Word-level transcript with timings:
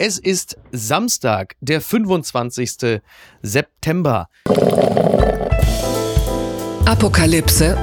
Es 0.00 0.16
ist 0.16 0.56
Samstag, 0.70 1.56
der 1.60 1.80
25. 1.80 3.00
September. 3.42 4.28
Apokalypse 6.86 7.76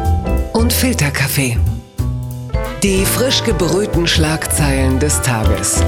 und 0.54 0.72
Filterkaffee. 0.72 1.58
Die 2.84 3.06
frisch 3.06 3.44
gebrühten 3.44 4.08
Schlagzeilen 4.08 4.98
des 4.98 5.22
Tages. 5.24 5.84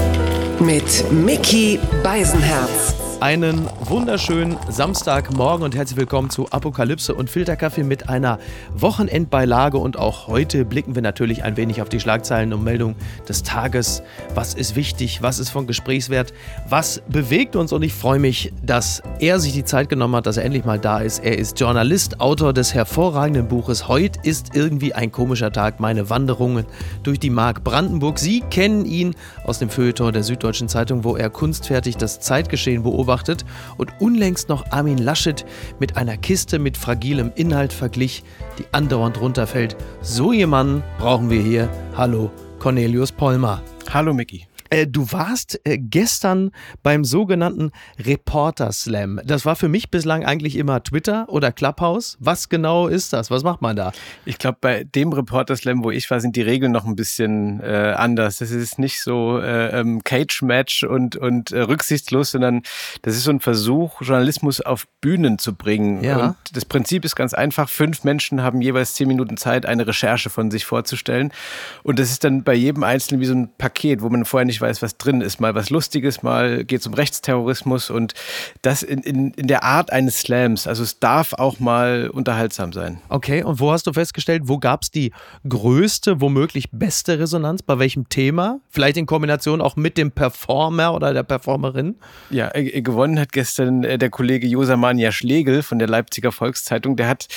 Mit 0.60 1.10
Mickey 1.10 1.80
Beisenherz. 2.02 3.07
Einen 3.20 3.68
wunderschönen 3.80 4.56
Samstagmorgen 4.68 5.64
und 5.64 5.74
herzlich 5.74 5.98
willkommen 5.98 6.30
zu 6.30 6.48
Apokalypse 6.52 7.16
und 7.16 7.28
Filterkaffee 7.28 7.82
mit 7.82 8.08
einer 8.08 8.38
Wochenendbeilage. 8.76 9.76
Und 9.76 9.98
auch 9.98 10.28
heute 10.28 10.64
blicken 10.64 10.94
wir 10.94 11.02
natürlich 11.02 11.42
ein 11.42 11.56
wenig 11.56 11.82
auf 11.82 11.88
die 11.88 11.98
Schlagzeilen 11.98 12.52
und 12.52 12.62
Meldungen 12.62 12.94
des 13.28 13.42
Tages. 13.42 14.04
Was 14.36 14.54
ist 14.54 14.76
wichtig? 14.76 15.20
Was 15.20 15.40
ist 15.40 15.50
von 15.50 15.66
Gesprächswert? 15.66 16.32
Was 16.68 17.02
bewegt 17.08 17.56
uns? 17.56 17.72
Und 17.72 17.82
ich 17.82 17.92
freue 17.92 18.20
mich, 18.20 18.52
dass 18.62 19.02
er 19.18 19.40
sich 19.40 19.52
die 19.52 19.64
Zeit 19.64 19.88
genommen 19.88 20.14
hat, 20.14 20.26
dass 20.26 20.36
er 20.36 20.44
endlich 20.44 20.64
mal 20.64 20.78
da 20.78 21.00
ist. 21.00 21.18
Er 21.24 21.38
ist 21.38 21.58
Journalist, 21.58 22.20
Autor 22.20 22.52
des 22.52 22.72
hervorragenden 22.72 23.48
Buches 23.48 23.88
Heute 23.88 24.20
ist 24.22 24.54
irgendwie 24.54 24.94
ein 24.94 25.10
komischer 25.10 25.50
Tag. 25.50 25.80
Meine 25.80 26.08
Wanderungen 26.08 26.66
durch 27.02 27.18
die 27.18 27.30
Mark 27.30 27.64
Brandenburg. 27.64 28.20
Sie 28.20 28.42
kennen 28.42 28.84
ihn 28.84 29.16
aus 29.42 29.58
dem 29.58 29.70
Feuilleton 29.70 30.12
der 30.12 30.22
Süddeutschen 30.22 30.68
Zeitung, 30.68 31.02
wo 31.02 31.16
er 31.16 31.30
kunstfertig 31.30 31.96
das 31.96 32.20
Zeitgeschehen 32.20 32.84
beobachtet 32.84 33.07
beobachtet 33.08 33.44
und 33.78 33.90
unlängst 34.00 34.48
noch 34.48 34.70
Armin 34.70 34.98
Laschet 34.98 35.44
mit 35.78 35.96
einer 35.96 36.16
Kiste 36.16 36.58
mit 36.58 36.76
fragilem 36.76 37.32
Inhalt 37.34 37.72
verglich, 37.72 38.22
die 38.58 38.64
andauernd 38.72 39.20
runterfällt. 39.20 39.76
So 40.02 40.32
jemanden 40.32 40.82
brauchen 40.98 41.30
wir 41.30 41.40
hier. 41.40 41.68
Hallo, 41.96 42.30
Cornelius 42.58 43.12
Polmer. 43.12 43.62
Hallo, 43.90 44.12
Micky. 44.12 44.47
Äh, 44.70 44.86
du 44.86 45.12
warst 45.12 45.60
äh, 45.64 45.78
gestern 45.78 46.50
beim 46.82 47.04
sogenannten 47.04 47.70
Reporter 47.98 48.72
Slam. 48.72 49.20
Das 49.24 49.44
war 49.44 49.56
für 49.56 49.68
mich 49.68 49.90
bislang 49.90 50.24
eigentlich 50.24 50.56
immer 50.56 50.82
Twitter 50.82 51.26
oder 51.28 51.52
Clubhouse. 51.52 52.16
Was 52.20 52.48
genau 52.48 52.88
ist 52.88 53.12
das? 53.12 53.30
Was 53.30 53.42
macht 53.42 53.62
man 53.62 53.76
da? 53.76 53.92
Ich 54.24 54.38
glaube, 54.38 54.58
bei 54.60 54.84
dem 54.84 55.12
Reporter 55.12 55.56
Slam, 55.56 55.84
wo 55.84 55.90
ich 55.90 56.10
war, 56.10 56.20
sind 56.20 56.36
die 56.36 56.42
Regeln 56.42 56.72
noch 56.72 56.86
ein 56.86 56.96
bisschen 56.96 57.60
äh, 57.60 57.94
anders. 57.96 58.38
Das 58.38 58.50
ist 58.50 58.78
nicht 58.78 59.02
so 59.02 59.38
äh, 59.38 59.80
ähm, 59.80 60.02
Cage-Match 60.04 60.84
und, 60.84 61.16
und 61.16 61.52
äh, 61.52 61.60
rücksichtslos, 61.60 62.32
sondern 62.32 62.62
das 63.02 63.14
ist 63.14 63.24
so 63.24 63.30
ein 63.30 63.40
Versuch, 63.40 64.02
Journalismus 64.02 64.60
auf 64.60 64.86
Bühnen 65.00 65.38
zu 65.38 65.54
bringen. 65.54 66.02
Ja. 66.02 66.28
Und 66.28 66.36
das 66.52 66.64
Prinzip 66.64 67.04
ist 67.04 67.16
ganz 67.16 67.34
einfach. 67.34 67.68
Fünf 67.68 68.04
Menschen 68.04 68.42
haben 68.42 68.60
jeweils 68.60 68.94
zehn 68.94 69.08
Minuten 69.08 69.36
Zeit, 69.36 69.66
eine 69.66 69.86
Recherche 69.86 70.30
von 70.30 70.50
sich 70.50 70.64
vorzustellen. 70.64 71.32
Und 71.82 71.98
das 71.98 72.10
ist 72.10 72.24
dann 72.24 72.42
bei 72.42 72.54
jedem 72.54 72.82
Einzelnen 72.82 73.20
wie 73.20 73.26
so 73.26 73.34
ein 73.34 73.50
Paket, 73.56 74.02
wo 74.02 74.08
man 74.08 74.24
vorher 74.24 74.44
nicht 74.44 74.57
weiß, 74.60 74.82
was 74.82 74.96
drin 74.96 75.20
ist. 75.20 75.40
Mal 75.40 75.54
was 75.54 75.70
Lustiges, 75.70 76.22
mal 76.22 76.64
geht 76.64 76.80
es 76.80 76.86
um 76.86 76.94
Rechtsterrorismus 76.94 77.90
und 77.90 78.14
das 78.62 78.82
in, 78.82 79.00
in, 79.02 79.32
in 79.32 79.46
der 79.46 79.64
Art 79.64 79.92
eines 79.92 80.20
Slams. 80.20 80.66
Also 80.66 80.82
es 80.82 80.98
darf 80.98 81.32
auch 81.34 81.60
mal 81.60 82.10
unterhaltsam 82.12 82.72
sein. 82.72 83.00
Okay, 83.08 83.42
und 83.42 83.60
wo 83.60 83.72
hast 83.72 83.86
du 83.86 83.92
festgestellt, 83.92 84.42
wo 84.46 84.58
gab 84.58 84.82
es 84.82 84.90
die 84.90 85.12
größte, 85.48 86.20
womöglich 86.20 86.70
beste 86.70 87.18
Resonanz? 87.18 87.62
Bei 87.62 87.78
welchem 87.78 88.08
Thema? 88.08 88.60
Vielleicht 88.70 88.96
in 88.96 89.06
Kombination 89.06 89.60
auch 89.60 89.76
mit 89.76 89.98
dem 89.98 90.10
Performer 90.12 90.94
oder 90.94 91.12
der 91.12 91.22
Performerin? 91.22 91.96
Ja, 92.30 92.50
äh, 92.54 92.82
gewonnen 92.82 93.18
hat 93.18 93.32
gestern 93.32 93.84
äh, 93.84 93.98
der 93.98 94.10
Kollege 94.10 94.46
Josamania 94.46 95.12
Schlegel 95.12 95.62
von 95.62 95.78
der 95.78 95.88
Leipziger 95.88 96.32
Volkszeitung. 96.32 96.96
Der 96.96 97.08
hat 97.08 97.28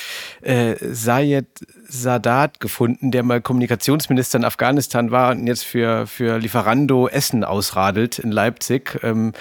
äh, 0.41 0.75
Sayed 0.79 1.47
Sadat 1.91 2.59
gefunden, 2.59 3.11
der 3.11 3.23
mal 3.23 3.41
Kommunikationsminister 3.41 4.37
in 4.37 4.45
Afghanistan 4.45 5.11
war 5.11 5.31
und 5.31 5.45
jetzt 5.45 5.65
für, 5.65 6.07
für 6.07 6.37
Lieferando 6.37 7.07
Essen 7.07 7.43
ausradelt 7.43 8.17
in 8.19 8.31
Leipzig. 8.31 8.97
Ähm, 9.03 9.33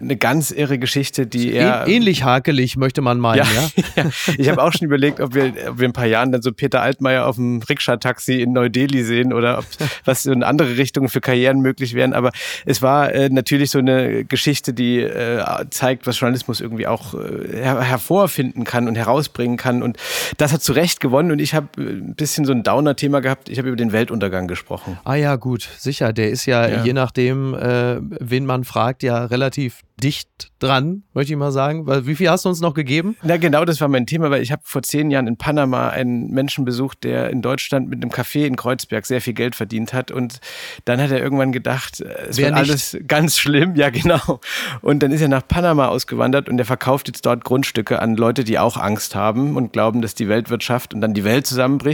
eine 0.00 0.16
ganz 0.16 0.50
irre 0.50 0.78
Geschichte, 0.78 1.26
die 1.26 1.52
er. 1.52 1.86
Ähnlich 1.86 2.24
hakelig, 2.24 2.76
möchte 2.76 3.02
man 3.02 3.18
meinen, 3.18 3.38
ja? 3.38 3.44
ja? 3.44 3.70
ja. 4.04 4.10
Ich 4.38 4.48
habe 4.48 4.62
auch 4.62 4.72
schon 4.72 4.86
überlegt, 4.86 5.20
ob 5.20 5.34
wir, 5.34 5.52
ob 5.68 5.78
wir 5.78 5.84
in 5.84 5.90
ein 5.90 5.92
paar 5.92 6.06
Jahren 6.06 6.32
dann 6.32 6.40
so 6.40 6.52
Peter 6.52 6.80
Altmaier 6.80 7.26
auf 7.26 7.36
dem 7.36 7.60
Rikscha-Taxi 7.60 8.40
in 8.40 8.52
Neu-Delhi 8.52 9.04
sehen 9.04 9.32
oder 9.32 9.58
ob 9.58 9.66
was 10.04 10.22
so 10.22 10.32
in 10.32 10.42
andere 10.42 10.78
Richtungen 10.78 11.08
für 11.08 11.20
Karrieren 11.20 11.60
möglich 11.60 11.94
wären. 11.94 12.14
Aber 12.14 12.32
es 12.64 12.80
war 12.80 13.12
äh, 13.12 13.28
natürlich 13.28 13.70
so 13.70 13.78
eine 13.78 14.24
Geschichte, 14.24 14.72
die 14.72 15.00
äh, 15.00 15.44
zeigt, 15.70 16.06
was 16.06 16.18
Journalismus 16.18 16.60
irgendwie 16.60 16.86
auch 16.86 17.14
äh, 17.14 17.56
her 17.58 17.80
hervorfinden 17.82 18.64
kann 18.64 18.88
und 18.88 18.96
herausbringen 18.96 19.58
kann. 19.58 19.82
Und 19.82 19.98
das 20.38 20.52
hat 20.52 20.62
zu 20.62 20.72
Recht 20.72 21.00
gewonnen. 21.00 21.32
Und 21.32 21.38
ich 21.40 21.54
habe 21.54 21.68
äh, 21.78 21.97
ein 21.98 22.14
bisschen 22.14 22.44
so 22.44 22.52
ein 22.52 22.62
Downer-Thema 22.62 23.20
gehabt. 23.20 23.48
Ich 23.48 23.58
habe 23.58 23.68
über 23.68 23.76
den 23.76 23.92
Weltuntergang 23.92 24.48
gesprochen. 24.48 24.98
Ah 25.04 25.14
ja, 25.14 25.36
gut, 25.36 25.68
sicher. 25.78 26.12
Der 26.12 26.30
ist 26.30 26.46
ja, 26.46 26.66
ja. 26.66 26.84
je 26.84 26.92
nachdem, 26.92 27.54
äh, 27.54 27.98
wen 28.00 28.46
man 28.46 28.64
fragt, 28.64 29.02
ja 29.02 29.24
relativ 29.24 29.82
dicht 30.02 30.52
dran, 30.58 31.02
möchte 31.12 31.32
ich 31.32 31.38
mal 31.38 31.50
sagen. 31.50 31.86
Wie 32.06 32.14
viel 32.14 32.30
hast 32.30 32.44
du 32.44 32.48
uns 32.48 32.60
noch 32.60 32.74
gegeben? 32.74 33.16
Na 33.22 33.36
genau, 33.36 33.64
das 33.64 33.80
war 33.80 33.88
mein 33.88 34.06
Thema, 34.06 34.30
weil 34.30 34.42
ich 34.42 34.52
habe 34.52 34.62
vor 34.64 34.82
zehn 34.82 35.10
Jahren 35.10 35.26
in 35.26 35.36
Panama 35.36 35.88
einen 35.88 36.30
Menschen 36.30 36.64
besucht, 36.64 37.04
der 37.04 37.30
in 37.30 37.42
Deutschland 37.42 37.88
mit 37.88 38.02
einem 38.02 38.10
Café 38.10 38.46
in 38.46 38.56
Kreuzberg 38.56 39.06
sehr 39.06 39.20
viel 39.20 39.34
Geld 39.34 39.54
verdient 39.54 39.92
hat. 39.92 40.10
Und 40.10 40.40
dann 40.84 41.00
hat 41.00 41.10
er 41.10 41.20
irgendwann 41.20 41.52
gedacht, 41.52 42.00
äh, 42.00 42.28
es 42.28 42.38
wird 42.38 42.54
alles 42.54 42.96
ganz 43.06 43.38
schlimm. 43.38 43.74
Ja, 43.74 43.90
genau. 43.90 44.40
Und 44.80 45.02
dann 45.02 45.12
ist 45.12 45.20
er 45.20 45.28
nach 45.28 45.46
Panama 45.46 45.88
ausgewandert 45.88 46.48
und 46.48 46.58
er 46.58 46.64
verkauft 46.64 47.08
jetzt 47.08 47.26
dort 47.26 47.44
Grundstücke 47.44 48.00
an 48.00 48.16
Leute, 48.16 48.44
die 48.44 48.58
auch 48.58 48.76
Angst 48.76 49.14
haben 49.14 49.56
und 49.56 49.72
glauben, 49.72 50.02
dass 50.02 50.14
die 50.14 50.28
Weltwirtschaft 50.28 50.94
und 50.94 51.00
dann 51.00 51.14
die 51.14 51.24
Welt 51.24 51.46
zusammenbricht. 51.46 51.87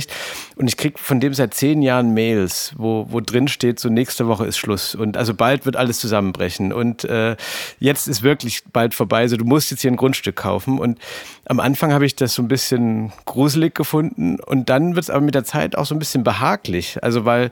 Und 0.57 0.69
ich 0.69 0.77
kriege 0.77 0.99
von 0.99 1.21
dem 1.21 1.35
seit 1.35 1.55
zehn 1.55 1.83
Jahren 1.83 2.15
Mails, 2.15 2.75
wo, 2.77 3.07
wo 3.11 3.21
drin 3.21 3.49
steht, 3.49 3.81
so 3.81 3.89
nächste 3.89 4.27
Woche 4.27 4.47
ist 4.47 4.59
Schluss. 4.59 4.95
Und 4.95 5.17
also 5.17 5.35
bald 5.35 5.67
wird 5.67 5.77
alles 5.77 5.99
zusammenbrechen. 5.99 6.73
Und 6.73 7.05
äh, 7.05 7.37
jetzt 7.79 8.09
ist 8.09 8.23
wirklich 8.23 8.63
bald 8.73 8.95
vorbei, 8.95 9.21
also 9.21 9.37
du 9.37 9.45
musst 9.45 9.71
jetzt 9.71 9.81
hier 9.81 9.91
ein 9.91 9.97
Grundstück 9.97 10.37
kaufen. 10.37 10.79
Und 10.79 10.99
am 11.47 11.61
Anfang 11.61 11.93
habe 11.93 12.07
ich 12.07 12.17
das 12.17 12.35
so 12.35 12.43
ein 12.43 12.49
bisschen 12.49 13.13
gruselig 13.25 13.75
gefunden 13.75 14.41
und 14.41 14.69
dann 14.69 14.95
wird 14.95 15.05
es 15.05 15.11
aber 15.11 15.21
mit 15.21 15.35
der 15.35 15.45
Zeit 15.45 15.77
auch 15.77 15.87
so 15.87 15.95
ein 15.95 15.99
bisschen 15.99 16.25
behaglich. 16.25 17.03
Also 17.03 17.25
weil 17.25 17.51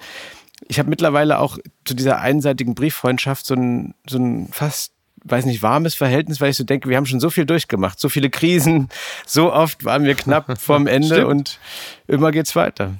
ich 0.69 0.79
habe 0.79 0.91
mittlerweile 0.91 1.39
auch 1.39 1.59
zu 1.85 1.95
dieser 1.95 2.21
einseitigen 2.21 2.75
Brieffreundschaft 2.75 3.47
so 3.47 3.55
ein, 3.55 3.95
so 4.07 4.19
ein 4.19 4.49
fast 4.51 4.93
weiß 5.25 5.47
nicht, 5.47 5.63
warmes 5.63 5.95
Verhältnis, 5.95 6.41
weil 6.41 6.51
ich 6.51 6.57
so 6.57 6.65
denke, 6.65 6.89
wir 6.89 6.97
haben 6.97 7.07
schon 7.07 7.21
so 7.21 7.31
viel 7.31 7.47
durchgemacht, 7.47 7.99
so 8.01 8.09
viele 8.09 8.31
Krisen, 8.31 8.89
so 9.27 9.53
oft 9.53 9.85
waren 9.85 10.05
wir 10.05 10.15
knapp 10.15 10.59
vorm 10.61 10.87
Ende 10.87 11.27
und 11.27 11.59
immer 12.07 12.33
geht's 12.33 12.57
weiter. 12.57 12.95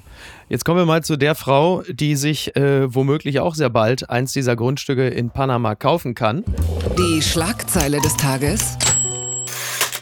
Jetzt 0.49 0.65
kommen 0.65 0.77
wir 0.77 0.85
mal 0.85 1.03
zu 1.03 1.17
der 1.17 1.35
Frau, 1.35 1.83
die 1.89 2.15
sich 2.15 2.55
äh, 2.55 2.93
womöglich 2.93 3.39
auch 3.39 3.55
sehr 3.55 3.69
bald 3.69 4.09
eins 4.09 4.33
dieser 4.33 4.55
Grundstücke 4.55 5.07
in 5.07 5.29
Panama 5.31 5.75
kaufen 5.75 6.15
kann. 6.15 6.43
Die 6.97 7.21
Schlagzeile 7.21 7.99
des 8.01 8.15
Tages. 8.17 8.77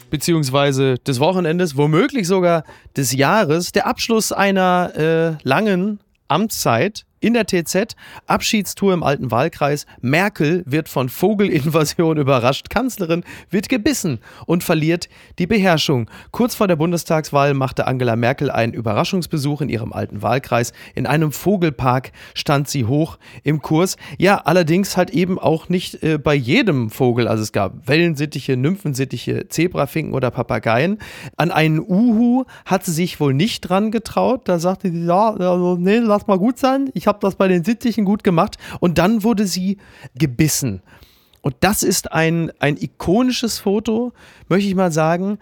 Beziehungsweise 0.09 0.95
des 0.97 1.19
Wochenendes, 1.21 1.77
womöglich 1.77 2.27
sogar 2.27 2.65
des 2.97 3.13
Jahres, 3.13 3.71
der 3.71 3.87
Abschluss 3.87 4.33
einer 4.33 5.37
äh, 5.41 5.47
langen 5.47 5.99
Amtszeit 6.27 7.05
in 7.21 7.33
der 7.33 7.45
TZ, 7.45 7.95
Abschiedstour 8.27 8.93
im 8.93 9.03
alten 9.03 9.31
Wahlkreis. 9.31 9.85
Merkel 10.01 10.63
wird 10.65 10.89
von 10.89 11.07
Vogelinvasion 11.07 12.17
überrascht. 12.17 12.69
Kanzlerin 12.69 13.23
wird 13.49 13.69
gebissen 13.69 14.19
und 14.45 14.63
verliert 14.63 15.07
die 15.39 15.47
Beherrschung. 15.47 16.09
Kurz 16.31 16.55
vor 16.55 16.67
der 16.67 16.75
Bundestagswahl 16.75 17.53
machte 17.53 17.87
Angela 17.87 18.15
Merkel 18.15 18.51
einen 18.51 18.73
Überraschungsbesuch 18.73 19.61
in 19.61 19.69
ihrem 19.69 19.93
alten 19.93 20.21
Wahlkreis. 20.21 20.73
In 20.95 21.05
einem 21.05 21.31
Vogelpark 21.31 22.11
stand 22.33 22.67
sie 22.67 22.85
hoch 22.85 23.17
im 23.43 23.61
Kurs. 23.61 23.97
Ja, 24.17 24.37
allerdings 24.37 24.97
halt 24.97 25.11
eben 25.11 25.39
auch 25.39 25.69
nicht 25.69 26.03
äh, 26.03 26.17
bei 26.17 26.33
jedem 26.33 26.89
Vogel. 26.89 27.27
Also 27.27 27.43
es 27.43 27.51
gab 27.51 27.87
Wellensittiche, 27.87 28.57
Nymphensittiche, 28.57 29.47
Zebrafinken 29.47 30.13
oder 30.13 30.31
Papageien. 30.31 30.97
An 31.37 31.51
einen 31.51 31.79
Uhu 31.79 32.45
hat 32.65 32.83
sie 32.83 32.91
sich 32.91 33.19
wohl 33.19 33.35
nicht 33.35 33.61
dran 33.61 33.91
getraut. 33.91 34.41
Da 34.45 34.57
sagte 34.57 34.89
sie, 34.89 35.05
ja, 35.05 35.35
also, 35.35 35.77
nee, 35.79 35.97
lass 35.97 36.25
mal 36.25 36.39
gut 36.39 36.57
sein. 36.57 36.89
Ich 36.93 37.07
habe 37.11 37.19
das 37.21 37.35
bei 37.35 37.47
den 37.47 37.63
Sittichen 37.63 38.05
gut 38.05 38.23
gemacht. 38.23 38.57
Und 38.79 38.97
dann 38.97 39.23
wurde 39.23 39.45
sie 39.45 39.77
gebissen. 40.15 40.81
Und 41.41 41.55
das 41.59 41.83
ist 41.83 42.11
ein, 42.11 42.51
ein 42.59 42.77
ikonisches 42.77 43.59
Foto, 43.59 44.13
möchte 44.47 44.67
ich 44.67 44.75
mal 44.75 44.91
sagen. 44.91 45.39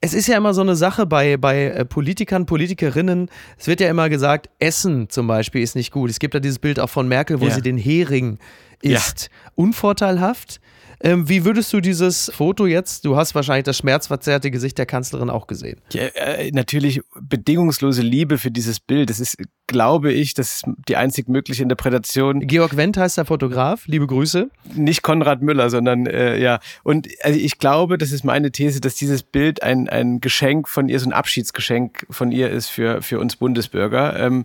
Es 0.00 0.14
ist 0.14 0.26
ja 0.26 0.36
immer 0.36 0.52
so 0.52 0.62
eine 0.62 0.74
Sache 0.74 1.06
bei, 1.06 1.36
bei 1.36 1.66
äh, 1.66 1.84
Politikern, 1.84 2.46
Politikerinnen. 2.46 3.30
Es 3.56 3.68
wird 3.68 3.80
ja 3.80 3.88
immer 3.88 4.08
gesagt, 4.08 4.50
Essen 4.58 5.08
zum 5.08 5.26
Beispiel 5.28 5.62
ist 5.62 5.76
nicht 5.76 5.92
gut. 5.92 6.10
Es 6.10 6.18
gibt 6.18 6.34
ja 6.34 6.40
dieses 6.40 6.58
Bild 6.58 6.80
auch 6.80 6.90
von 6.90 7.06
Merkel, 7.06 7.40
wo 7.40 7.46
ja. 7.46 7.54
sie 7.54 7.62
den 7.62 7.78
Hering 7.78 8.38
isst. 8.80 9.30
Ja. 9.30 9.50
Unvorteilhaft. 9.54 10.60
Ähm, 11.02 11.28
wie 11.28 11.44
würdest 11.44 11.72
du 11.72 11.80
dieses 11.80 12.30
Foto 12.34 12.66
jetzt, 12.66 13.04
du 13.04 13.16
hast 13.16 13.34
wahrscheinlich 13.34 13.64
das 13.64 13.78
schmerzverzerrte 13.78 14.50
Gesicht 14.50 14.78
der 14.78 14.86
Kanzlerin 14.86 15.30
auch 15.30 15.48
gesehen. 15.48 15.80
Ja, 15.92 16.02
äh, 16.02 16.50
natürlich 16.52 17.00
bedingungslose 17.20 18.02
Liebe 18.02 18.38
für 18.38 18.52
dieses 18.52 18.78
Bild. 18.78 19.10
Das 19.10 19.18
ist, 19.18 19.36
glaube 19.66 20.12
ich, 20.12 20.34
das 20.34 20.56
ist 20.56 20.64
die 20.88 20.96
einzig 20.96 21.28
mögliche 21.28 21.62
Interpretation. 21.62 22.46
Georg 22.46 22.76
Wendt 22.76 22.96
heißt 22.96 23.18
der 23.18 23.24
Fotograf. 23.24 23.86
Liebe 23.86 24.06
Grüße. 24.06 24.48
Nicht 24.74 25.02
Konrad 25.02 25.42
Müller, 25.42 25.70
sondern 25.70 26.06
äh, 26.06 26.38
ja. 26.38 26.60
Und 26.84 27.08
also 27.22 27.38
ich 27.38 27.58
glaube, 27.58 27.98
das 27.98 28.12
ist 28.12 28.24
meine 28.24 28.52
These, 28.52 28.80
dass 28.80 28.94
dieses 28.94 29.24
Bild 29.24 29.62
ein, 29.62 29.88
ein 29.88 30.20
Geschenk 30.20 30.68
von 30.68 30.88
ihr, 30.88 31.00
so 31.00 31.08
ein 31.08 31.12
Abschiedsgeschenk 31.12 32.06
von 32.10 32.30
ihr 32.30 32.50
ist 32.50 32.68
für, 32.68 33.02
für 33.02 33.18
uns 33.18 33.36
Bundesbürger. 33.36 34.18
Ähm, 34.20 34.44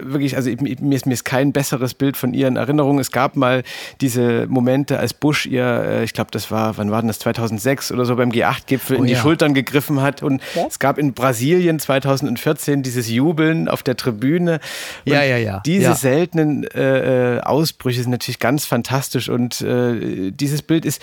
wirklich, 0.00 0.36
also 0.36 0.50
mir 0.60 0.96
ist, 0.96 1.06
mir 1.06 1.14
ist 1.14 1.24
kein 1.24 1.52
besseres 1.52 1.94
Bild 1.94 2.16
von 2.16 2.34
ihr 2.34 2.48
in 2.48 2.56
Erinnerung. 2.56 2.98
Es 2.98 3.12
gab 3.12 3.36
mal 3.36 3.62
diese 4.00 4.46
Momente, 4.48 4.98
als 4.98 5.14
Bush 5.14 5.46
ihr, 5.46 5.62
äh, 5.92 6.04
ich 6.04 6.12
glaube, 6.12 6.30
das 6.30 6.50
war, 6.50 6.76
wann 6.76 6.90
war 6.90 7.00
denn 7.00 7.08
das, 7.08 7.18
2006 7.20 7.92
oder 7.92 8.04
so 8.04 8.16
beim 8.16 8.30
G8-Gipfel 8.30 8.96
oh, 8.96 9.00
in 9.00 9.06
die 9.06 9.12
ja. 9.12 9.20
Schultern 9.20 9.54
gegriffen 9.54 10.00
hat. 10.00 10.22
Und 10.22 10.42
ja? 10.54 10.66
es 10.66 10.78
gab 10.78 10.98
in 10.98 11.14
Brasilien 11.14 11.78
2014 11.78 12.82
dieses 12.82 13.08
Jubeln 13.08 13.68
auf 13.68 13.82
der 13.82 13.96
Tribüne. 13.96 14.60
Und 15.04 15.12
ja, 15.12 15.22
ja, 15.22 15.36
ja. 15.36 15.60
Diese 15.64 15.82
ja. 15.82 15.94
seltenen 15.94 16.64
äh, 16.64 17.36
äh, 17.36 17.40
Ausbrüche 17.40 18.02
sind 18.02 18.10
natürlich 18.10 18.38
ganz 18.38 18.64
fantastisch. 18.64 19.28
Und 19.28 19.60
äh, 19.60 20.30
dieses 20.30 20.62
Bild 20.62 20.84
ist 20.84 21.02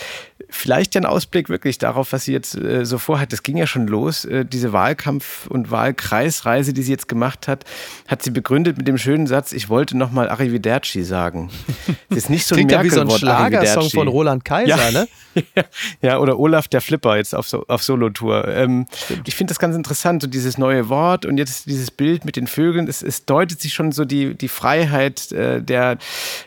vielleicht 0.49 0.95
ja 0.95 1.01
ein 1.01 1.05
Ausblick 1.05 1.49
wirklich 1.49 1.77
darauf, 1.77 2.11
was 2.11 2.25
sie 2.25 2.33
jetzt 2.33 2.55
äh, 2.55 2.85
so 2.85 2.97
vorhat. 2.97 3.31
Das 3.31 3.43
ging 3.43 3.57
ja 3.57 3.67
schon 3.67 3.87
los. 3.87 4.25
Äh, 4.25 4.45
diese 4.45 4.73
Wahlkampf- 4.73 5.47
und 5.47 5.71
Wahlkreisreise, 5.71 6.73
die 6.73 6.81
sie 6.81 6.91
jetzt 6.91 7.07
gemacht 7.07 7.47
hat, 7.47 7.65
hat 8.07 8.23
sie 8.23 8.31
begründet 8.31 8.77
mit 8.77 8.87
dem 8.87 8.97
schönen 8.97 9.27
Satz, 9.27 9.51
ich 9.51 9.69
wollte 9.69 9.97
nochmal 9.97 10.29
Arrivederci 10.29 11.03
sagen. 11.03 11.49
Das 12.09 12.17
ist 12.17 12.29
nicht 12.29 12.45
so 12.45 12.55
ein 12.55 12.57
Klingt 12.57 12.71
ja 12.71 12.83
wie 12.83 12.89
so 12.89 13.01
ein 13.01 13.09
Schlagersong 13.09 13.89
von 13.89 14.07
Roland 14.07 14.43
Kaiser, 14.43 14.77
ja. 14.77 14.91
ne? 14.91 15.07
ja, 16.01 16.19
oder 16.19 16.39
Olaf 16.39 16.67
der 16.67 16.81
Flipper 16.81 17.17
jetzt 17.17 17.35
auf, 17.35 17.47
so, 17.47 17.65
auf 17.67 17.83
Solo-Tour. 17.83 18.47
Ähm, 18.47 18.87
ich 19.25 19.35
finde 19.35 19.51
das 19.51 19.59
ganz 19.59 19.75
interessant, 19.75 20.21
so 20.21 20.27
dieses 20.27 20.57
neue 20.57 20.89
Wort 20.89 21.25
und 21.25 21.37
jetzt 21.37 21.67
dieses 21.67 21.91
Bild 21.91 22.25
mit 22.25 22.35
den 22.35 22.47
Vögeln. 22.47 22.87
Es, 22.87 23.03
es 23.03 23.25
deutet 23.25 23.61
sich 23.61 23.73
schon 23.73 23.91
so 23.91 24.05
die, 24.05 24.35
die 24.35 24.47
Freiheit 24.47 25.31
äh, 25.31 25.61
der 25.61 25.97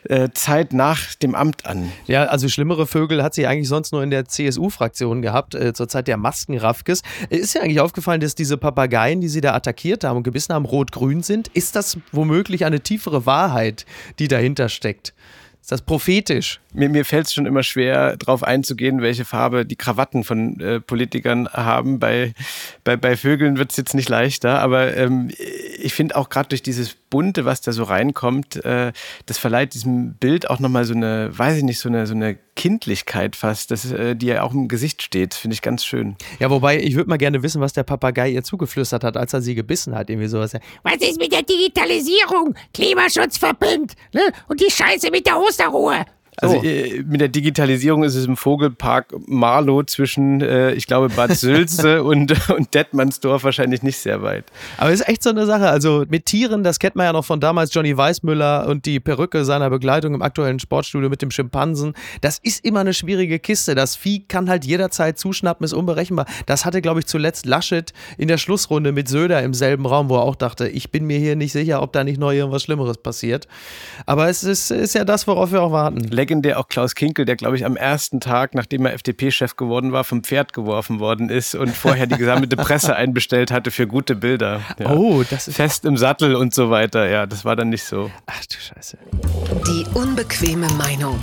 äh, 0.08 0.31
Zeit 0.34 0.72
nach 0.72 1.14
dem 1.14 1.34
Amt 1.34 1.66
an. 1.66 1.93
Ja, 2.06 2.25
also 2.25 2.49
schlimmere 2.49 2.87
Vögel 2.87 3.22
hat 3.22 3.34
sie 3.34 3.46
eigentlich 3.46 3.69
sonst 3.69 3.91
nur 3.92 4.02
in 4.02 4.10
der 4.10 4.26
CSU-Fraktion 4.26 5.22
gehabt, 5.22 5.54
äh, 5.54 5.72
zur 5.72 5.88
Zeit 5.88 6.08
der 6.08 6.16
Maskenraffkes. 6.16 7.02
Ist 7.30 7.54
ja 7.54 7.62
eigentlich 7.62 7.80
aufgefallen, 7.80 8.20
dass 8.20 8.34
diese 8.34 8.56
Papageien, 8.56 9.20
die 9.20 9.28
sie 9.28 9.40
da 9.40 9.54
attackiert 9.54 10.04
haben 10.04 10.18
und 10.18 10.22
gebissen 10.22 10.54
haben, 10.54 10.64
rot-grün 10.64 11.22
sind. 11.22 11.48
Ist 11.48 11.76
das 11.76 11.98
womöglich 12.10 12.64
eine 12.64 12.80
tiefere 12.80 13.26
Wahrheit, 13.26 13.86
die 14.18 14.28
dahinter 14.28 14.68
steckt? 14.68 15.14
Ist 15.62 15.70
das 15.70 15.82
prophetisch? 15.82 16.58
Mir, 16.74 16.88
mir 16.88 17.04
fällt 17.04 17.28
es 17.28 17.34
schon 17.34 17.46
immer 17.46 17.62
schwer, 17.62 18.16
darauf 18.16 18.42
einzugehen, 18.42 19.00
welche 19.00 19.24
Farbe 19.24 19.64
die 19.64 19.76
Krawatten 19.76 20.24
von 20.24 20.58
äh, 20.58 20.80
Politikern 20.80 21.48
haben. 21.48 22.00
Bei, 22.00 22.34
bei, 22.82 22.96
bei 22.96 23.16
Vögeln 23.16 23.58
wird 23.58 23.70
es 23.70 23.76
jetzt 23.76 23.94
nicht 23.94 24.08
leichter, 24.08 24.58
aber 24.58 24.96
ähm, 24.96 25.30
ich 25.78 25.94
finde 25.94 26.16
auch 26.16 26.30
gerade 26.30 26.48
durch 26.48 26.62
dieses 26.62 26.96
Bunte, 27.12 27.44
was 27.44 27.61
da 27.61 27.73
so 27.73 27.82
reinkommt, 27.82 28.64
äh, 28.64 28.91
das 29.26 29.37
verleiht 29.37 29.75
diesem 29.75 30.14
Bild 30.14 30.49
auch 30.49 30.61
nochmal 30.61 30.87
so 30.87 30.94
eine, 30.94 31.29
weiß 31.31 31.59
ich 31.59 31.62
nicht, 31.62 31.79
so 31.79 31.91
eine, 31.91 32.06
so 32.06 32.14
eine 32.14 32.38
Kindlichkeit 32.56 33.37
fast, 33.37 33.70
das, 33.70 33.93
äh, 33.93 34.17
die 34.17 34.26
ja 34.29 34.43
auch 34.43 34.55
im 34.55 34.67
Gesicht 34.67 35.03
steht. 35.03 35.35
Finde 35.35 35.53
ich 35.53 35.61
ganz 35.61 35.85
schön. 35.85 36.17
Ja, 36.38 36.49
wobei, 36.49 36.81
ich 36.81 36.97
würde 36.97 37.11
mal 37.11 37.19
gerne 37.19 37.43
wissen, 37.43 37.61
was 37.61 37.75
der 37.75 37.82
Papagei 37.82 38.31
ihr 38.31 38.43
zugeflüstert 38.43 39.05
hat, 39.05 39.19
als 39.19 39.35
er 39.35 39.43
sie 39.43 39.55
gebissen 39.55 39.94
hat. 39.94 40.09
Irgendwie 40.09 40.29
sowas. 40.29 40.55
Was 40.85 40.97
ist 40.97 41.20
mit 41.20 41.32
der 41.32 41.43
Digitalisierung? 41.43 42.55
Klimaschutz 42.73 43.37
verbindet, 43.37 43.93
ne? 44.14 44.23
Und 44.49 44.62
die 44.62 44.70
Scheiße 44.70 45.11
mit 45.11 45.26
der 45.26 45.38
Osterruhe. 45.38 46.06
Also 46.38 46.56
oh. 46.56 46.62
mit 47.06 47.20
der 47.20 47.29
Digitalisierung 47.29 48.05
ist 48.05 48.14
es 48.14 48.25
im 48.25 48.38
Vogelpark 48.38 49.12
Marlow 49.26 49.82
zwischen, 49.82 50.40
äh, 50.40 50.73
ich 50.73 50.87
glaube, 50.87 51.11
Bad 51.11 51.37
Sülze 51.37 52.02
und, 52.05 52.49
und 52.49 52.73
Detmandsdorf 52.73 53.44
wahrscheinlich 53.44 53.82
nicht 53.82 53.99
sehr 53.99 54.23
weit. 54.23 54.46
Aber 54.79 54.90
es 54.90 55.00
ist 55.00 55.08
echt 55.08 55.23
so 55.23 55.29
eine 55.29 55.44
Sache. 55.44 55.69
Also 55.69 56.05
mit 56.08 56.25
Tieren, 56.25 56.64
das 56.64 56.79
kennt 56.79 56.96
man 56.96 57.05
ja 57.05 57.12
noch 57.12 57.26
von 57.26 57.38
damals 57.38 57.75
Johnny 57.75 57.99
Weissmüller 57.99 58.67
und 58.67 58.87
die 58.87 58.99
Perücke 58.99 59.44
seiner 59.44 59.69
Begleitung 59.69 60.14
im 60.14 60.23
aktuellen 60.23 60.58
Sportstudio 60.58 61.11
mit 61.11 61.20
dem 61.20 61.31
Schimpansen. 61.31 61.93
Das 62.23 62.38
ist 62.38 62.64
immer 62.64 62.81
eine 62.81 62.94
schwierige 62.94 63.38
Kiste. 63.38 63.75
Das 63.75 63.94
Vieh 63.94 64.20
kann 64.20 64.49
halt 64.49 64.64
jederzeit 64.64 65.19
zuschnappen, 65.19 65.64
ist 65.64 65.75
unberechenbar. 65.75 66.25
Das 66.46 66.64
hatte, 66.64 66.81
glaube 66.81 67.00
ich, 67.00 67.06
zuletzt 67.06 67.44
Laschet 67.44 67.93
in 68.17 68.28
der 68.28 68.38
Schlussrunde 68.38 68.93
mit 68.93 69.06
Söder 69.06 69.43
im 69.43 69.52
selben 69.52 69.85
Raum, 69.85 70.08
wo 70.08 70.17
er 70.17 70.23
auch 70.23 70.37
dachte, 70.37 70.67
ich 70.67 70.90
bin 70.90 71.06
mir 71.06 71.19
hier 71.19 71.37
nicht 71.37 71.52
sicher, 71.52 71.82
ob 71.82 71.93
da 71.93 72.05
nicht 72.05 72.19
noch 72.19 72.32
irgendwas 72.32 72.62
Schlimmeres 72.62 72.96
passiert. 72.96 73.49
Aber 74.06 74.31
es 74.31 74.44
ist, 74.44 74.70
ist 74.70 74.94
ja 74.94 75.05
das, 75.05 75.26
worauf 75.26 75.52
wir 75.52 75.61
auch 75.61 75.73
warten 75.73 76.21
legendär 76.22 76.60
auch 76.60 76.69
Klaus 76.69 76.94
Kinkel, 76.94 77.24
der, 77.24 77.34
glaube 77.34 77.56
ich, 77.56 77.66
am 77.66 77.74
ersten 77.74 78.20
Tag, 78.20 78.54
nachdem 78.54 78.86
er 78.86 78.92
FDP-Chef 78.94 79.56
geworden 79.56 79.90
war, 79.90 80.04
vom 80.04 80.22
Pferd 80.22 80.52
geworfen 80.52 81.00
worden 81.00 81.30
ist 81.30 81.56
und 81.56 81.70
vorher 81.70 82.06
die 82.06 82.16
gesammelte 82.16 82.56
Presse 82.56 82.94
einbestellt 83.02 83.50
hatte 83.50 83.72
für 83.72 83.88
gute 83.88 84.14
Bilder. 84.14 84.60
Ja. 84.78 84.92
Oh, 84.92 85.24
das 85.28 85.48
ist. 85.48 85.56
Fest 85.56 85.84
im 85.84 85.96
Sattel 85.96 86.36
und 86.36 86.54
so 86.54 86.70
weiter. 86.70 87.08
Ja, 87.08 87.26
das 87.26 87.44
war 87.44 87.56
dann 87.56 87.70
nicht 87.70 87.82
so. 87.82 88.08
Ach 88.26 88.46
du 88.46 88.54
Scheiße. 88.54 88.98
Die 89.66 89.84
unbequeme 89.94 90.69
Meinung 90.74 91.19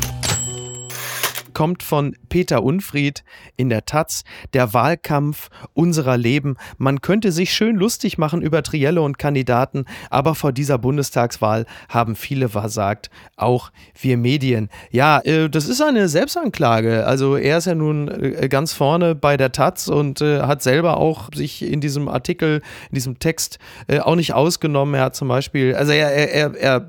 kommt 1.60 1.84
von 1.84 2.16
Peter 2.30 2.64
Unfried 2.64 3.26
in 3.58 3.68
der 3.68 3.84
Taz, 3.84 4.24
der 4.54 4.74
Wahlkampf 4.74 5.50
unserer 5.74 6.16
Leben. 6.16 6.56
Man 6.78 7.02
könnte 7.02 7.34
sich 7.34 7.52
schön 7.52 7.76
lustig 7.76 8.18
machen 8.18 8.42
über 8.42 8.64
Trielle 8.64 9.02
und 9.02 9.18
Kandidaten, 9.18 9.84
aber 10.10 10.36
vor 10.36 10.54
dieser 10.54 10.78
Bundestagswahl 10.78 11.66
haben 11.90 12.16
viele 12.16 12.48
versagt, 12.48 13.10
auch 13.36 13.74
wir 14.00 14.16
Medien. 14.16 14.70
Ja, 14.90 15.20
äh, 15.26 15.50
das 15.50 15.68
ist 15.68 15.82
eine 15.82 16.08
Selbstanklage. 16.08 17.06
Also 17.06 17.36
er 17.36 17.58
ist 17.58 17.66
ja 17.66 17.76
nun 17.76 18.08
äh, 18.08 18.48
ganz 18.48 18.72
vorne 18.72 19.14
bei 19.14 19.36
der 19.36 19.52
Taz 19.52 19.90
und 19.90 20.22
äh, 20.22 20.44
hat 20.44 20.64
selber 20.64 20.96
auch 20.96 21.28
sich 21.36 21.62
in 21.62 21.82
diesem 21.82 22.08
Artikel, 22.08 22.62
in 22.90 22.96
diesem 22.96 23.20
Text 23.20 23.60
auch 23.90 24.16
nicht 24.16 24.34
ausgenommen. 24.34 24.96
Er 24.96 25.02
hat 25.02 25.16
zum 25.18 25.28
Beispiel, 25.28 25.76
also 25.76 25.92
er, 25.92 26.10
er, 26.10 26.56
er 26.56 26.88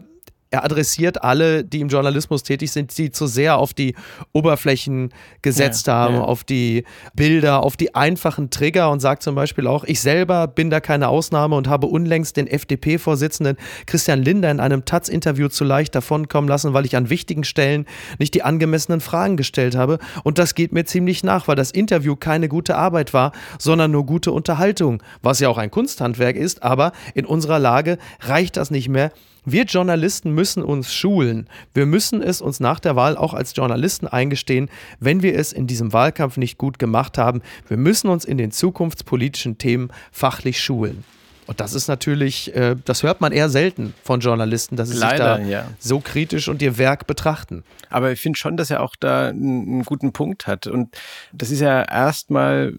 er 0.50 0.64
adressiert 0.64 1.23
alle, 1.23 1.64
die 1.64 1.81
im 1.81 1.88
Journalismus 1.88 2.43
tätig 2.43 2.73
sind, 2.73 2.97
die 2.99 3.12
zu 3.12 3.29
sehr 3.29 3.58
auf 3.58 3.73
die 3.73 3.94
Oberflächen 4.32 5.11
gesetzt 5.43 5.87
ja, 5.87 5.94
haben, 5.94 6.17
ja. 6.17 6.23
auf 6.23 6.43
die 6.43 6.85
Bilder, 7.14 7.62
auf 7.62 7.76
die 7.76 7.94
einfachen 7.94 8.50
Trigger 8.50 8.91
und 8.91 8.99
sagt 8.99 9.23
zum 9.23 9.37
Beispiel 9.37 9.69
auch, 9.69 9.85
ich 9.85 10.00
selber 10.00 10.49
bin 10.49 10.69
da 10.69 10.81
keine 10.81 11.08
Ausnahme 11.08 11.55
und 11.55 11.69
habe 11.69 11.87
unlängst 11.87 12.37
den 12.37 12.49
FDP-Vorsitzenden 12.49 13.56
Christian 13.87 14.23
Linder 14.23 14.50
in 14.50 14.58
einem 14.58 14.85
Taz-Interview 14.85 15.49
zu 15.49 15.62
leicht 15.62 15.94
davonkommen 15.94 16.49
lassen, 16.49 16.75
weil 16.75 16.85
ich 16.85 16.97
an 16.97 17.11
wichtigen 17.11 17.44
Stellen 17.44 17.87
nicht 18.19 18.35
die 18.35 18.43
angemessenen 18.43 19.00
Fragen 19.00 19.37
gestellt 19.37 19.76
habe. 19.76 20.00
Und 20.25 20.38
das 20.38 20.56
geht 20.56 20.73
mir 20.73 20.85
ziemlich 20.85 21.23
nach, 21.23 21.47
weil 21.47 21.56
das 21.56 21.70
Interview 21.70 22.17
keine 22.17 22.49
gute 22.49 22.76
Arbeit 22.76 23.14
war, 23.14 23.31
sondern 23.61 23.93
nur 23.93 24.05
gute 24.05 24.32
Unterhaltung, 24.32 25.00
was 25.23 25.38
ja 25.38 25.49
auch 25.49 25.58
ein 25.58 25.70
Kunsthandwerk 25.70 26.35
ist, 26.35 26.64
aber 26.64 26.91
in 27.14 27.25
unserer 27.25 27.61
Lage 27.61 27.99
reicht 28.20 28.56
das 28.56 28.73
nicht 28.73 28.88
mehr 28.88 29.12
wir 29.44 29.64
Journalisten 29.64 30.32
müssen 30.32 30.62
uns 30.62 30.92
schulen. 30.92 31.48
Wir 31.75 31.87
müssen 31.87 32.22
es 32.22 32.40
uns 32.40 32.60
nach 32.60 32.81
der 32.81 32.96
Wahl 32.96 33.16
auch 33.16 33.34
als 33.34 33.54
Journalisten 33.54 34.06
eingestehen, 34.06 34.69
wenn 34.98 35.22
wir 35.22 35.38
es 35.38 35.52
in 35.52 35.66
diesem 35.66 35.92
Wahlkampf 35.92 36.37
nicht 36.37 36.58
gut 36.58 36.78
gemacht 36.78 37.19
haben. 37.19 37.42
Wir 37.69 37.76
müssen 37.76 38.08
uns 38.08 38.25
in 38.25 38.38
den 38.38 38.50
zukunftspolitischen 38.50 39.58
Themen 39.58 39.90
fachlich 40.12 40.60
schulen. 40.60 41.04
Und 41.50 41.58
das 41.58 41.75
ist 41.75 41.88
natürlich, 41.88 42.55
äh, 42.55 42.76
das 42.85 43.02
hört 43.02 43.20
man 43.20 43.32
eher 43.32 43.49
selten 43.49 43.93
von 44.05 44.20
Journalisten, 44.20 44.76
dass 44.76 44.91
sie 44.91 44.97
Leider, 44.97 45.38
sich 45.38 45.47
da 45.47 45.50
ja. 45.50 45.67
so 45.81 45.99
kritisch 45.99 46.47
und 46.47 46.62
ihr 46.62 46.79
Werk 46.79 47.08
betrachten. 47.08 47.64
Aber 47.88 48.12
ich 48.12 48.20
finde 48.20 48.38
schon, 48.38 48.56
dass 48.56 48.70
er 48.70 48.85
auch 48.85 48.94
da 48.94 49.31
einen, 49.31 49.82
guten 49.82 50.12
Punkt 50.12 50.47
hat. 50.47 50.69
Und 50.69 50.97
das 51.32 51.50
ist 51.50 51.58
ja 51.58 51.82
erstmal 51.82 52.75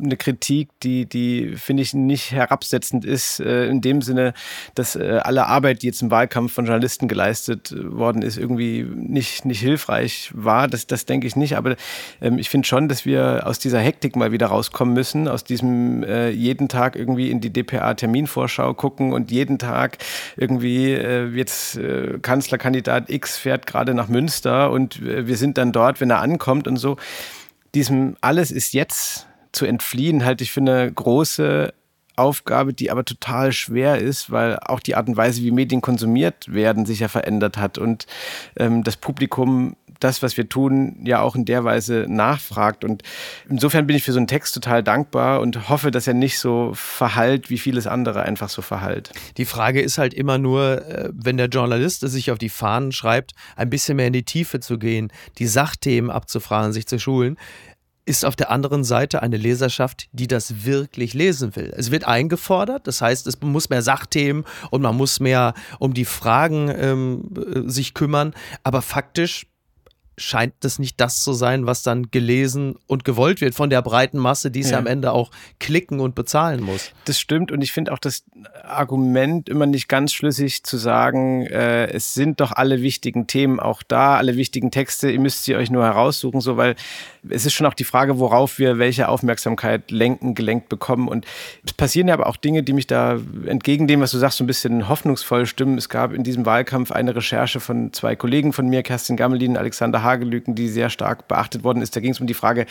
eine 0.00 0.16
Kritik, 0.16 0.68
die, 0.84 1.06
die 1.06 1.56
finde 1.56 1.82
ich 1.82 1.92
nicht 1.92 2.30
herabsetzend 2.30 3.04
ist, 3.04 3.40
äh, 3.40 3.66
in 3.66 3.80
dem 3.80 4.00
Sinne, 4.00 4.32
dass 4.76 4.94
äh, 4.94 5.20
alle 5.24 5.48
Arbeit, 5.48 5.82
die 5.82 5.86
jetzt 5.88 6.00
im 6.00 6.12
Wahlkampf 6.12 6.52
von 6.52 6.66
Journalisten 6.66 7.08
geleistet 7.08 7.74
worden 7.76 8.22
ist, 8.22 8.38
irgendwie 8.38 8.84
nicht, 8.84 9.44
nicht 9.44 9.58
hilfreich 9.58 10.30
war. 10.34 10.68
Das, 10.68 10.86
das 10.86 11.04
denke 11.04 11.26
ich 11.26 11.34
nicht. 11.34 11.56
Aber 11.56 11.74
ähm, 12.20 12.38
ich 12.38 12.48
finde 12.48 12.68
schon, 12.68 12.86
dass 12.88 13.04
wir 13.04 13.42
aus 13.44 13.58
dieser 13.58 13.80
Hektik 13.80 14.14
mal 14.14 14.30
wieder 14.30 14.46
rauskommen 14.46 14.94
müssen, 14.94 15.26
aus 15.26 15.42
diesem 15.42 16.04
äh, 16.04 16.30
jeden 16.30 16.68
Tag 16.68 16.94
irgendwie 16.94 17.32
in 17.32 17.40
die 17.40 17.52
DPA 17.52 17.94
Terminvorschau 18.04 18.74
gucken 18.74 19.14
und 19.14 19.30
jeden 19.30 19.58
Tag 19.58 19.96
irgendwie 20.36 20.92
äh, 20.92 21.26
jetzt 21.28 21.76
äh, 21.76 22.18
Kanzlerkandidat 22.20 23.08
X 23.08 23.38
fährt 23.38 23.66
gerade 23.66 23.94
nach 23.94 24.08
Münster 24.08 24.70
und 24.70 25.00
äh, 25.00 25.26
wir 25.26 25.38
sind 25.38 25.56
dann 25.56 25.72
dort, 25.72 26.02
wenn 26.02 26.10
er 26.10 26.20
ankommt 26.20 26.68
und 26.68 26.76
so. 26.76 26.98
Diesem 27.74 28.16
alles 28.20 28.50
ist 28.50 28.74
jetzt 28.74 29.26
zu 29.52 29.64
entfliehen, 29.64 30.24
halte 30.24 30.44
ich 30.44 30.52
für 30.52 30.60
eine 30.60 30.92
große 30.92 31.72
Aufgabe, 32.16 32.74
die 32.74 32.90
aber 32.90 33.04
total 33.04 33.52
schwer 33.52 33.98
ist, 33.98 34.30
weil 34.30 34.58
auch 34.58 34.80
die 34.80 34.94
Art 34.94 35.08
und 35.08 35.16
Weise, 35.16 35.42
wie 35.42 35.50
Medien 35.50 35.80
konsumiert 35.80 36.52
werden, 36.52 36.86
sich 36.86 37.00
ja 37.00 37.08
verändert 37.08 37.56
hat 37.56 37.78
und 37.78 38.06
ähm, 38.56 38.84
das 38.84 38.96
Publikum 38.98 39.76
das, 40.00 40.22
was 40.22 40.36
wir 40.36 40.48
tun, 40.48 41.02
ja 41.04 41.20
auch 41.20 41.36
in 41.36 41.44
der 41.44 41.64
Weise 41.64 42.06
nachfragt. 42.08 42.84
Und 42.84 43.02
insofern 43.48 43.86
bin 43.86 43.96
ich 43.96 44.04
für 44.04 44.12
so 44.12 44.18
einen 44.18 44.26
Text 44.26 44.54
total 44.54 44.82
dankbar 44.82 45.40
und 45.40 45.68
hoffe, 45.68 45.90
dass 45.90 46.06
er 46.06 46.14
nicht 46.14 46.38
so 46.38 46.72
verhallt, 46.74 47.50
wie 47.50 47.58
vieles 47.58 47.86
andere 47.86 48.22
einfach 48.22 48.48
so 48.48 48.62
verhallt. 48.62 49.10
Die 49.36 49.44
Frage 49.44 49.80
ist 49.80 49.98
halt 49.98 50.14
immer 50.14 50.38
nur, 50.38 50.86
äh, 50.86 51.10
wenn 51.12 51.36
der 51.36 51.48
Journalist 51.48 52.02
es 52.02 52.12
sich 52.12 52.30
auf 52.30 52.38
die 52.38 52.48
Fahnen 52.48 52.92
schreibt, 52.92 53.32
ein 53.56 53.70
bisschen 53.70 53.96
mehr 53.96 54.06
in 54.06 54.12
die 54.12 54.24
Tiefe 54.24 54.60
zu 54.60 54.78
gehen, 54.78 55.12
die 55.38 55.46
Sachthemen 55.46 56.10
abzufragen, 56.10 56.72
sich 56.72 56.86
zu 56.86 56.98
schulen 56.98 57.36
ist 58.06 58.24
auf 58.24 58.36
der 58.36 58.50
anderen 58.50 58.84
Seite 58.84 59.22
eine 59.22 59.36
Leserschaft, 59.36 60.08
die 60.12 60.26
das 60.26 60.64
wirklich 60.64 61.14
lesen 61.14 61.56
will. 61.56 61.72
Es 61.76 61.90
wird 61.90 62.04
eingefordert, 62.04 62.86
das 62.86 63.00
heißt, 63.00 63.26
es 63.26 63.40
muss 63.40 63.70
mehr 63.70 63.82
Sachthemen 63.82 64.44
und 64.70 64.82
man 64.82 64.96
muss 64.96 65.20
mehr 65.20 65.54
um 65.78 65.94
die 65.94 66.04
Fragen 66.04 66.70
ähm, 66.74 67.30
äh, 67.36 67.68
sich 67.68 67.94
kümmern, 67.94 68.34
aber 68.62 68.82
faktisch 68.82 69.46
scheint 70.16 70.54
das 70.60 70.78
nicht 70.78 71.00
das 71.00 71.22
zu 71.22 71.32
sein, 71.32 71.66
was 71.66 71.82
dann 71.82 72.10
gelesen 72.10 72.76
und 72.86 73.04
gewollt 73.04 73.40
wird 73.40 73.54
von 73.54 73.70
der 73.70 73.82
breiten 73.82 74.18
Masse, 74.18 74.50
die 74.50 74.60
es 74.60 74.70
ja. 74.70 74.78
am 74.78 74.86
Ende 74.86 75.12
auch 75.12 75.30
klicken 75.58 76.00
und 76.00 76.14
bezahlen 76.14 76.62
muss. 76.62 76.92
Das 77.04 77.18
stimmt 77.18 77.50
und 77.50 77.62
ich 77.62 77.72
finde 77.72 77.92
auch 77.92 77.98
das 77.98 78.24
Argument 78.62 79.48
immer 79.48 79.66
nicht 79.66 79.88
ganz 79.88 80.12
schlüssig 80.12 80.62
zu 80.62 80.76
sagen, 80.76 81.46
äh, 81.46 81.86
es 81.86 82.14
sind 82.14 82.40
doch 82.40 82.52
alle 82.52 82.82
wichtigen 82.82 83.26
Themen 83.26 83.58
auch 83.58 83.82
da, 83.82 84.16
alle 84.16 84.36
wichtigen 84.36 84.70
Texte, 84.70 85.10
ihr 85.10 85.20
müsst 85.20 85.44
sie 85.44 85.56
euch 85.56 85.70
nur 85.70 85.84
heraussuchen, 85.84 86.40
so 86.40 86.56
weil 86.56 86.76
es 87.28 87.46
ist 87.46 87.54
schon 87.54 87.66
auch 87.66 87.74
die 87.74 87.84
Frage, 87.84 88.18
worauf 88.18 88.58
wir 88.58 88.78
welche 88.78 89.08
Aufmerksamkeit 89.08 89.90
lenken, 89.90 90.34
gelenkt 90.34 90.68
bekommen 90.68 91.08
und 91.08 91.26
es 91.64 91.72
passieren 91.72 92.08
ja 92.08 92.14
aber 92.14 92.26
auch 92.26 92.36
Dinge, 92.36 92.62
die 92.62 92.72
mich 92.72 92.86
da 92.86 93.18
entgegen 93.46 93.88
dem, 93.88 94.00
was 94.00 94.12
du 94.12 94.18
sagst, 94.18 94.38
so 94.38 94.44
ein 94.44 94.46
bisschen 94.46 94.88
hoffnungsvoll 94.88 95.46
stimmen. 95.46 95.76
Es 95.78 95.88
gab 95.88 96.12
in 96.12 96.22
diesem 96.22 96.46
Wahlkampf 96.46 96.92
eine 96.92 97.16
Recherche 97.16 97.58
von 97.58 97.92
zwei 97.92 98.14
Kollegen 98.14 98.52
von 98.52 98.68
mir, 98.68 98.82
Kerstin 98.82 99.16
Gammelin, 99.16 99.56
Alexander 99.56 100.03
Hagelüken, 100.04 100.54
die 100.54 100.68
sehr 100.68 100.90
stark 100.90 101.26
beachtet 101.26 101.64
worden 101.64 101.82
ist. 101.82 101.96
Da 101.96 102.00
ging 102.00 102.12
es 102.12 102.20
um 102.20 102.26
die 102.26 102.34
Frage, 102.34 102.66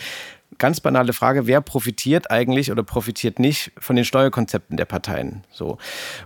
ganz 0.58 0.80
banale 0.80 1.12
Frage, 1.12 1.46
wer 1.46 1.60
profitiert 1.60 2.30
eigentlich 2.30 2.70
oder 2.70 2.82
profitiert 2.82 3.38
nicht 3.38 3.72
von 3.78 3.96
den 3.96 4.04
Steuerkonzepten 4.04 4.76
der 4.76 4.86
Parteien? 4.86 5.44
So. 5.50 5.78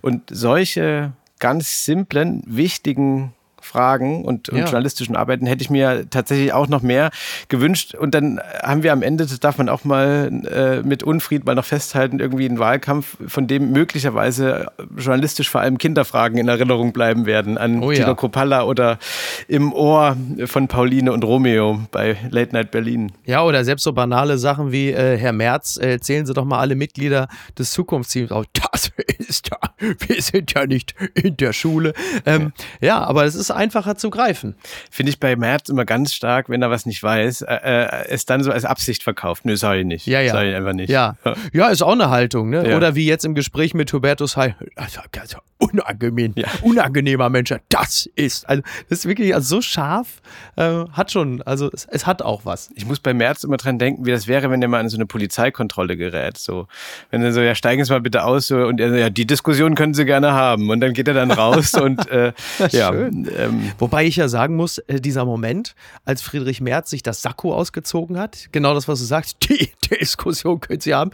Und 0.03 0.29
solche 0.31 1.13
ganz 1.39 1.85
simplen, 1.85 2.43
wichtigen 2.47 3.33
Fragen 3.69 4.25
und, 4.25 4.49
und 4.49 4.59
journalistischen 4.59 5.15
Arbeiten 5.17 5.47
hätte 5.47 5.63
ich 5.63 5.71
mir 5.71 6.09
tatsächlich 6.11 6.53
auch 6.53 6.69
noch 6.69 6.83
mehr 6.83 7.11
gewünscht. 7.49 7.95
Und 7.95 8.15
dann 8.15 8.41
haben 8.63 8.83
wir 8.83 8.93
am 8.93 9.03
Ende, 9.03 9.27
das 9.27 9.39
darf 9.41 9.59
man 9.59 9.69
auch 9.69 9.85
mal 9.85 10.31
äh, 10.51 10.83
mit 10.83 11.03
Unfried 11.03 11.45
mal 11.45 11.55
noch 11.55 11.65
festhalten, 11.65 12.19
irgendwie 12.19 12.47
einen 12.47 12.59
Wahlkampf, 12.59 13.17
von 13.27 13.47
dem 13.47 13.73
möglicherweise 13.73 14.69
journalistisch 14.97 15.51
vor 15.51 15.61
allem 15.61 15.79
Kinderfragen 15.79 16.39
in 16.39 16.49
Erinnerung 16.49 16.93
bleiben 16.93 17.27
werden 17.27 17.59
an 17.59 17.83
oh, 17.83 17.93
Tino 17.93 18.15
Kropalla 18.15 18.65
oder 18.65 18.99
im 19.47 19.73
Ohr 19.73 20.17
von 20.47 20.69
Pauline 20.69 21.13
und 21.13 21.25
Romeo 21.25 21.81
bei 21.91 22.17
Late 22.31 22.53
Night 22.53 22.71
Berlin. 22.71 23.13
Ja, 23.25 23.45
oder 23.45 23.65
selbst 23.65 23.85
so 23.85 23.93
banale 23.93 24.39
Sachen 24.39 24.73
wie 24.73 24.91
äh, 24.91 25.17
Herr 25.19 25.33
Merz, 25.33 25.77
äh, 25.77 26.01
zählen 26.01 26.27
Sie 26.27 26.35
doch 26.35 26.45
mal 26.45 26.59
alle 26.59 26.75
Mitglieder 26.75 27.29
des 27.59 27.73
Zukunftsteams 27.73 28.33
auf. 28.33 28.47
Das 28.73 28.93
ist 29.19 29.51
ja, 29.51 29.59
wir 29.79 30.23
sind 30.23 30.55
ja 30.55 30.67
nicht 30.67 30.95
in 31.15 31.37
der 31.37 31.53
Schule. 31.53 31.95
Ähm, 32.25 32.53
ja. 32.81 32.89
ja, 32.89 33.05
aber 33.05 33.25
es 33.25 33.35
ist 33.35 33.51
einfacher 33.59 33.97
zu 33.97 34.11
greifen. 34.11 34.55
Finde 34.91 35.11
ich 35.11 35.21
bei 35.21 35.37
Merz 35.37 35.69
immer 35.69 35.85
ganz 35.85 36.15
stark, 36.15 36.49
wenn 36.49 36.63
er 36.63 36.71
was 36.71 36.87
nicht 36.87 37.03
weiß, 37.03 37.43
äh, 37.43 37.55
äh, 37.55 38.09
es 38.09 38.25
dann 38.25 38.43
so 38.43 38.51
als 38.51 38.65
Absicht 38.65 39.03
verkauft. 39.03 39.45
Nö, 39.45 39.57
sag 39.57 39.77
ich 39.77 39.85
nicht. 39.85 40.07
Ja, 40.07 40.21
ja. 40.21 40.33
Sag 40.33 40.47
ich 40.47 40.55
einfach 40.55 40.73
nicht. 40.73 40.89
Ja, 40.89 41.17
ja 41.53 41.69
ist 41.69 41.83
auch 41.83 41.93
eine 41.93 42.11
Haltung. 42.11 42.51
Ne? 42.51 42.71
Ja. 42.71 42.77
Oder 42.77 42.95
wie 42.95 43.07
jetzt 43.07 43.25
im 43.25 43.35
Gespräch 43.35 43.75
mit 43.75 43.93
Hubertus 43.93 44.37
Heil. 44.37 44.57
Also, 44.77 45.01
also 45.21 45.39
unangenehm, 45.59 46.33
ja. 46.37 46.49
unangenehmer 46.63 47.29
Mensch. 47.29 47.53
Das 47.69 48.09
ist, 48.15 48.49
also 48.49 48.63
das 48.89 49.01
ist 49.01 49.07
wirklich 49.07 49.35
also 49.35 49.57
so 49.57 49.61
scharf, 49.61 50.23
äh, 50.57 50.85
hat 50.93 51.11
schon, 51.11 51.43
also 51.43 51.69
es, 51.73 51.87
es, 51.91 52.07
hat 52.07 52.23
auch 52.23 52.45
was. 52.45 52.71
Ich 52.75 52.87
muss 52.87 53.01
bei 53.01 53.13
Merz 53.13 53.45
immer 53.45 53.57
dran 53.57 53.79
denken, 53.79 54.07
wie 54.07 54.11
das 54.11 54.29
wäre, 54.29 54.51
wenn 54.51 54.61
der 54.61 54.69
mal 54.69 54.81
in 54.81 54.89
so 54.89 54.97
eine 54.97 55.07
Polizeikontrolle 55.07 55.97
gerät. 55.97 56.39
So, 56.39 56.69
wenn 57.11 57.23
er 57.23 57.33
so, 57.33 57.41
ja, 57.41 57.55
steigen 57.55 57.85
Sie 57.85 57.93
mal 57.93 58.01
bitte 58.01 58.25
aus 58.25 58.47
so, 58.47 58.59
und 58.59 58.81
er 58.81 58.91
so, 58.91 58.97
ja, 58.97 59.11
die 59.11 59.27
Diskussion 59.27 59.75
können 59.75 59.95
Sie 59.95 60.05
gerne 60.05 60.33
haben. 60.33 60.71
Und 60.71 60.81
dann 60.81 60.93
geht 60.93 61.09
er 61.09 61.15
dann 61.15 61.31
raus 61.31 61.75
und 61.81 62.09
äh, 62.09 62.33
ja, 62.71 62.93
äh, 62.93 63.11
ähm, 63.49 63.73
Wobei 63.79 64.07
ich 64.07 64.17
ja 64.17 64.29
sagen 64.29 64.57
muss, 64.57 64.79
äh, 64.79 65.01
dieser 65.01 65.25
Moment, 65.25 65.75
als 66.05 66.23
Friedrich 66.23 66.61
Merz 66.61 66.91
sich 66.91 67.03
das 67.03 67.23
Sakko 67.23 67.55
ausgezogen 67.55 68.19
hat, 68.19 68.49
genau 68.53 68.75
das, 68.75 68.89
was 68.89 68.99
du 69.01 69.05
sagst, 69.05 69.37
die 69.49 69.71
Diskussion 69.91 70.61
könnt 70.61 70.87
ihr 70.87 70.97
haben. 70.97 71.11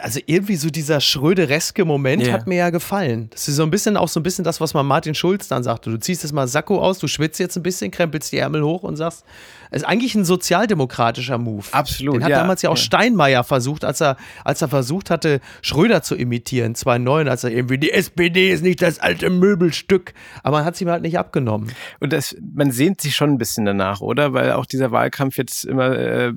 Also 0.00 0.20
irgendwie 0.26 0.56
so 0.56 0.70
dieser 0.70 1.00
schrödereske 1.00 1.84
Moment 1.84 2.24
yeah. 2.24 2.32
hat 2.32 2.46
mir 2.46 2.56
ja 2.56 2.70
gefallen. 2.70 3.28
Das 3.30 3.48
ist 3.48 3.56
so 3.56 3.62
ein 3.62 3.70
bisschen 3.70 3.96
auch 3.96 4.08
so 4.08 4.20
ein 4.20 4.22
bisschen 4.22 4.44
das, 4.44 4.60
was 4.60 4.74
man 4.74 4.86
Martin 4.86 5.14
Schulz 5.14 5.48
dann 5.48 5.62
sagte. 5.62 5.90
Du 5.90 5.98
ziehst 5.98 6.22
jetzt 6.22 6.32
mal 6.32 6.48
Sakko 6.48 6.80
aus, 6.80 6.98
du 6.98 7.08
schwitzt 7.08 7.40
jetzt 7.40 7.56
ein 7.56 7.62
bisschen, 7.62 7.90
krempelst 7.90 8.32
die 8.32 8.38
Ärmel 8.38 8.62
hoch 8.62 8.82
und 8.82 8.96
sagst, 8.96 9.24
ist 9.70 9.84
eigentlich 9.84 10.14
ein 10.14 10.24
sozialdemokratischer 10.24 11.38
Move. 11.38 11.66
Absolut. 11.72 12.16
Den 12.16 12.24
hat 12.24 12.30
ja, 12.30 12.38
damals 12.40 12.62
ja 12.62 12.70
auch 12.70 12.76
ja. 12.76 12.82
Steinmeier 12.82 13.44
versucht, 13.44 13.84
als 13.84 14.00
er, 14.00 14.16
als 14.44 14.62
er 14.62 14.68
versucht 14.68 15.10
hatte, 15.10 15.40
Schröder 15.62 16.02
zu 16.02 16.14
imitieren, 16.16 16.74
2009, 16.74 17.28
als 17.28 17.44
er 17.44 17.50
irgendwie, 17.50 17.78
die 17.78 17.92
SPD 17.92 18.50
ist 18.50 18.62
nicht 18.62 18.82
das 18.82 18.98
alte 18.98 19.30
Möbelstück. 19.30 20.14
Aber 20.42 20.58
man 20.58 20.64
hat 20.66 20.76
sie 20.76 20.84
ihm 20.84 20.90
halt 20.90 21.02
nicht 21.02 21.18
abgenommen. 21.18 21.70
Und 22.00 22.12
das, 22.12 22.36
man 22.54 22.72
sehnt 22.72 23.00
sich 23.00 23.14
schon 23.14 23.30
ein 23.30 23.38
bisschen 23.38 23.64
danach, 23.64 24.00
oder? 24.00 24.32
Weil 24.32 24.52
auch 24.52 24.66
dieser 24.66 24.90
Wahlkampf 24.90 25.36
jetzt 25.36 25.64
immer 25.64 25.96
äh, 25.96 26.32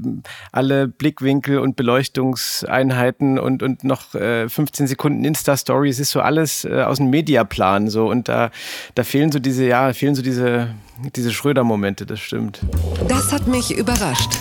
alle 0.52 0.88
Blickwinkel 0.88 1.60
und 1.60 1.76
Beleuchtungseinheiten 1.76 3.40
und, 3.40 3.64
und 3.64 3.84
noch 3.84 4.14
äh, 4.16 4.48
15 4.48 4.88
Sekunden 4.88 5.26
Insta-Stories 5.26 6.00
ist 6.00 6.12
so 6.12 6.22
alles 6.22 6.66
äh, 6.66 6.84
aus 6.84 6.98
dem 6.98 7.10
Mediaplan 7.10 7.90
so. 7.90 8.10
Und 8.10 8.30
da, 8.30 8.52
da 8.96 9.04
fehlen 9.04 9.32
so 9.32 9.40
diese, 9.40 9.66
ja, 9.66 9.94
fehlen 9.94 10.16
so 10.16 10.22
diese 10.22 10.70
diese 11.16 11.32
Schröder-Momente, 11.32 12.06
das 12.06 12.20
stimmt. 12.20 12.62
Das 13.08 13.32
hat 13.32 13.48
mich 13.48 13.76
überrascht. 13.76 14.32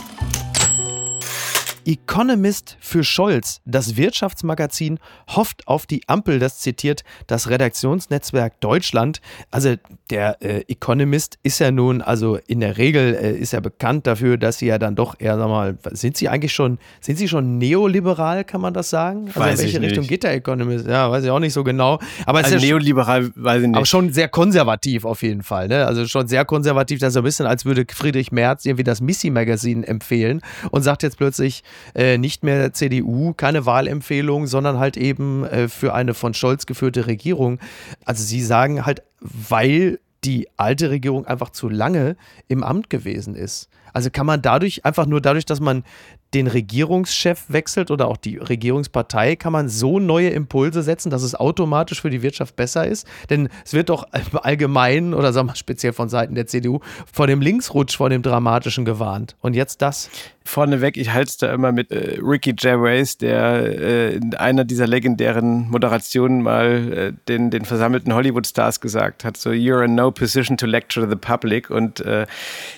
Economist 1.85 2.77
für 2.81 3.05
Scholz. 3.05 3.61
Das 3.65 3.97
Wirtschaftsmagazin 3.97 4.99
hofft 5.29 5.67
auf 5.69 5.87
die 5.87 6.09
Ampel. 6.09 6.39
Das 6.39 6.59
zitiert 6.59 7.05
das 7.27 7.51
Redaktionsnetzwerk 7.51 8.61
Deutschland. 8.61 9.21
Also 9.51 9.75
der 10.11 10.43
äh, 10.43 10.65
Economist 10.69 11.39
ist 11.43 11.59
ja 11.59 11.71
nun, 11.71 12.03
also 12.03 12.39
in 12.47 12.61
der 12.61 12.79
Regel 12.79 13.15
äh, 13.15 13.33
ist 13.33 13.53
er 13.53 13.61
bekannt 13.61 14.07
dafür, 14.07 14.37
dass 14.37 14.59
sie 14.59 14.67
ja 14.67 14.79
dann 14.79 14.95
doch 14.95 15.17
eher, 15.19 15.37
sag 15.37 15.49
mal, 15.49 15.79
sind 15.93 16.17
sie 16.17 16.29
eigentlich 16.29 16.53
schon, 16.53 16.79
sind 17.01 17.19
sie 17.19 17.29
schon 17.29 17.59
neoliberal, 17.59 18.45
kann 18.45 18.61
man 18.61 18.75
das 18.75 18.91
sagen? 18.91 19.29
Also 19.29 19.41
weiß 19.41 19.61
in 19.61 19.67
welche 19.67 19.81
Richtung 19.81 20.01
nicht. 20.03 20.09
geht 20.09 20.23
der 20.25 20.35
Economist? 20.35 20.87
Ja, 20.87 21.11
weiß 21.11 21.25
ich 21.25 21.31
auch 21.31 21.41
nicht 21.41 21.53
so 21.53 21.65
genau. 21.65 21.99
Aber 22.27 22.39
also 22.39 22.57
ist 22.57 22.63
ja 22.63 22.69
neoliberal, 22.69 23.31
weiß 23.35 23.63
ich 23.63 23.69
nicht. 23.69 23.77
Aber 23.77 23.87
schon 23.87 24.13
sehr 24.13 24.29
konservativ 24.29 25.05
auf 25.05 25.23
jeden 25.23 25.43
Fall. 25.43 25.69
Ne? 25.69 25.87
Also 25.87 26.07
schon 26.07 26.29
sehr 26.29 26.45
konservativ, 26.45 26.99
das 27.01 27.11
ist 27.15 27.17
ein 27.17 27.25
bisschen, 27.25 27.47
als 27.47 27.65
würde 27.65 27.85
Friedrich 27.89 28.33
Merz 28.33 28.65
irgendwie 28.65 28.85
das 28.85 29.01
Missy-Magazin 29.01 29.85
empfehlen 29.85 30.41
und 30.71 30.83
sagt 30.83 31.03
jetzt 31.03 31.17
plötzlich, 31.17 31.63
äh, 31.95 32.19
nicht 32.19 32.43
mehr 32.43 32.73
CDU, 32.73 33.33
keine 33.35 33.67
Wahlempfehlung, 33.67 34.47
sondern 34.47 34.79
halt 34.79 34.97
eben 34.97 35.45
äh, 35.45 35.69
für 35.69 35.95
eine 35.95 36.15
von 36.15 36.35
Scholz 36.35 36.67
geführte 36.67 37.07
Regierung. 37.07 37.59
Also 38.05 38.23
sie 38.23 38.43
sagen 38.43 38.87
halt, 38.87 39.03
weil 39.21 39.99
die 40.25 40.49
alte 40.57 40.91
Regierung 40.91 41.27
einfach 41.27 41.51
zu 41.51 41.69
lange 41.69 42.17
im 42.49 42.63
Amt 42.63 42.91
gewesen 42.91 43.35
ist. 43.35 43.69
Also 43.93 44.09
kann 44.11 44.27
man 44.27 44.41
dadurch, 44.41 44.85
einfach 44.85 45.07
nur 45.07 45.21
dadurch, 45.21 45.45
dass 45.45 45.61
man 45.61 45.85
den 46.33 46.47
Regierungschef 46.47 47.45
wechselt 47.49 47.91
oder 47.91 48.09
auch 48.09 48.17
die 48.17 48.39
Regierungspartei, 48.39 49.37
kann 49.37 49.53
man 49.53 49.69
so 49.69 49.99
neue 49.99 50.31
Impulse 50.31 50.83
setzen, 50.83 51.11
dass 51.11 51.23
es 51.23 51.35
automatisch 51.35 52.01
für 52.01 52.09
die 52.09 52.23
Wirtschaft 52.23 52.57
besser 52.57 52.87
ist. 52.87 53.07
Denn 53.29 53.51
es 53.65 53.75
wird 53.75 53.91
doch 53.91 54.07
allgemein 54.33 55.13
oder 55.13 55.33
sagen 55.33 55.49
wir 55.49 55.57
speziell 55.57 55.93
von 55.93 56.09
Seiten 56.09 56.35
der 56.35 56.47
CDU 56.47 56.81
vor 57.13 57.27
dem 57.27 57.43
Linksrutsch, 57.43 57.97
vor 57.97 58.09
dem 58.09 58.23
Dramatischen 58.23 58.85
gewarnt. 58.85 59.37
Und 59.41 59.55
jetzt 59.55 59.83
das? 59.83 60.09
Vorneweg, 60.45 60.97
ich 60.97 61.13
halte 61.13 61.29
es 61.29 61.37
da 61.37 61.53
immer 61.53 61.73
mit 61.73 61.91
äh, 61.91 62.19
Ricky 62.23 62.55
Gervais, 62.55 63.19
der 63.19 63.81
äh, 63.81 64.15
in 64.15 64.35
einer 64.35 64.65
dieser 64.65 64.87
legendären 64.87 65.69
Moderationen 65.69 66.41
mal 66.43 66.93
äh, 66.93 67.13
den, 67.29 67.51
den 67.51 67.65
versammelten 67.65 68.15
Hollywood-Stars 68.15 68.81
gesagt 68.81 69.25
hat, 69.25 69.37
so, 69.37 69.51
you're 69.51 69.85
in 69.85 69.95
no 69.95 70.11
position 70.11 70.57
to 70.57 70.67
lecture 70.67 71.09
the 71.09 71.17
public. 71.17 71.69
Und 71.69 72.01
äh, 72.01 72.27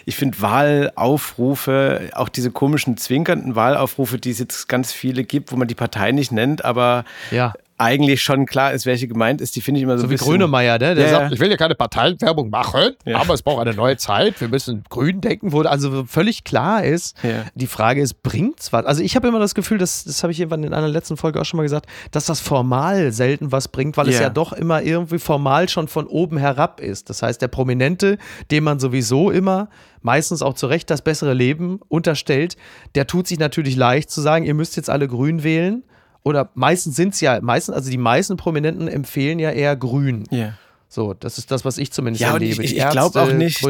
ich 0.06 0.16
finde 0.16 0.40
Wahlaufrufe, 0.40 2.10
auch 2.14 2.28
diese 2.28 2.50
komischen 2.50 2.96
Zwinkern, 2.96 3.44
sogenannten 3.44 3.56
Wahlaufrufe, 3.56 4.18
die 4.18 4.30
es 4.30 4.38
jetzt 4.38 4.68
ganz 4.68 4.92
viele 4.92 5.24
gibt, 5.24 5.52
wo 5.52 5.56
man 5.56 5.68
die 5.68 5.74
Partei 5.74 6.12
nicht 6.12 6.32
nennt, 6.32 6.64
aber 6.64 7.04
ja 7.30 7.52
eigentlich 7.76 8.22
schon 8.22 8.46
klar 8.46 8.72
ist, 8.72 8.86
welche 8.86 9.08
gemeint 9.08 9.40
ist, 9.40 9.56
die 9.56 9.60
finde 9.60 9.78
ich 9.78 9.84
immer 9.84 9.96
so, 9.96 10.02
so 10.02 10.06
ein 10.06 10.10
bisschen... 10.10 10.26
wie 10.26 10.30
Grönemeyer, 10.30 10.78
ne? 10.78 10.94
der 10.94 11.04
ja, 11.04 11.10
sagt, 11.10 11.32
ich 11.32 11.40
will 11.40 11.50
ja 11.50 11.56
keine 11.56 11.74
Parteiwerbung 11.74 12.48
machen, 12.48 12.92
ja. 13.04 13.18
aber 13.18 13.34
es 13.34 13.42
braucht 13.42 13.60
eine 13.60 13.74
neue 13.74 13.96
Zeit, 13.96 14.40
wir 14.40 14.48
müssen 14.48 14.84
grün 14.88 15.20
denken, 15.20 15.52
wo 15.52 15.62
also 15.62 16.04
völlig 16.04 16.44
klar 16.44 16.84
ist, 16.84 17.16
ja. 17.24 17.44
die 17.54 17.66
Frage 17.66 18.00
ist, 18.00 18.22
bringt's 18.22 18.72
was? 18.72 18.86
Also 18.86 19.02
ich 19.02 19.16
habe 19.16 19.26
immer 19.26 19.40
das 19.40 19.56
Gefühl, 19.56 19.78
das, 19.78 20.04
das 20.04 20.22
habe 20.22 20.32
ich 20.32 20.38
irgendwann 20.38 20.62
in 20.62 20.72
einer 20.72 20.88
letzten 20.88 21.16
Folge 21.16 21.40
auch 21.40 21.44
schon 21.44 21.56
mal 21.58 21.64
gesagt, 21.64 21.86
dass 22.12 22.26
das 22.26 22.40
formal 22.40 23.12
selten 23.12 23.50
was 23.50 23.68
bringt, 23.68 23.96
weil 23.96 24.08
es 24.08 24.20
ja 24.20 24.30
doch 24.30 24.52
immer 24.52 24.82
irgendwie 24.82 25.18
formal 25.18 25.68
schon 25.68 25.88
von 25.88 26.06
oben 26.06 26.36
herab 26.36 26.80
ist. 26.80 27.10
Das 27.10 27.22
heißt, 27.22 27.42
der 27.42 27.48
Prominente, 27.48 28.18
dem 28.50 28.64
man 28.64 28.78
sowieso 28.78 29.30
immer 29.30 29.68
meistens 30.00 30.42
auch 30.42 30.54
zu 30.54 30.66
Recht 30.66 30.90
das 30.90 31.02
bessere 31.02 31.34
Leben 31.34 31.80
unterstellt, 31.88 32.56
der 32.94 33.06
tut 33.06 33.26
sich 33.26 33.38
natürlich 33.38 33.74
leicht 33.74 34.10
zu 34.10 34.20
sagen, 34.20 34.44
ihr 34.44 34.54
müsst 34.54 34.76
jetzt 34.76 34.90
alle 34.90 35.08
grün 35.08 35.42
wählen 35.42 35.82
oder 36.24 36.50
meistens 36.54 36.96
sind 36.96 37.14
es 37.14 37.20
ja, 37.20 37.40
meistens, 37.40 37.74
also 37.76 37.90
die 37.90 37.98
meisten 37.98 38.36
Prominenten 38.36 38.88
empfehlen 38.88 39.38
ja 39.38 39.50
eher 39.50 39.76
grün. 39.76 40.24
Yeah. 40.32 40.54
So, 40.88 41.12
das 41.12 41.38
ist 41.38 41.50
das, 41.50 41.64
was 41.64 41.78
ich 41.78 41.92
zumindest 41.92 42.22
ja, 42.22 42.32
erlebe. 42.32 42.62
Ich, 42.62 42.76
ich 42.76 42.88
glaube 42.90 43.20
auch 43.20 43.32
nicht, 43.32 43.60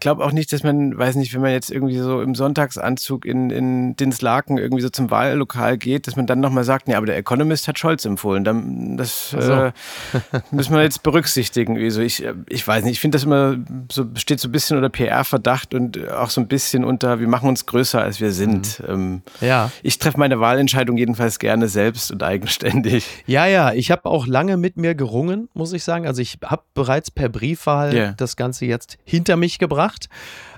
glaube 0.00 0.24
auch 0.24 0.32
nicht, 0.32 0.52
dass 0.52 0.62
man, 0.62 0.98
weiß 0.98 1.16
nicht, 1.16 1.32
wenn 1.32 1.40
man 1.40 1.52
jetzt 1.52 1.70
irgendwie 1.70 1.96
so 1.96 2.20
im 2.20 2.34
Sonntagsanzug 2.34 3.24
in, 3.24 3.48
in 3.48 3.96
Dinslaken 3.96 4.58
irgendwie 4.58 4.82
so 4.82 4.90
zum 4.90 5.10
Wahllokal 5.10 5.78
geht, 5.78 6.06
dass 6.06 6.16
man 6.16 6.26
dann 6.26 6.40
nochmal 6.40 6.64
sagt, 6.64 6.86
nee, 6.86 6.94
aber 6.94 7.06
der 7.06 7.16
Economist 7.16 7.68
hat 7.68 7.78
Scholz 7.78 8.04
empfohlen. 8.04 8.44
Dann, 8.44 8.98
das 8.98 9.30
so. 9.30 9.38
äh, 9.38 9.72
müssen 10.50 10.74
wir 10.74 10.82
jetzt 10.82 11.02
berücksichtigen. 11.02 11.76
Irgendwie 11.76 11.90
so. 11.90 12.02
Ich, 12.02 12.24
ich 12.48 12.66
weiß 12.66 12.84
nicht, 12.84 12.92
ich 12.92 13.00
finde 13.00 13.16
das 13.16 13.24
immer 13.24 13.56
so, 13.90 14.04
steht 14.16 14.40
so 14.40 14.48
ein 14.48 14.52
bisschen 14.52 14.76
unter 14.76 14.90
PR-Verdacht 14.90 15.72
und 15.72 16.10
auch 16.10 16.28
so 16.28 16.40
ein 16.40 16.48
bisschen 16.48 16.84
unter, 16.84 17.18
wir 17.18 17.28
machen 17.28 17.48
uns 17.48 17.64
größer, 17.64 18.02
als 18.02 18.20
wir 18.20 18.32
sind. 18.32 18.80
Mhm. 18.80 18.88
Ähm, 18.88 19.22
ja. 19.40 19.70
Ich 19.82 19.98
treffe 19.98 20.18
meine 20.18 20.38
Wahlentscheidung 20.40 20.98
jedenfalls 20.98 21.38
gerne 21.38 21.68
selbst 21.68 22.10
und 22.10 22.22
eigenständig. 22.22 23.06
Ja, 23.26 23.46
ja, 23.46 23.72
ich 23.72 23.90
habe 23.90 24.04
auch 24.06 24.26
lange 24.26 24.56
mit 24.58 24.76
mir 24.76 24.94
gerungen, 24.94 25.48
muss 25.54 25.72
ich 25.72 25.84
sagen. 25.84 26.06
Also 26.06 26.20
ich 26.20 26.38
habe 26.50 26.62
bereits 26.74 27.10
per 27.10 27.28
Briefwahl 27.28 27.94
Yeah. 27.94 28.14
das 28.16 28.36
Ganze 28.36 28.66
jetzt 28.66 28.98
hinter 29.04 29.36
mich 29.36 29.58
gebracht. 29.58 30.08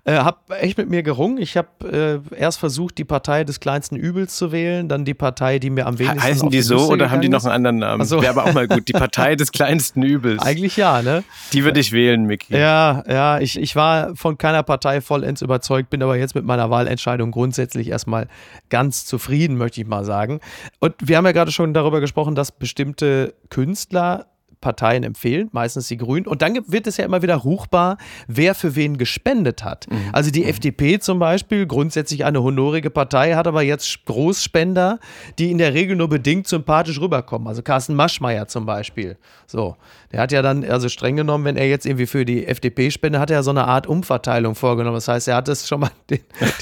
Äh, 0.04 0.14
habe 0.14 0.38
echt 0.58 0.78
mit 0.78 0.88
mir 0.88 1.02
gerungen. 1.02 1.36
Ich 1.38 1.58
habe 1.58 2.22
äh, 2.32 2.36
erst 2.36 2.58
versucht, 2.58 2.96
die 2.96 3.04
Partei 3.04 3.44
des 3.44 3.60
kleinsten 3.60 3.96
Übels 3.96 4.34
zu 4.34 4.50
wählen, 4.50 4.88
dann 4.88 5.04
die 5.04 5.12
Partei, 5.12 5.58
die 5.58 5.68
mir 5.68 5.86
am 5.86 5.98
wenigsten 5.98 6.22
Heißen 6.22 6.46
auf 6.46 6.50
die 6.50 6.62
so 6.62 6.88
oder 6.88 7.10
haben 7.10 7.20
die 7.20 7.28
noch 7.28 7.44
einen 7.44 7.52
anderen 7.52 7.78
Namen? 7.78 8.02
Ach 8.02 8.06
so. 8.06 8.22
Wäre 8.22 8.32
aber 8.32 8.44
auch 8.46 8.54
mal 8.54 8.66
gut. 8.66 8.88
Die 8.88 8.92
Partei 8.94 9.36
des 9.36 9.52
kleinsten 9.52 10.02
Übels. 10.02 10.40
Eigentlich 10.42 10.76
ja, 10.78 11.02
ne? 11.02 11.22
Die 11.52 11.64
würde 11.64 11.80
ich 11.80 11.92
wählen, 11.92 12.24
Micky. 12.24 12.56
Ja, 12.56 13.04
ja, 13.06 13.40
ich, 13.40 13.58
ich 13.60 13.76
war 13.76 14.16
von 14.16 14.38
keiner 14.38 14.62
Partei 14.62 15.02
vollends 15.02 15.42
überzeugt, 15.42 15.90
bin 15.90 16.02
aber 16.02 16.16
jetzt 16.16 16.34
mit 16.34 16.46
meiner 16.46 16.70
Wahlentscheidung 16.70 17.30
grundsätzlich 17.30 17.88
erstmal 17.88 18.26
ganz 18.70 19.04
zufrieden, 19.04 19.58
möchte 19.58 19.82
ich 19.82 19.86
mal 19.86 20.04
sagen. 20.06 20.40
Und 20.78 20.94
wir 21.00 21.18
haben 21.18 21.26
ja 21.26 21.32
gerade 21.32 21.52
schon 21.52 21.74
darüber 21.74 22.00
gesprochen, 22.00 22.34
dass 22.34 22.52
bestimmte 22.52 23.34
Künstler 23.50 24.26
Parteien 24.60 25.04
empfehlen, 25.04 25.48
meistens 25.52 25.88
die 25.88 25.96
Grünen. 25.96 26.26
Und 26.26 26.42
dann 26.42 26.58
wird 26.66 26.86
es 26.86 26.96
ja 26.96 27.04
immer 27.04 27.22
wieder 27.22 27.36
ruchbar, 27.36 27.96
wer 28.28 28.54
für 28.54 28.76
wen 28.76 28.98
gespendet 28.98 29.64
hat. 29.64 29.86
Also 30.12 30.30
die 30.30 30.44
FDP 30.44 30.98
zum 30.98 31.18
Beispiel, 31.18 31.66
grundsätzlich 31.66 32.24
eine 32.24 32.42
honorige 32.42 32.90
Partei, 32.90 33.34
hat 33.34 33.46
aber 33.46 33.62
jetzt 33.62 34.04
Großspender, 34.06 34.98
die 35.38 35.50
in 35.50 35.58
der 35.58 35.74
Regel 35.74 35.96
nur 35.96 36.08
bedingt 36.08 36.46
sympathisch 36.46 37.00
rüberkommen. 37.00 37.48
Also 37.48 37.62
Carsten 37.62 37.94
Maschmeyer 37.94 38.48
zum 38.48 38.66
Beispiel. 38.66 39.16
So, 39.46 39.76
der 40.12 40.20
hat 40.20 40.32
ja 40.32 40.42
dann, 40.42 40.64
also 40.64 40.88
streng 40.88 41.16
genommen, 41.16 41.44
wenn 41.44 41.56
er 41.56 41.68
jetzt 41.68 41.86
irgendwie 41.86 42.06
für 42.06 42.24
die 42.24 42.46
FDP 42.46 42.90
spendet, 42.90 43.20
hat 43.20 43.30
er 43.30 43.38
ja 43.38 43.42
so 43.42 43.50
eine 43.50 43.66
Art 43.66 43.86
Umverteilung 43.86 44.54
vorgenommen. 44.54 44.96
Das 44.96 45.08
heißt, 45.08 45.28
er 45.28 45.36
hat 45.36 45.48
das 45.48 45.66
schon 45.68 45.80
mal, 45.80 45.90
den, 46.10 46.20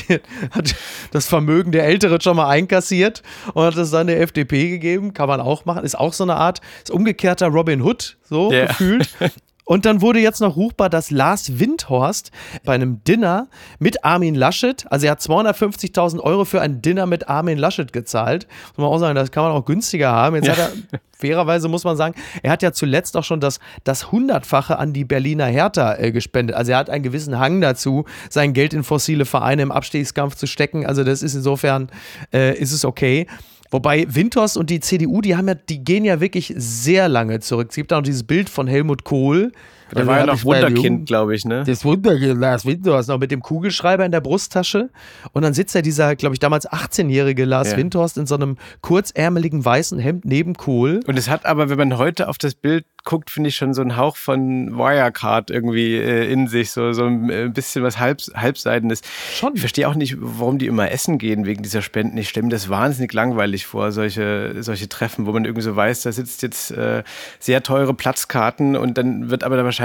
den, 0.09 0.21
hat 0.51 0.75
das 1.11 1.27
Vermögen 1.27 1.73
der 1.73 1.85
Älteren 1.85 2.21
schon 2.21 2.37
mal 2.37 2.49
einkassiert 2.49 3.23
und 3.55 3.65
hat 3.65 3.77
es 3.77 3.91
dann 3.91 4.07
der 4.07 4.21
FDP 4.21 4.69
gegeben. 4.69 5.15
Kann 5.15 5.29
man 5.29 5.41
auch 5.41 5.65
machen. 5.65 5.85
Ist 5.85 5.99
auch 5.99 6.13
so 6.13 6.25
eine 6.25 6.37
Art, 6.37 6.61
ist 6.83 6.91
umgekehrter 6.91 7.49
Robin 7.49 7.83
Hood, 7.83 7.88
so 8.25 8.53
Ja. 8.53 8.67
gefühlt. 8.67 9.09
Und 9.69 9.85
dann 9.85 10.01
wurde 10.01 10.19
jetzt 10.19 10.41
noch 10.41 10.57
ruchbar, 10.57 10.89
dass 10.89 11.11
Lars 11.11 11.59
Windhorst 11.59 12.31
bei 12.65 12.73
einem 12.73 13.05
Dinner 13.05 13.49
mit 13.79 14.03
Armin 14.03 14.35
Laschet, 14.35 14.87
also 14.91 15.05
er 15.05 15.13
hat 15.13 15.21
250.000 15.21 16.21
Euro 16.21 16.47
für 16.47 16.63
ein 16.63 16.81
Dinner 16.81 17.05
mit 17.05 17.29
Armin 17.29 17.59
Laschet 17.59 17.93
gezahlt. 17.93 18.47
Muss 18.69 18.79
man 18.79 18.87
auch 18.87 18.97
sagen, 18.99 19.15
das 19.15 19.31
kann 19.31 19.43
man 19.43 19.53
auch 19.53 19.67
günstiger 19.67 20.11
haben. 20.11 20.37
Jetzt 20.37 20.49
hat 20.49 20.59
er, 20.59 20.99
fairerweise 21.19 21.69
muss 21.69 21.85
man 21.85 21.99
sagen, 21.99 22.15
er 22.43 22.51
hat 22.53 22.63
ja 22.63 22.73
zuletzt 22.73 23.15
auch 23.15 23.25
schon 23.25 23.41
das, 23.41 23.61
das 23.85 24.11
Hundertfache 24.11 24.79
an 24.79 24.95
die 24.95 25.05
Berliner 25.05 25.45
Hertha 25.45 25.97
äh, 25.97 26.13
gespendet. 26.13 26.57
Also 26.57 26.73
er 26.73 26.79
hat 26.79 26.89
einen 26.89 27.03
gewissen 27.05 27.39
Hang 27.39 27.61
dazu, 27.61 28.07
sein 28.31 28.55
Geld 28.55 28.73
in 28.73 28.85
fossile 28.85 29.27
Vereine 29.27 29.61
im 29.61 29.71
Abstiegskampf 29.71 30.35
zu 30.35 30.47
stecken. 30.47 30.87
Also 30.87 31.05
das 31.05 31.23
ist 31.23 31.35
insofern, 31.35 31.91
äh, 32.33 32.57
ist 32.59 32.73
es 32.73 32.87
okay. 32.87 33.27
Wobei 33.71 34.07
Winters 34.09 34.57
und 34.57 34.71
die 34.71 34.81
CDU, 34.81 35.21
die 35.21 35.37
haben 35.37 35.49
ja, 35.49 35.55
die 35.55 35.85
gehen 35.85 36.05
ja 36.05 36.21
wirklich 36.21 36.55
sehr 36.57 37.09
lange 37.09 37.41
zurück. 37.41 37.69
Es 37.71 37.77
gibt 37.77 37.91
da 37.91 37.97
noch 37.97 38.03
dieses 38.03 38.23
Bild 38.23 38.49
von 38.49 38.67
Helmut 38.67 39.05
Kohl. 39.05 39.53
Der 39.95 40.07
war 40.07 40.19
ja 40.19 40.27
noch 40.27 40.45
Wunderkind, 40.45 41.07
glaube 41.07 41.35
ich, 41.35 41.45
ne? 41.45 41.65
Das 41.65 41.85
Wunderkind 41.85 42.39
Lars 42.39 42.67
Windhorst 42.67 43.09
noch 43.09 43.19
mit 43.19 43.31
dem 43.31 43.41
Kugelschreiber 43.41 44.05
in 44.05 44.13
der 44.13 44.21
Brusttasche. 44.21 44.91
Und 45.33 45.43
dann 45.43 45.55
sitzt 45.55 45.75
ja 45.75 45.83
dieser, 45.83 46.17
glaube 46.17 46.35
ich, 46.35 46.41
damals 46.41 46.69
18-jährige 46.69 47.45
Lars 47.45 47.73
Ja. 47.73 47.77
Windhorst 47.77 48.19
in 48.19 48.27
so 48.27 48.35
einem 48.35 48.57
kurzärmeligen 48.81 49.65
weißen 49.65 49.99
Hemd 49.99 50.25
neben 50.25 50.55
Kohl. 50.55 51.01
Und 51.07 51.19
es 51.19 51.29
hat 51.29 51.47
aber, 51.47 51.69
wenn 51.71 51.79
man 51.79 51.99
heute 51.99 52.29
auf 52.29 52.39
das 52.39 52.55
Bild 52.55 52.85
guckt, 53.05 53.31
finde 53.31 53.49
ich 53.49 53.57
schon 53.57 53.73
so 53.73 53.81
einen 53.81 53.97
Hauch 53.97 54.17
von 54.17 54.77
Wirecard 54.77 55.51
irgendwie 55.51 55.97
äh, 55.97 56.31
in 56.31 56.47
sich, 56.47 56.73
so, 56.73 56.93
so 56.93 57.07
ein 57.07 57.31
äh, 57.31 57.49
bisschen 57.53 57.83
was 57.83 57.99
halb, 57.99 58.21
halbseidenes. 58.35 59.01
Schon. 59.33 59.55
Ich 59.55 59.61
verstehe 59.61 59.89
auch 59.89 59.95
nicht, 59.95 60.17
warum 60.19 60.59
die 60.59 60.67
immer 60.67 60.91
essen 60.91 61.17
gehen 61.17 61.47
wegen 61.47 61.63
dieser 61.63 61.81
Spenden. 61.81 62.19
Ich 62.19 62.29
stelle 62.29 62.45
mir 62.45 62.51
das 62.51 62.69
wahnsinnig 62.69 63.13
langweilig 63.15 63.67
vor, 63.67 63.93
solche, 63.93 64.57
solche 64.63 64.91
Treffen, 64.91 65.25
wo 65.25 65.33
man 65.33 65.47
irgendwie 65.47 65.63
so 65.63 65.75
weiß, 65.75 66.03
da 66.03 66.13
sitzt 66.13 66.43
jetzt 66.43 66.71
äh, 66.73 67.03
sehr 67.39 67.63
teure 67.63 67.95
Platzkarten 67.95 68.77
und 68.77 68.99
dann 68.99 69.31
wird 69.31 69.43
aber 69.43 69.57
da 69.57 69.65
wahrscheinlich, 69.65 69.78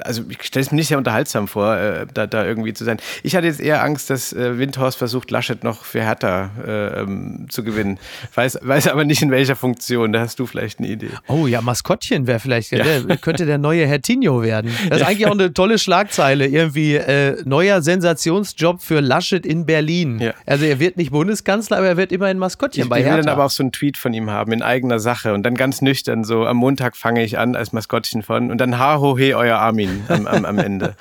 also 0.00 0.22
ich 0.28 0.42
stelle 0.42 0.64
es 0.64 0.70
mir 0.70 0.76
nicht 0.76 0.88
sehr 0.88 0.98
unterhaltsam 0.98 1.48
vor, 1.48 1.76
äh, 1.76 2.06
da, 2.12 2.26
da 2.26 2.44
irgendwie 2.44 2.72
zu 2.72 2.84
sein. 2.84 2.98
Ich 3.22 3.36
hatte 3.36 3.46
jetzt 3.46 3.60
eher 3.60 3.82
Angst, 3.82 4.10
dass 4.10 4.32
äh, 4.32 4.58
Windhorst 4.58 4.98
versucht, 4.98 5.30
Laschet 5.30 5.64
noch 5.64 5.84
für 5.84 6.02
Hertha 6.02 6.50
äh, 6.66 7.00
ähm, 7.00 7.46
zu 7.48 7.64
gewinnen. 7.64 7.98
Weiß, 8.34 8.58
weiß 8.62 8.88
aber 8.88 9.04
nicht 9.04 9.22
in 9.22 9.30
welcher 9.30 9.56
Funktion. 9.56 10.12
Da 10.12 10.20
hast 10.20 10.38
du 10.38 10.46
vielleicht 10.46 10.78
eine 10.78 10.88
Idee. 10.88 11.10
Oh 11.28 11.46
ja, 11.46 11.60
Maskottchen 11.60 12.26
wäre 12.26 12.40
vielleicht, 12.40 12.72
der, 12.72 13.02
könnte 13.18 13.46
der 13.46 13.58
neue 13.58 13.86
Herr 13.86 14.00
Tinio 14.00 14.42
werden. 14.42 14.70
Das 14.88 15.00
ist 15.00 15.06
eigentlich 15.06 15.26
auch 15.26 15.32
eine 15.32 15.52
tolle 15.52 15.78
Schlagzeile. 15.78 16.46
Irgendwie 16.46 16.94
äh, 16.96 17.42
neuer 17.44 17.82
Sensationsjob 17.82 18.82
für 18.82 19.00
Laschet 19.00 19.44
in 19.46 19.66
Berlin. 19.66 20.18
Ja. 20.20 20.34
Also 20.46 20.64
er 20.64 20.78
wird 20.80 20.96
nicht 20.96 21.10
Bundeskanzler, 21.10 21.78
aber 21.78 21.88
er 21.88 21.96
wird 21.96 22.12
immerhin 22.12 22.38
Maskottchen 22.38 22.84
Ich, 22.84 22.88
bei 22.88 22.98
ich 22.98 23.04
will 23.04 23.12
Hertha. 23.12 23.22
dann 23.22 23.32
aber 23.34 23.44
auch 23.46 23.50
so 23.50 23.62
einen 23.62 23.72
Tweet 23.72 23.96
von 23.96 24.12
ihm 24.14 24.30
haben 24.30 24.52
in 24.52 24.62
eigener 24.62 24.98
Sache 24.98 25.34
und 25.34 25.42
dann 25.42 25.54
ganz 25.54 25.82
nüchtern 25.82 26.24
so 26.24 26.46
am 26.46 26.56
Montag 26.56 26.96
fange 26.96 27.24
ich 27.24 27.38
an 27.38 27.56
als 27.56 27.72
Maskottchen 27.72 28.22
von 28.22 28.50
und 28.50 28.58
dann 28.58 28.78
ha 28.78 28.98
ho 28.98 29.16
he 29.24 29.34
euer 29.34 29.56
Armin 29.58 30.04
am, 30.08 30.26
am, 30.26 30.44
am 30.44 30.58
Ende. 30.58 30.94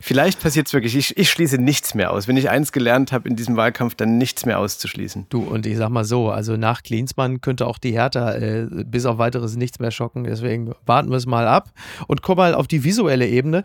Vielleicht 0.00 0.42
passiert 0.42 0.66
es 0.66 0.74
wirklich. 0.74 0.94
Ich, 0.96 1.16
ich 1.16 1.30
schließe 1.30 1.56
nichts 1.56 1.94
mehr 1.94 2.12
aus. 2.12 2.28
Wenn 2.28 2.36
ich 2.36 2.50
eins 2.50 2.72
gelernt 2.72 3.10
habe 3.10 3.26
in 3.26 3.36
diesem 3.36 3.56
Wahlkampf, 3.56 3.94
dann 3.94 4.18
nichts 4.18 4.44
mehr 4.44 4.58
auszuschließen. 4.58 5.26
Du, 5.30 5.40
und 5.40 5.64
ich 5.64 5.78
sag 5.78 5.88
mal 5.88 6.04
so, 6.04 6.30
also 6.30 6.58
nach 6.58 6.82
Klinsmann 6.82 7.40
könnte 7.40 7.66
auch 7.66 7.78
die 7.78 7.92
Hertha 7.92 8.34
äh, 8.34 8.66
bis 8.84 9.06
auf 9.06 9.16
weiteres 9.16 9.56
nichts 9.56 9.78
mehr 9.78 9.90
schocken. 9.90 10.24
Deswegen 10.24 10.74
warten 10.84 11.08
wir 11.08 11.16
es 11.16 11.24
mal 11.24 11.48
ab 11.48 11.70
und 12.06 12.20
kommen 12.20 12.36
mal 12.36 12.54
auf 12.54 12.66
die 12.66 12.84
visuelle 12.84 13.26
Ebene. 13.26 13.64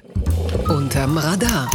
Unterm 0.70 1.18
Radar. 1.18 1.70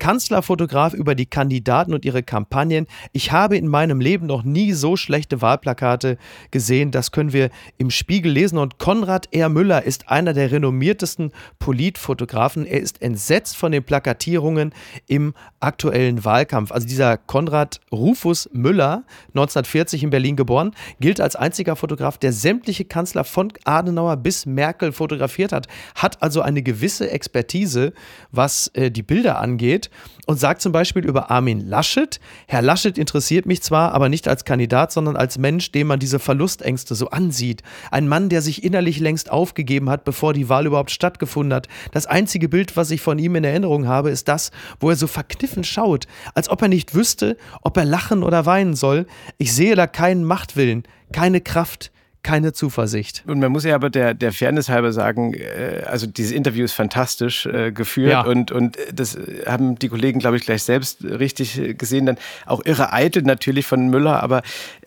Kanzlerfotograf 0.00 0.94
über 0.94 1.14
die 1.14 1.26
Kandidaten 1.26 1.94
und 1.94 2.04
ihre 2.04 2.24
Kampagnen. 2.24 2.88
Ich 3.12 3.30
habe 3.30 3.56
in 3.56 3.68
meinem 3.68 4.00
Leben 4.00 4.26
noch 4.26 4.42
nie 4.42 4.72
so 4.72 4.96
schlechte 4.96 5.40
Wahlplakate 5.42 6.18
gesehen. 6.50 6.90
Das 6.90 7.12
können 7.12 7.32
wir 7.32 7.50
im 7.78 7.90
Spiegel 7.90 8.32
lesen. 8.32 8.58
Und 8.58 8.78
Konrad 8.78 9.28
R. 9.32 9.48
Müller 9.48 9.84
ist 9.84 10.08
einer 10.08 10.32
der 10.32 10.50
renommiertesten 10.50 11.30
Politfotografen. 11.60 12.66
Er 12.66 12.80
ist 12.80 13.00
entsetzt 13.02 13.56
von 13.56 13.70
den 13.70 13.84
Plakatierungen 13.84 14.72
im 15.06 15.34
aktuellen 15.60 16.24
Wahlkampf. 16.24 16.72
Also 16.72 16.88
dieser 16.88 17.18
Konrad 17.18 17.80
Rufus 17.92 18.48
Müller, 18.52 19.04
1940 19.28 20.02
in 20.02 20.10
Berlin 20.10 20.34
geboren, 20.34 20.72
gilt 21.00 21.20
als 21.20 21.36
einziger 21.36 21.76
Fotograf, 21.76 22.16
der 22.16 22.32
sämtliche 22.32 22.86
Kanzler 22.86 23.24
von 23.24 23.52
Adenauer 23.64 24.16
bis 24.16 24.46
Merkel 24.46 24.92
fotografiert 24.92 25.52
hat, 25.52 25.68
hat 25.94 26.22
also 26.22 26.40
eine 26.40 26.62
gewisse 26.62 27.10
Expertise, 27.10 27.92
was 28.32 28.68
äh, 28.68 28.90
die 28.90 29.02
Bilder 29.02 29.38
angeht 29.38 29.89
und 30.26 30.38
sagt 30.38 30.62
zum 30.62 30.72
Beispiel 30.72 31.04
über 31.04 31.30
Armin 31.30 31.66
Laschet, 31.66 32.20
Herr 32.46 32.62
Laschet 32.62 32.96
interessiert 32.98 33.46
mich 33.46 33.62
zwar, 33.62 33.92
aber 33.92 34.08
nicht 34.08 34.28
als 34.28 34.44
Kandidat, 34.44 34.92
sondern 34.92 35.16
als 35.16 35.38
Mensch, 35.38 35.72
dem 35.72 35.88
man 35.88 35.98
diese 35.98 36.18
Verlustängste 36.18 36.94
so 36.94 37.10
ansieht. 37.10 37.62
Ein 37.90 38.08
Mann, 38.08 38.28
der 38.28 38.42
sich 38.42 38.62
innerlich 38.64 39.00
längst 39.00 39.30
aufgegeben 39.30 39.90
hat, 39.90 40.04
bevor 40.04 40.32
die 40.32 40.48
Wahl 40.48 40.66
überhaupt 40.66 40.90
stattgefunden 40.90 41.54
hat. 41.54 41.68
Das 41.92 42.06
einzige 42.06 42.48
Bild, 42.48 42.76
was 42.76 42.90
ich 42.90 43.00
von 43.00 43.18
ihm 43.18 43.36
in 43.36 43.44
Erinnerung 43.44 43.86
habe, 43.86 44.10
ist 44.10 44.28
das, 44.28 44.50
wo 44.78 44.90
er 44.90 44.96
so 44.96 45.06
verkniffen 45.06 45.64
schaut, 45.64 46.06
als 46.34 46.48
ob 46.48 46.62
er 46.62 46.68
nicht 46.68 46.94
wüsste, 46.94 47.36
ob 47.62 47.76
er 47.76 47.84
lachen 47.84 48.22
oder 48.22 48.46
weinen 48.46 48.74
soll. 48.74 49.06
Ich 49.38 49.54
sehe 49.54 49.76
da 49.76 49.86
keinen 49.86 50.24
Machtwillen, 50.24 50.84
keine 51.12 51.40
Kraft, 51.40 51.90
keine 52.22 52.52
Zuversicht. 52.52 53.22
Und 53.26 53.38
man 53.40 53.50
muss 53.50 53.64
ja 53.64 53.74
aber 53.74 53.88
der, 53.88 54.12
der 54.14 54.32
Fairness 54.32 54.68
halber 54.68 54.92
sagen, 54.92 55.32
äh, 55.34 55.82
also 55.86 56.06
dieses 56.06 56.32
Interview 56.32 56.64
ist 56.64 56.72
fantastisch 56.72 57.46
äh, 57.46 57.72
geführt 57.72 58.10
Ja. 58.12 58.22
und, 58.22 58.52
und 58.52 58.76
das 58.92 59.18
haben 59.46 59.78
die 59.78 59.88
Kollegen, 59.88 60.20
glaube 60.20 60.36
ich, 60.36 60.42
gleich 60.44 60.62
selbst 60.62 61.02
richtig 61.04 61.58
äh, 61.58 61.74
gesehen. 61.74 62.06
Dann 62.06 62.18
auch 62.46 62.64
irre 62.64 62.92
eitel 62.92 63.22
natürlich 63.22 63.66
von 63.66 63.88
Müller, 63.88 64.22
aber 64.22 64.42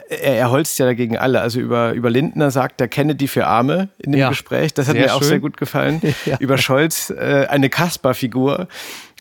er, 0.09 0.35
er 0.37 0.51
holzt 0.51 0.77
ja 0.77 0.85
dagegen 0.85 1.17
alle. 1.17 1.41
Also 1.41 1.59
über, 1.59 1.93
über 1.93 2.09
Lindner 2.09 2.51
sagt 2.51 2.79
er 2.81 2.87
Kennedy 2.87 3.27
für 3.27 3.47
Arme 3.47 3.89
in 3.97 4.11
dem 4.11 4.19
Ja. 4.19 4.29
Gespräch. 4.29 4.73
Das 4.73 4.87
hat 4.87 4.93
Sehr 4.95 5.05
mir 5.05 5.15
auch 5.15 5.19
schön. 5.19 5.29
sehr 5.29 5.39
gut 5.39 5.57
gefallen. 5.57 6.01
Ja. 6.25 6.37
Über 6.39 6.57
Scholz 6.57 7.09
äh, 7.09 7.47
eine 7.49 7.69
Kasper-Figur. 7.69 8.67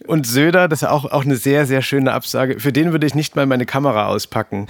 Und 0.07 0.27
Söder, 0.27 0.69
das 0.69 0.83
ist 0.83 0.89
auch, 0.89 1.05
auch 1.05 1.25
eine 1.25 1.37
sehr, 1.37 1.67
sehr 1.67 1.83
schöne 1.83 2.13
Absage. 2.13 2.59
Für 2.59 2.73
den 2.73 2.93
würde 2.93 3.07
ich 3.07 3.15
nicht 3.15 3.37
mal 3.37 3.47
meine 3.47 3.67
Kamera 3.67 4.07
auspacken. 4.07 4.67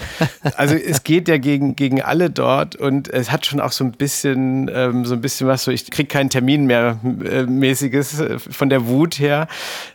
Also 0.57 0.75
es 0.75 1.05
geht 1.05 1.29
ja 1.29 1.39
gegen, 1.39 1.77
gegen 1.77 2.03
alle 2.03 2.29
dort 2.29 2.77
und 2.77 3.09
es 3.09 3.31
hat 3.31 3.47
schon 3.47 3.61
auch 3.61 3.73
so 3.73 3.85
ein 3.85 3.93
bisschen, 3.93 4.71
ähm, 4.73 5.05
so 5.05 5.15
ein 5.15 5.21
bisschen 5.21 5.47
was 5.47 5.65
so, 5.65 5.71
ich 5.71 5.91
kriege 5.91 6.09
keinen 6.09 6.31
Termin 6.31 6.67
mehr 6.67 6.99
äh, 7.25 7.45
mäßiges 7.45 8.21
äh, 8.21 8.39
von 8.39 8.69
der 8.69 8.87
Wut 8.87 9.19
her. 9.19 9.49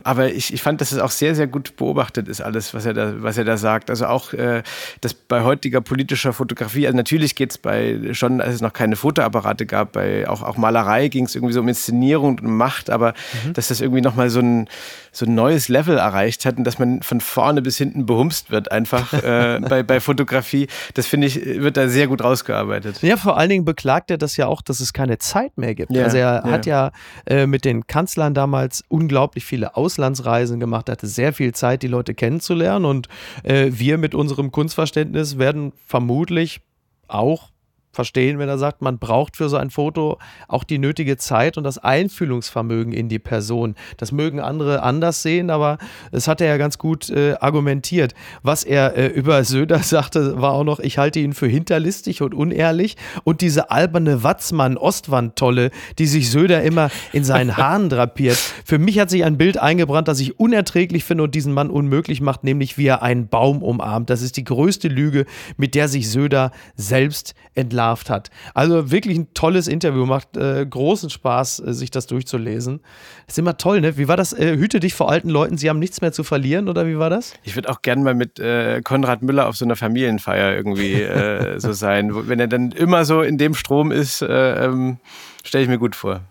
Aber 0.03 0.31
ich, 0.31 0.53
ich 0.53 0.61
fand, 0.61 0.81
dass 0.81 0.91
es 0.91 0.99
auch 0.99 1.11
sehr, 1.11 1.35
sehr 1.35 1.47
gut 1.47 1.75
beobachtet 1.75 2.27
ist, 2.27 2.41
alles, 2.41 2.73
was 2.73 2.85
er 2.85 2.93
da, 2.93 3.13
was 3.21 3.37
er 3.37 3.43
da 3.43 3.57
sagt. 3.57 3.89
Also 3.89 4.07
auch 4.07 4.33
äh, 4.33 4.63
das 5.01 5.13
bei 5.13 5.43
heutiger 5.43 5.81
politischer 5.81 6.33
Fotografie, 6.33 6.87
also 6.87 6.97
natürlich 6.97 7.35
geht 7.35 7.51
es 7.51 7.57
bei 7.57 8.13
schon, 8.13 8.41
als 8.41 8.55
es 8.55 8.61
noch 8.61 8.73
keine 8.73 8.95
Fotoapparate 8.95 9.65
gab, 9.65 9.93
bei 9.93 10.27
auch, 10.27 10.41
auch 10.41 10.57
Malerei 10.57 11.07
ging 11.09 11.25
es 11.25 11.35
irgendwie 11.35 11.53
so 11.53 11.59
um 11.59 11.67
Inszenierung 11.67 12.39
und 12.39 12.43
Macht, 12.43 12.89
aber 12.89 13.13
mhm. 13.45 13.53
dass 13.53 13.67
das 13.67 13.81
irgendwie 13.81 14.01
nochmal 14.01 14.29
so 14.29 14.39
ein 14.39 14.67
so 15.11 15.25
ein 15.27 15.35
neues 15.35 15.69
Level 15.69 15.97
erreicht 15.97 16.45
hat 16.45 16.57
und 16.57 16.63
dass 16.63 16.79
man 16.79 17.01
von 17.01 17.21
vorne 17.21 17.61
bis 17.61 17.77
hinten 17.77 18.05
behumst 18.05 18.51
wird, 18.51 18.71
einfach 18.71 19.13
äh, 19.13 19.59
bei, 19.69 19.83
bei 19.83 19.99
Fotografie. 19.99 20.67
Das 20.93 21.07
finde 21.07 21.27
ich, 21.27 21.45
wird 21.45 21.77
da 21.77 21.87
sehr 21.87 22.07
gut 22.07 22.23
rausgearbeitet. 22.23 23.01
Ja, 23.01 23.17
vor 23.17 23.37
allen 23.37 23.49
Dingen 23.49 23.65
beklagt 23.65 24.11
er 24.11 24.17
das 24.17 24.37
ja 24.37 24.47
auch, 24.47 24.61
dass 24.61 24.79
es 24.79 24.93
keine 24.93 25.17
Zeit 25.17 25.57
mehr 25.57 25.75
gibt. 25.75 25.91
Ja, 25.91 26.05
also 26.05 26.17
er 26.17 26.43
ja. 26.45 26.51
hat 26.51 26.65
ja 26.65 26.91
äh, 27.25 27.45
mit 27.45 27.65
den 27.65 27.87
Kanzlern 27.87 28.33
damals 28.33 28.83
unglaublich 28.87 29.45
viele 29.45 29.75
Auslandsreisen 29.75 30.59
gemacht, 30.59 30.89
hatte 30.89 31.07
sehr 31.07 31.33
viel 31.33 31.53
Zeit, 31.53 31.83
die 31.83 31.87
Leute 31.87 32.13
kennenzulernen 32.13 32.85
und 32.85 33.07
äh, 33.43 33.67
wir 33.71 33.97
mit 33.97 34.15
unserem 34.15 34.51
Kunstverständnis 34.51 35.37
werden 35.37 35.73
vermutlich 35.85 36.61
auch 37.07 37.49
verstehen, 37.97 38.37
wenn 38.37 38.47
er 38.47 38.59
sagt, 38.59 38.83
man 38.83 38.99
braucht 38.99 39.37
für 39.37 39.49
so 39.49 39.57
ein 39.57 39.71
Foto 39.71 40.19
auch 40.47 40.63
die 40.63 40.77
nötige 40.77 41.17
Zeit 41.17 41.57
und 41.57 41.63
das 41.63 41.79
Einfühlungsvermögen 41.79 42.93
in 42.93 43.09
die 43.09 43.17
Person. 43.17 43.73
Das 43.97 44.11
mögen 44.11 44.39
andere 44.39 44.83
anders 44.83 45.23
sehen, 45.23 45.49
aber 45.49 45.79
es 46.11 46.27
hat 46.27 46.39
er 46.39 46.47
ja 46.47 46.57
ganz 46.57 46.77
gut 46.77 47.09
äh, 47.09 47.33
argumentiert. 47.39 48.13
Was 48.43 48.63
er 48.63 48.95
äh, 48.95 49.07
über 49.07 49.43
Söder 49.43 49.79
sagte, 49.83 50.39
war 50.39 50.53
auch 50.53 50.63
noch, 50.63 50.79
ich 50.79 50.99
halte 50.99 51.19
ihn 51.19 51.33
für 51.33 51.47
hinterlistig 51.47 52.21
und 52.21 52.35
unehrlich 52.35 52.97
und 53.23 53.41
diese 53.41 53.71
alberne 53.71 54.23
Watzmann-Ostwand-Tolle, 54.23 55.71
die 55.97 56.05
sich 56.05 56.29
Söder 56.29 56.61
immer 56.61 56.91
in 57.13 57.23
seinen 57.23 57.57
Haaren 57.57 57.89
drapiert. 57.89 58.37
Für 58.63 58.77
mich 58.77 58.99
hat 58.99 59.09
sich 59.09 59.23
ein 59.23 59.39
Bild 59.39 59.57
eingebrannt, 59.57 60.07
das 60.07 60.19
ich 60.19 60.39
unerträglich 60.39 61.03
finde 61.03 61.23
und 61.23 61.33
diesen 61.33 61.51
Mann 61.51 61.71
unmöglich 61.71 62.21
macht, 62.21 62.43
nämlich 62.43 62.77
wie 62.77 62.85
er 62.85 63.01
einen 63.01 63.27
Baum 63.27 63.63
umarmt. 63.63 64.11
Das 64.11 64.21
ist 64.21 64.37
die 64.37 64.43
größte 64.43 64.87
Lüge, 64.87 65.25
mit 65.57 65.73
der 65.73 65.87
sich 65.87 66.11
Söder 66.11 66.51
selbst 66.75 67.33
entlarvt 67.55 67.86
genervt 67.87 68.09
hat. 68.09 68.29
Also 68.53 68.91
wirklich 68.91 69.17
ein 69.17 69.33
tolles 69.33 69.67
Interview, 69.67 70.05
macht 70.05 70.37
äh, 70.37 70.65
großen 70.65 71.09
Spaß, 71.09 71.59
äh, 71.59 71.73
sich 71.73 71.91
das 71.91 72.07
durchzulesen. 72.07 72.81
ist 73.27 73.39
immer 73.39 73.57
toll, 73.57 73.81
ne? 73.81 73.97
Wie 73.97 74.07
war 74.07 74.17
das? 74.17 74.33
Äh, 74.33 74.57
hüte 74.57 74.79
dich 74.79 74.93
vor 74.93 75.09
alten 75.09 75.29
Leuten, 75.29 75.57
sie 75.57 75.69
haben 75.69 75.79
nichts 75.79 76.01
mehr 76.01 76.11
zu 76.11 76.23
verlieren 76.23 76.69
oder 76.69 76.87
wie 76.87 76.97
war 76.97 77.09
das? 77.09 77.33
Ich 77.43 77.55
würde 77.55 77.69
auch 77.69 77.81
gerne 77.81 78.03
mal 78.03 78.13
mit 78.13 78.39
äh, 78.39 78.81
Konrad 78.81 79.21
Müller 79.21 79.47
auf 79.47 79.57
so 79.57 79.65
einer 79.65 79.75
Familienfeier 79.75 80.55
irgendwie 80.55 81.01
äh, 81.01 81.59
so 81.59 81.73
sein. 81.73 82.27
Wenn 82.27 82.39
er 82.39 82.47
dann 82.47 82.71
immer 82.71 83.05
so 83.05 83.21
in 83.21 83.37
dem 83.37 83.53
Strom 83.53 83.91
ist, 83.91 84.21
äh, 84.21 84.65
ähm, 84.65 84.97
stelle 85.43 85.63
ich 85.63 85.69
mir 85.69 85.79
gut 85.79 85.95
vor. 85.95 86.21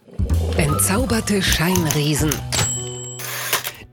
Entzauberte 0.56 1.42
Scheinriesen. 1.42 2.30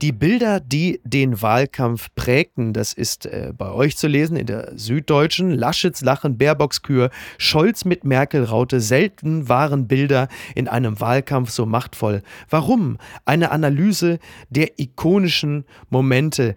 Die 0.04 0.12
Bilder, 0.12 0.60
die 0.60 1.00
den 1.02 1.40
Wahlkampf 1.40 2.08
prägten, 2.14 2.74
das 2.74 2.92
ist 2.92 3.24
äh, 3.24 3.54
bei 3.56 3.70
euch 3.70 3.96
zu 3.96 4.06
lesen 4.06 4.36
in 4.36 4.44
der 4.44 4.76
Süddeutschen. 4.76 5.50
Laschets 5.50 6.02
Lachen, 6.02 6.36
Baerbocks 6.36 6.82
Scholz 7.38 7.86
mit 7.86 8.04
Merkel 8.04 8.44
Raute. 8.44 8.82
Selten 8.82 9.48
waren 9.48 9.88
Bilder 9.88 10.28
in 10.54 10.68
einem 10.68 11.00
Wahlkampf 11.00 11.48
so 11.48 11.64
machtvoll. 11.64 12.22
Warum? 12.50 12.98
Eine 13.24 13.50
Analyse 13.50 14.18
der 14.50 14.78
ikonischen 14.78 15.64
Momente. 15.88 16.54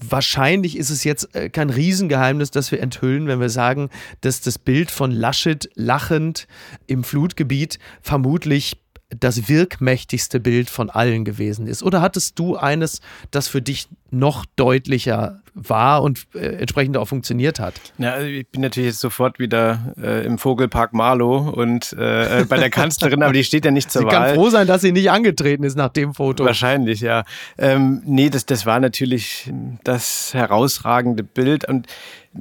Wahrscheinlich 0.00 0.76
ist 0.76 0.90
es 0.90 1.04
jetzt 1.04 1.36
äh, 1.36 1.50
kein 1.50 1.70
Riesengeheimnis, 1.70 2.50
das 2.50 2.72
wir 2.72 2.80
enthüllen, 2.80 3.28
wenn 3.28 3.38
wir 3.38 3.48
sagen, 3.48 3.90
dass 4.22 4.40
das 4.40 4.58
Bild 4.58 4.90
von 4.90 5.12
Laschet 5.12 5.70
lachend 5.76 6.48
im 6.88 7.04
Flutgebiet 7.04 7.78
vermutlich 8.00 8.81
das 9.18 9.48
wirkmächtigste 9.48 10.40
Bild 10.40 10.70
von 10.70 10.90
allen 10.90 11.24
gewesen 11.24 11.66
ist? 11.66 11.82
Oder 11.82 12.00
hattest 12.00 12.38
du 12.38 12.56
eines, 12.56 13.00
das 13.30 13.48
für 13.48 13.62
dich 13.62 13.88
noch 14.10 14.44
deutlicher 14.56 15.40
war 15.54 16.02
und 16.02 16.26
äh, 16.34 16.60
entsprechend 16.60 16.96
auch 16.96 17.06
funktioniert 17.06 17.60
hat? 17.60 17.74
Ja, 17.98 18.12
also 18.12 18.26
ich 18.26 18.48
bin 18.48 18.60
natürlich 18.62 18.90
jetzt 18.90 19.00
sofort 19.00 19.38
wieder 19.38 19.94
äh, 20.00 20.24
im 20.24 20.38
Vogelpark 20.38 20.92
Marlow 20.92 21.50
und 21.50 21.94
äh, 21.98 22.40
äh 22.40 22.44
bei 22.44 22.58
der 22.58 22.70
Kanzlerin, 22.70 23.22
aber 23.22 23.32
die 23.32 23.44
steht 23.44 23.64
ja 23.64 23.70
nicht 23.70 23.90
zur 23.90 24.02
sie 24.02 24.06
Wahl. 24.06 24.12
Sie 24.12 24.18
kann 24.18 24.34
froh 24.34 24.50
sein, 24.50 24.66
dass 24.66 24.82
sie 24.82 24.92
nicht 24.92 25.10
angetreten 25.10 25.64
ist 25.64 25.76
nach 25.76 25.90
dem 25.90 26.14
Foto. 26.14 26.44
Wahrscheinlich, 26.44 27.00
ja. 27.00 27.24
Ähm, 27.58 28.02
nee, 28.04 28.30
das, 28.30 28.46
das 28.46 28.66
war 28.66 28.80
natürlich 28.80 29.50
das 29.84 30.34
herausragende 30.34 31.22
Bild 31.22 31.68
und 31.68 31.86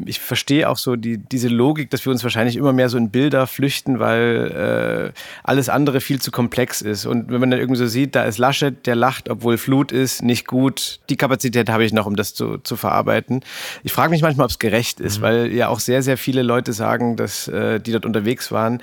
ich 0.05 0.19
verstehe 0.19 0.69
auch 0.69 0.77
so 0.77 0.95
die, 0.95 1.17
diese 1.17 1.49
Logik, 1.49 1.89
dass 1.89 2.05
wir 2.05 2.11
uns 2.11 2.23
wahrscheinlich 2.23 2.55
immer 2.55 2.71
mehr 2.71 2.89
so 2.89 2.97
in 2.97 3.09
Bilder 3.09 3.45
flüchten, 3.45 3.99
weil 3.99 5.11
äh, 5.13 5.19
alles 5.43 5.69
andere 5.69 5.99
viel 5.99 6.21
zu 6.21 6.31
komplex 6.31 6.81
ist. 6.81 7.05
Und 7.05 7.29
wenn 7.29 7.39
man 7.41 7.51
dann 7.51 7.59
irgendwie 7.59 7.79
so 7.79 7.87
sieht, 7.87 8.15
da 8.15 8.23
ist 8.23 8.37
Laschet, 8.37 8.85
der 8.87 8.95
lacht, 8.95 9.29
obwohl 9.29 9.57
Flut 9.57 9.91
ist, 9.91 10.23
nicht 10.23 10.47
gut. 10.47 10.99
Die 11.09 11.17
Kapazität 11.17 11.69
habe 11.69 11.83
ich 11.83 11.91
noch, 11.91 12.05
um 12.05 12.15
das 12.15 12.33
zu, 12.33 12.57
zu 12.59 12.77
verarbeiten. 12.77 13.41
Ich 13.83 13.91
frage 13.91 14.11
mich 14.11 14.21
manchmal, 14.21 14.45
ob 14.45 14.51
es 14.51 14.59
gerecht 14.59 14.99
ist, 14.99 15.19
mhm. 15.19 15.23
weil 15.23 15.51
ja 15.51 15.67
auch 15.67 15.79
sehr, 15.79 16.01
sehr 16.01 16.17
viele 16.17 16.41
Leute 16.41 16.71
sagen, 16.71 17.17
dass 17.17 17.47
äh, 17.49 17.79
die 17.79 17.91
dort 17.91 18.05
unterwegs 18.05 18.51
waren, 18.51 18.81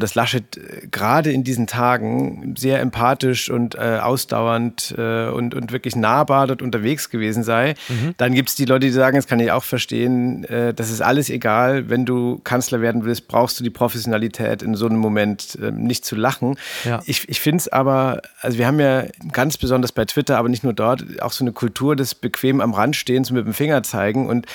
dass 0.00 0.14
Laschet 0.14 0.56
äh, 0.56 0.86
gerade 0.90 1.30
in 1.30 1.44
diesen 1.44 1.66
Tagen 1.66 2.54
sehr 2.56 2.80
empathisch 2.80 3.50
und 3.50 3.74
äh, 3.74 3.98
ausdauernd 4.02 4.94
äh, 4.96 5.28
und, 5.28 5.54
und 5.54 5.72
wirklich 5.72 5.96
nahbar 5.96 6.46
dort 6.46 6.62
unterwegs 6.62 7.10
gewesen 7.10 7.42
sei. 7.42 7.74
Mhm. 7.88 8.14
Dann 8.16 8.34
gibt 8.34 8.48
es 8.48 8.54
die 8.54 8.64
Leute, 8.64 8.86
die 8.86 8.92
sagen, 8.92 9.16
das 9.16 9.26
kann 9.26 9.40
ich 9.40 9.50
auch 9.50 9.64
verstehen, 9.64 10.44
äh, 10.44 10.72
das 10.72 10.90
ist 10.90 11.02
alles 11.02 11.30
egal, 11.30 11.88
wenn 11.90 12.06
du 12.06 12.40
Kanzler 12.44 12.80
werden 12.80 13.04
willst, 13.04 13.28
brauchst 13.28 13.60
du 13.60 13.64
die 13.64 13.70
Professionalität 13.70 14.62
in 14.62 14.74
so 14.74 14.86
einem 14.86 14.98
Moment 14.98 15.58
äh, 15.60 15.70
nicht 15.70 16.04
zu 16.04 16.16
lachen. 16.16 16.56
Ja. 16.84 17.02
Ich, 17.06 17.28
ich 17.28 17.40
finde 17.40 17.58
es 17.58 17.68
aber, 17.68 18.22
also 18.40 18.58
wir 18.58 18.66
haben 18.66 18.80
ja 18.80 19.04
ganz 19.32 19.58
besonders 19.58 19.92
bei 19.92 20.04
Twitter, 20.04 20.38
aber 20.38 20.48
nicht 20.48 20.64
nur 20.64 20.72
dort, 20.72 21.04
auch 21.20 21.32
so 21.32 21.44
eine 21.44 21.52
Kultur 21.52 21.94
des 21.94 22.14
bequem 22.14 22.60
am 22.60 22.72
Rand 22.72 22.96
stehens 22.96 23.30
mit 23.30 23.44
dem 23.44 23.52
Finger 23.52 23.82
zeigen 23.82 24.26
und 24.26 24.46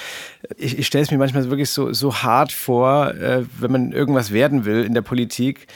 ich, 0.57 0.79
ich 0.79 0.87
stelle 0.87 1.03
es 1.03 1.11
mir 1.11 1.17
manchmal 1.17 1.49
wirklich 1.49 1.69
so, 1.69 1.93
so 1.93 2.15
hart 2.15 2.51
vor, 2.51 3.13
äh, 3.13 3.43
wenn 3.59 3.71
man 3.71 3.91
irgendwas 3.91 4.31
werden 4.31 4.65
will 4.65 4.83
in 4.83 4.93
der 4.93 5.02
Politik, 5.03 5.67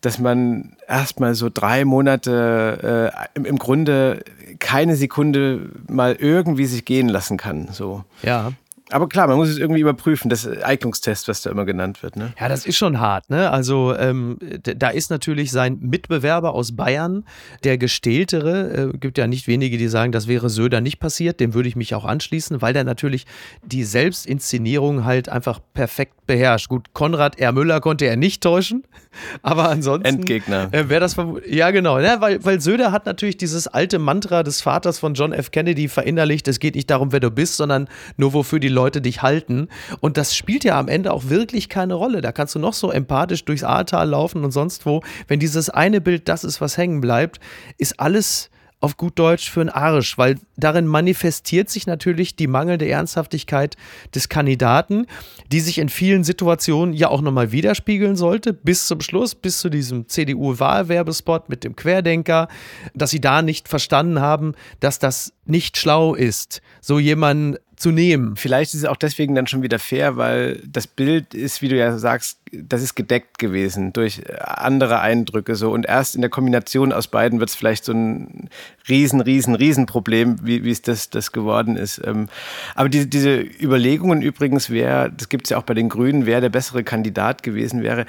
dass 0.00 0.18
man 0.18 0.76
erstmal 0.88 1.34
so 1.34 1.50
drei 1.52 1.84
Monate 1.84 3.12
äh, 3.12 3.26
im, 3.34 3.44
im 3.44 3.58
Grunde 3.58 4.24
keine 4.58 4.96
Sekunde 4.96 5.70
mal 5.88 6.14
irgendwie 6.14 6.66
sich 6.66 6.84
gehen 6.84 7.08
lassen 7.08 7.36
kann. 7.36 7.68
So. 7.72 8.04
Ja 8.22 8.52
aber 8.90 9.08
klar, 9.08 9.26
man 9.26 9.36
muss 9.36 9.48
es 9.48 9.58
irgendwie 9.58 9.80
überprüfen, 9.80 10.28
das 10.28 10.46
Eignungstest, 10.46 11.26
was 11.28 11.42
da 11.42 11.50
immer 11.50 11.64
genannt 11.64 12.02
wird. 12.02 12.16
Ne? 12.16 12.32
Ja, 12.38 12.48
das 12.48 12.66
ist 12.66 12.76
schon 12.76 13.00
hart. 13.00 13.28
Ne? 13.30 13.50
Also 13.50 13.96
ähm, 13.96 14.38
da 14.62 14.90
ist 14.90 15.10
natürlich 15.10 15.50
sein 15.50 15.78
Mitbewerber 15.80 16.54
aus 16.54 16.76
Bayern, 16.76 17.24
der 17.64 17.78
gestähltere. 17.78 18.90
Äh, 18.94 18.98
gibt 18.98 19.18
ja 19.18 19.26
nicht 19.26 19.48
wenige, 19.48 19.76
die 19.76 19.88
sagen, 19.88 20.12
das 20.12 20.28
wäre 20.28 20.50
Söder 20.50 20.80
nicht 20.80 21.00
passiert. 21.00 21.40
Dem 21.40 21.54
würde 21.54 21.68
ich 21.68 21.74
mich 21.76 21.94
auch 21.94 22.04
anschließen, 22.04 22.62
weil 22.62 22.72
der 22.72 22.84
natürlich 22.84 23.26
die 23.64 23.82
Selbstinszenierung 23.82 25.04
halt 25.04 25.28
einfach 25.28 25.60
perfekt 25.74 26.26
beherrscht. 26.26 26.68
Gut, 26.68 26.92
Konrad 26.92 27.38
R. 27.38 27.52
Müller 27.52 27.80
konnte 27.80 28.04
er 28.06 28.16
nicht 28.16 28.42
täuschen, 28.42 28.84
aber 29.42 29.68
ansonsten 29.68 30.06
Endgegner. 30.06 30.68
Äh, 30.72 30.88
wäre 30.88 31.00
das 31.00 31.16
ja 31.48 31.70
genau, 31.72 31.98
ne? 31.98 32.16
weil, 32.20 32.44
weil 32.44 32.60
Söder 32.60 32.92
hat 32.92 33.06
natürlich 33.06 33.36
dieses 33.36 33.66
alte 33.66 33.98
Mantra 33.98 34.42
des 34.42 34.60
Vaters 34.60 34.98
von 34.98 35.14
John 35.14 35.32
F. 35.32 35.50
Kennedy 35.50 35.88
verinnerlicht. 35.88 36.46
Es 36.46 36.60
geht 36.60 36.76
nicht 36.76 36.90
darum, 36.90 37.12
wer 37.12 37.20
du 37.20 37.30
bist, 37.30 37.56
sondern 37.56 37.88
nur 38.16 38.32
wofür 38.32 38.60
die 38.60 38.75
Leute 38.76 39.00
dich 39.00 39.22
halten. 39.22 39.68
Und 40.00 40.16
das 40.16 40.36
spielt 40.36 40.62
ja 40.62 40.78
am 40.78 40.88
Ende 40.88 41.12
auch 41.12 41.28
wirklich 41.28 41.68
keine 41.68 41.94
Rolle. 41.94 42.20
Da 42.20 42.30
kannst 42.30 42.54
du 42.54 42.58
noch 42.58 42.74
so 42.74 42.92
empathisch 42.92 43.44
durchs 43.44 43.64
Ahrtal 43.64 44.10
laufen 44.10 44.44
und 44.44 44.52
sonst 44.52 44.86
wo. 44.86 45.02
Wenn 45.26 45.40
dieses 45.40 45.70
eine 45.70 46.00
Bild 46.00 46.28
das 46.28 46.44
ist, 46.44 46.60
was 46.60 46.76
hängen 46.76 47.00
bleibt, 47.00 47.40
ist 47.78 47.98
alles 47.98 48.50
auf 48.80 48.96
gut 48.96 49.18
Deutsch 49.18 49.50
für 49.50 49.62
einen 49.62 49.70
Arsch, 49.70 50.18
weil 50.18 50.36
darin 50.56 50.86
manifestiert 50.86 51.70
sich 51.70 51.86
natürlich 51.86 52.36
die 52.36 52.46
mangelnde 52.46 52.86
Ernsthaftigkeit 52.86 53.76
des 54.14 54.28
Kandidaten, 54.28 55.06
die 55.50 55.60
sich 55.60 55.78
in 55.78 55.88
vielen 55.88 56.24
Situationen 56.24 56.94
ja 56.94 57.08
auch 57.08 57.22
nochmal 57.22 57.52
widerspiegeln 57.52 58.16
sollte, 58.16 58.52
bis 58.52 58.86
zum 58.86 59.00
Schluss, 59.00 59.34
bis 59.34 59.60
zu 59.60 59.70
diesem 59.70 60.08
CDU-Wahlwerbespot 60.08 61.48
mit 61.48 61.64
dem 61.64 61.74
Querdenker, 61.74 62.48
dass 62.94 63.10
sie 63.10 63.20
da 63.20 63.40
nicht 63.40 63.68
verstanden 63.68 64.20
haben, 64.20 64.52
dass 64.80 64.98
das 64.98 65.32
nicht 65.46 65.78
schlau 65.78 66.14
ist, 66.14 66.60
so 66.80 66.98
jemanden 66.98 67.56
zu 67.76 67.90
nehmen. 67.90 68.36
Vielleicht 68.36 68.72
ist 68.72 68.80
es 68.80 68.86
auch 68.86 68.96
deswegen 68.96 69.34
dann 69.34 69.46
schon 69.46 69.62
wieder 69.62 69.78
fair, 69.78 70.16
weil 70.16 70.62
das 70.66 70.86
Bild 70.86 71.34
ist, 71.34 71.60
wie 71.60 71.68
du 71.68 71.76
ja 71.76 71.98
sagst, 71.98 72.38
das 72.52 72.82
ist 72.82 72.94
gedeckt 72.94 73.38
gewesen 73.38 73.92
durch 73.92 74.22
andere 74.40 75.00
Eindrücke 75.00 75.56
so 75.56 75.72
und 75.72 75.84
erst 75.84 76.14
in 76.14 76.22
der 76.22 76.30
Kombination 76.30 76.92
aus 76.92 77.08
beiden 77.08 77.38
wird 77.38 77.50
es 77.50 77.56
vielleicht 77.56 77.84
so 77.84 77.92
ein 77.92 78.48
riesen, 78.88 79.20
riesen, 79.20 79.54
riesen 79.54 79.84
Problem, 79.86 80.38
wie, 80.42 80.64
wie 80.64 80.70
es 80.70 80.80
das, 80.80 81.10
das 81.10 81.32
geworden 81.32 81.76
ist. 81.76 82.00
Ähm, 82.04 82.28
aber 82.74 82.88
diese, 82.88 83.06
diese 83.06 83.40
Überlegungen 83.40 84.22
übrigens, 84.22 84.70
wer, 84.70 85.10
das 85.10 85.28
gibt 85.28 85.46
es 85.46 85.50
ja 85.50 85.58
auch 85.58 85.64
bei 85.64 85.74
den 85.74 85.88
Grünen, 85.90 86.24
wer 86.24 86.40
der 86.40 86.48
bessere 86.48 86.82
Kandidat 86.82 87.42
gewesen 87.42 87.82
wäre, 87.82 88.06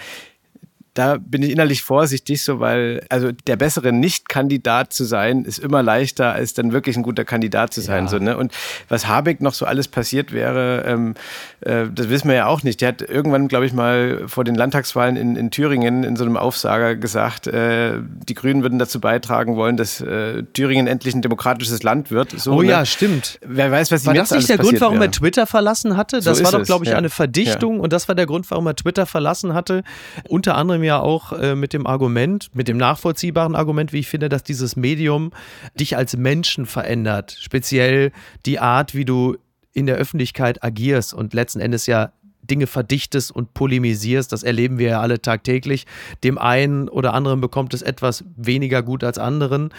da 0.97 1.17
bin 1.19 1.43
ich 1.43 1.51
innerlich 1.51 1.83
vorsichtig, 1.83 2.41
so 2.41 2.59
weil, 2.59 3.05
also 3.09 3.31
der 3.31 3.55
bessere 3.55 3.93
Nicht-Kandidat 3.93 4.93
zu 4.93 5.03
sein, 5.03 5.45
ist 5.45 5.59
immer 5.59 5.83
leichter, 5.83 6.33
als 6.33 6.55
dann 6.55 6.71
wirklich 6.71 6.97
ein 6.97 7.03
guter 7.03 7.23
Kandidat 7.23 7.73
zu 7.73 7.81
sein. 7.81 8.05
Ja. 8.05 8.09
So, 8.09 8.17
ne? 8.17 8.35
Und 8.35 8.51
was 8.89 9.07
Habeck 9.07 9.39
noch 9.39 9.53
so 9.53 9.65
alles 9.65 9.87
passiert 9.87 10.31
wäre, 10.31 10.83
ähm, 10.87 11.13
äh, 11.61 11.85
das 11.93 12.09
wissen 12.09 12.29
wir 12.29 12.35
ja 12.35 12.45
auch 12.47 12.63
nicht. 12.63 12.81
Der 12.81 12.89
hat 12.89 13.01
irgendwann, 13.01 13.47
glaube 13.47 13.67
ich, 13.67 13.73
mal 13.73 14.23
vor 14.27 14.43
den 14.43 14.55
Landtagswahlen 14.55 15.17
in, 15.17 15.35
in 15.35 15.51
Thüringen 15.51 16.03
in 16.03 16.15
so 16.15 16.23
einem 16.23 16.35
Aufsager 16.35 16.95
gesagt, 16.95 17.45
äh, 17.45 17.99
die 18.27 18.33
Grünen 18.33 18.63
würden 18.63 18.79
dazu 18.79 18.99
beitragen 18.99 19.55
wollen, 19.55 19.77
dass 19.77 20.01
äh, 20.01 20.43
Thüringen 20.53 20.87
endlich 20.87 21.13
ein 21.13 21.21
demokratisches 21.21 21.83
Land 21.83 22.09
wird. 22.09 22.31
So, 22.39 22.53
oh 22.53 22.61
ne? 22.63 22.69
ja, 22.69 22.85
stimmt. 22.85 23.39
Wer 23.45 23.71
weiß, 23.71 23.91
was 23.91 24.05
War 24.07 24.15
das 24.15 24.31
nicht 24.31 24.49
der 24.49 24.57
Grund, 24.57 24.81
warum 24.81 24.95
wäre. 24.95 25.05
er 25.05 25.11
Twitter 25.11 25.45
verlassen 25.45 25.95
hatte? 25.95 26.21
Das 26.21 26.39
So 26.39 26.43
war 26.43 26.51
doch, 26.51 26.63
glaube 26.63 26.85
ich, 26.85 26.91
ja. 26.91 26.97
eine 26.97 27.09
Verdichtung 27.09 27.75
Ja. 27.75 27.81
und 27.83 27.93
das 27.93 28.07
war 28.07 28.15
der 28.15 28.25
Grund, 28.25 28.49
warum 28.49 28.65
er 28.65 28.75
Twitter 28.75 29.05
verlassen 29.05 29.53
hatte. 29.53 29.83
Unter 30.27 30.55
anderem 30.55 30.86
ja 30.87 30.99
auch 30.99 31.33
äh, 31.33 31.55
mit 31.55 31.73
dem 31.73 31.85
Argument, 31.85 32.49
mit 32.55 32.67
dem 32.67 32.77
nachvollziehbaren 32.77 33.55
Argument, 33.55 33.93
wie 33.93 33.99
ich 33.99 34.07
finde, 34.07 34.29
dass 34.29 34.43
dieses 34.43 34.75
Medium 34.75 35.31
dich 35.79 35.95
als 35.95 36.17
Menschen 36.17 36.65
verändert. 36.65 37.37
Speziell 37.39 38.11
die 38.45 38.59
Art, 38.59 38.95
wie 38.95 39.05
du 39.05 39.37
in 39.73 39.85
der 39.85 39.97
Öffentlichkeit 39.97 40.63
agierst 40.63 41.13
und 41.13 41.35
letzten 41.35 41.59
Endes 41.59 41.85
ja 41.85 42.11
Dinge 42.41 42.67
verdichtest 42.67 43.31
und 43.31 43.53
polemisierst. 43.53 44.31
Das 44.31 44.43
erleben 44.43 44.79
wir 44.79 44.89
ja 44.89 45.01
alle 45.01 45.21
tagtäglich. 45.21 45.85
Dem 46.23 46.37
einen 46.37 46.89
oder 46.89 47.13
anderen 47.13 47.41
bekommt 47.41 47.73
es 47.73 47.81
etwas 47.81 48.23
weniger 48.35 48.81
gut 48.81 49.03
als 49.03 49.17
anderen. 49.17 49.69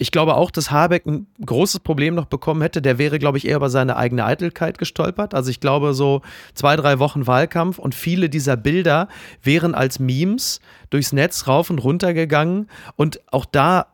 Ich 0.00 0.12
glaube 0.12 0.36
auch, 0.36 0.52
dass 0.52 0.70
Habeck 0.70 1.06
ein 1.06 1.26
großes 1.44 1.80
Problem 1.80 2.14
noch 2.14 2.26
bekommen 2.26 2.62
hätte. 2.62 2.80
Der 2.80 2.98
wäre, 2.98 3.18
glaube 3.18 3.36
ich, 3.36 3.46
eher 3.46 3.56
über 3.56 3.68
seine 3.68 3.96
eigene 3.96 4.24
Eitelkeit 4.24 4.78
gestolpert. 4.78 5.34
Also 5.34 5.50
ich 5.50 5.58
glaube, 5.58 5.92
so 5.92 6.22
zwei, 6.54 6.76
drei 6.76 7.00
Wochen 7.00 7.26
Wahlkampf 7.26 7.78
und 7.78 7.96
viele 7.96 8.30
dieser 8.30 8.56
Bilder 8.56 9.08
wären 9.42 9.74
als 9.74 9.98
Memes 9.98 10.60
durchs 10.90 11.12
Netz 11.12 11.48
rauf 11.48 11.68
und 11.68 11.80
runter 11.80 12.14
gegangen. 12.14 12.68
Und 12.94 13.20
auch 13.32 13.44
da 13.44 13.86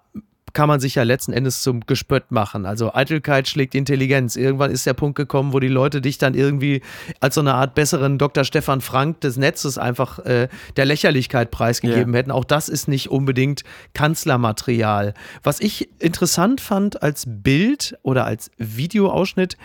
kann 0.54 0.68
man 0.68 0.80
sich 0.80 0.94
ja 0.94 1.02
letzten 1.02 1.32
Endes 1.32 1.62
zum 1.62 1.80
Gespött 1.80 2.30
machen. 2.30 2.64
Also 2.64 2.94
Eitelkeit 2.94 3.48
schlägt 3.48 3.74
Intelligenz. 3.74 4.36
Irgendwann 4.36 4.70
ist 4.70 4.86
der 4.86 4.94
Punkt 4.94 5.16
gekommen, 5.16 5.52
wo 5.52 5.60
die 5.60 5.68
Leute 5.68 6.00
dich 6.00 6.16
dann 6.16 6.34
irgendwie 6.34 6.80
als 7.20 7.34
so 7.34 7.40
eine 7.40 7.54
Art 7.54 7.74
besseren 7.74 8.18
Dr. 8.18 8.44
Stefan 8.44 8.80
Frank 8.80 9.20
des 9.20 9.36
Netzes 9.36 9.76
einfach 9.76 10.20
äh, 10.20 10.48
der 10.76 10.84
Lächerlichkeit 10.86 11.50
preisgegeben 11.50 12.14
Ja. 12.14 12.18
hätten. 12.18 12.30
Auch 12.30 12.44
das 12.44 12.68
ist 12.68 12.88
nicht 12.88 13.10
unbedingt 13.10 13.62
Kanzlermaterial. 13.92 15.14
Was 15.42 15.60
ich 15.60 15.88
interessant 16.00 16.60
fand 16.60 17.02
als 17.02 17.24
Bild 17.26 17.98
oder 18.02 18.24
als 18.24 18.50
Videoausschnitt, 18.56 19.56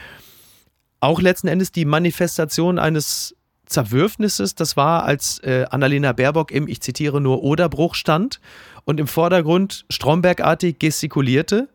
auch 0.99 1.21
letzten 1.21 1.47
Endes 1.47 1.71
die 1.71 1.85
Manifestation 1.85 2.79
eines 2.79 3.35
Zerwürfnisses, 3.67 4.55
das 4.55 4.75
war, 4.75 5.03
als 5.05 5.37
äh, 5.43 5.65
Annalena 5.69 6.11
Baerbock 6.11 6.51
im, 6.51 6.67
ich 6.67 6.81
zitiere 6.81 7.21
nur, 7.21 7.43
Oderbruch 7.43 7.93
stand 7.93 8.39
und 8.89 8.99
im 8.99 9.05
Vordergrund 9.05 9.85
Strombergartig 9.91 10.79
gestikulierte, 10.79 11.69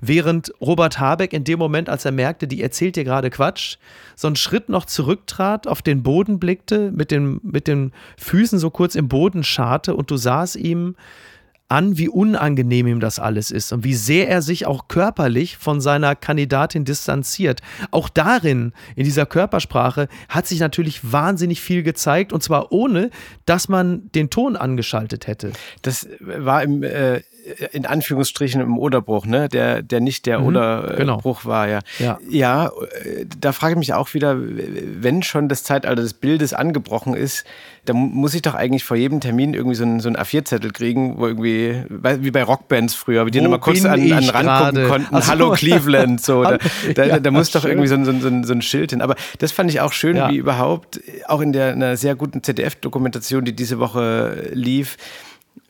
während 0.00 0.54
Robert 0.58 0.98
Habeck 0.98 1.34
in 1.34 1.44
dem 1.44 1.58
Moment, 1.58 1.90
als 1.90 2.06
er 2.06 2.12
merkte, 2.12 2.48
die 2.48 2.62
erzählt 2.62 2.96
dir 2.96 3.04
gerade 3.04 3.28
Quatsch, 3.28 3.76
so 4.14 4.26
einen 4.26 4.36
Schritt 4.36 4.70
noch 4.70 4.86
zurücktrat, 4.86 5.66
auf 5.66 5.82
den 5.82 6.02
Boden 6.02 6.38
blickte, 6.40 6.92
mit 6.92 7.10
den, 7.10 7.40
mit 7.42 7.68
den 7.68 7.92
Füßen 8.16 8.58
so 8.58 8.70
kurz 8.70 8.94
im 8.94 9.06
Boden 9.06 9.44
scharte 9.44 9.94
und 9.94 10.10
du 10.10 10.16
sahst 10.16 10.56
ihm 10.56 10.96
an, 11.68 11.98
wie 11.98 12.08
unangenehm 12.08 12.86
ihm 12.86 13.00
das 13.00 13.18
alles 13.18 13.50
ist 13.50 13.72
und 13.72 13.84
wie 13.84 13.94
sehr 13.94 14.28
er 14.28 14.42
sich 14.42 14.66
auch 14.66 14.88
körperlich 14.88 15.56
von 15.56 15.80
seiner 15.80 16.14
Kandidatin 16.14 16.84
distanziert. 16.84 17.60
Auch 17.90 18.08
darin, 18.08 18.72
in 18.94 19.04
dieser 19.04 19.26
Körpersprache, 19.26 20.08
hat 20.28 20.46
sich 20.46 20.60
natürlich 20.60 21.12
wahnsinnig 21.12 21.60
viel 21.60 21.82
gezeigt 21.82 22.32
und 22.32 22.42
zwar 22.42 22.72
ohne, 22.72 23.10
dass 23.46 23.68
man 23.68 24.10
den 24.12 24.30
Ton 24.30 24.56
angeschaltet 24.56 25.26
hätte. 25.26 25.52
Das 25.82 26.08
war 26.20 26.62
im, 26.62 26.82
äh, 26.82 27.22
in 27.72 27.86
Anführungsstrichen 27.86 28.60
im 28.60 28.78
Oderbruch, 28.78 29.26
ne? 29.26 29.48
Der, 29.48 29.82
der 29.82 30.00
nicht 30.00 30.26
der 30.26 30.40
Mhm, 30.40 30.46
Oderbruch 30.46 31.44
war, 31.44 31.68
ja. 31.68 31.78
Ja. 31.98 32.18
Ja, 32.28 32.66
äh, 33.04 33.24
da 33.40 33.52
frage 33.52 33.72
ich 33.74 33.78
mich 33.78 33.94
auch 33.94 34.14
wieder, 34.14 34.36
wenn 34.38 35.22
schon 35.22 35.48
das 35.48 35.62
Zeitalter 35.64 36.02
des 36.02 36.14
Bildes 36.14 36.52
angebrochen 36.52 37.14
ist, 37.14 37.44
da 37.84 37.92
mu- 37.92 38.08
muss 38.08 38.34
ich 38.34 38.42
doch 38.42 38.54
eigentlich 38.54 38.82
vor 38.84 38.96
jedem 38.96 39.20
Termin 39.20 39.54
irgendwie 39.54 39.76
so 39.76 39.84
einen, 39.84 40.00
so 40.00 40.08
einen 40.08 40.16
A4-Zettel 40.16 40.72
kriegen, 40.72 41.18
wo 41.18 41.26
irgendwie, 41.28 41.82
wie 41.88 42.30
bei 42.32 42.42
Rockbands 42.42 42.94
früher, 42.94 43.26
wie 43.26 43.30
die 43.30 43.40
nochmal 43.40 43.60
kurz 43.60 43.84
an, 43.84 43.92
an 43.92 44.00
ich 44.02 44.10
den 44.12 44.28
Rand 44.30 44.74
gucken 44.74 44.88
konnten. 44.88 45.14
Ach 45.16 45.22
so. 45.22 45.30
Hallo 45.30 45.50
Cleveland, 45.52 46.20
so. 46.20 46.42
Da, 46.42 46.58
da, 46.94 47.04
Ja, 47.04 47.20
da 47.20 47.30
muss 47.30 47.50
doch 47.52 47.62
schön. 47.62 47.70
irgendwie 47.70 47.88
so 47.88 47.94
ein, 47.94 48.04
so, 48.04 48.10
ein- 48.10 48.20
so, 48.20 48.28
ein, 48.28 48.44
so 48.44 48.52
ein 48.54 48.62
Schild 48.62 48.90
hin. 48.90 49.00
Aber 49.02 49.14
das 49.38 49.52
fand 49.52 49.70
ich 49.70 49.80
auch 49.80 49.92
schön, 49.92 50.16
Ja. 50.16 50.30
wie 50.30 50.36
überhaupt, 50.36 51.00
auch 51.28 51.40
in 51.40 51.52
der 51.52 51.72
einer 51.72 51.96
sehr 51.96 52.16
guten 52.16 52.42
ZDF-Dokumentation, 52.42 53.44
die 53.44 53.54
diese 53.54 53.78
Woche 53.78 54.48
lief, 54.52 54.96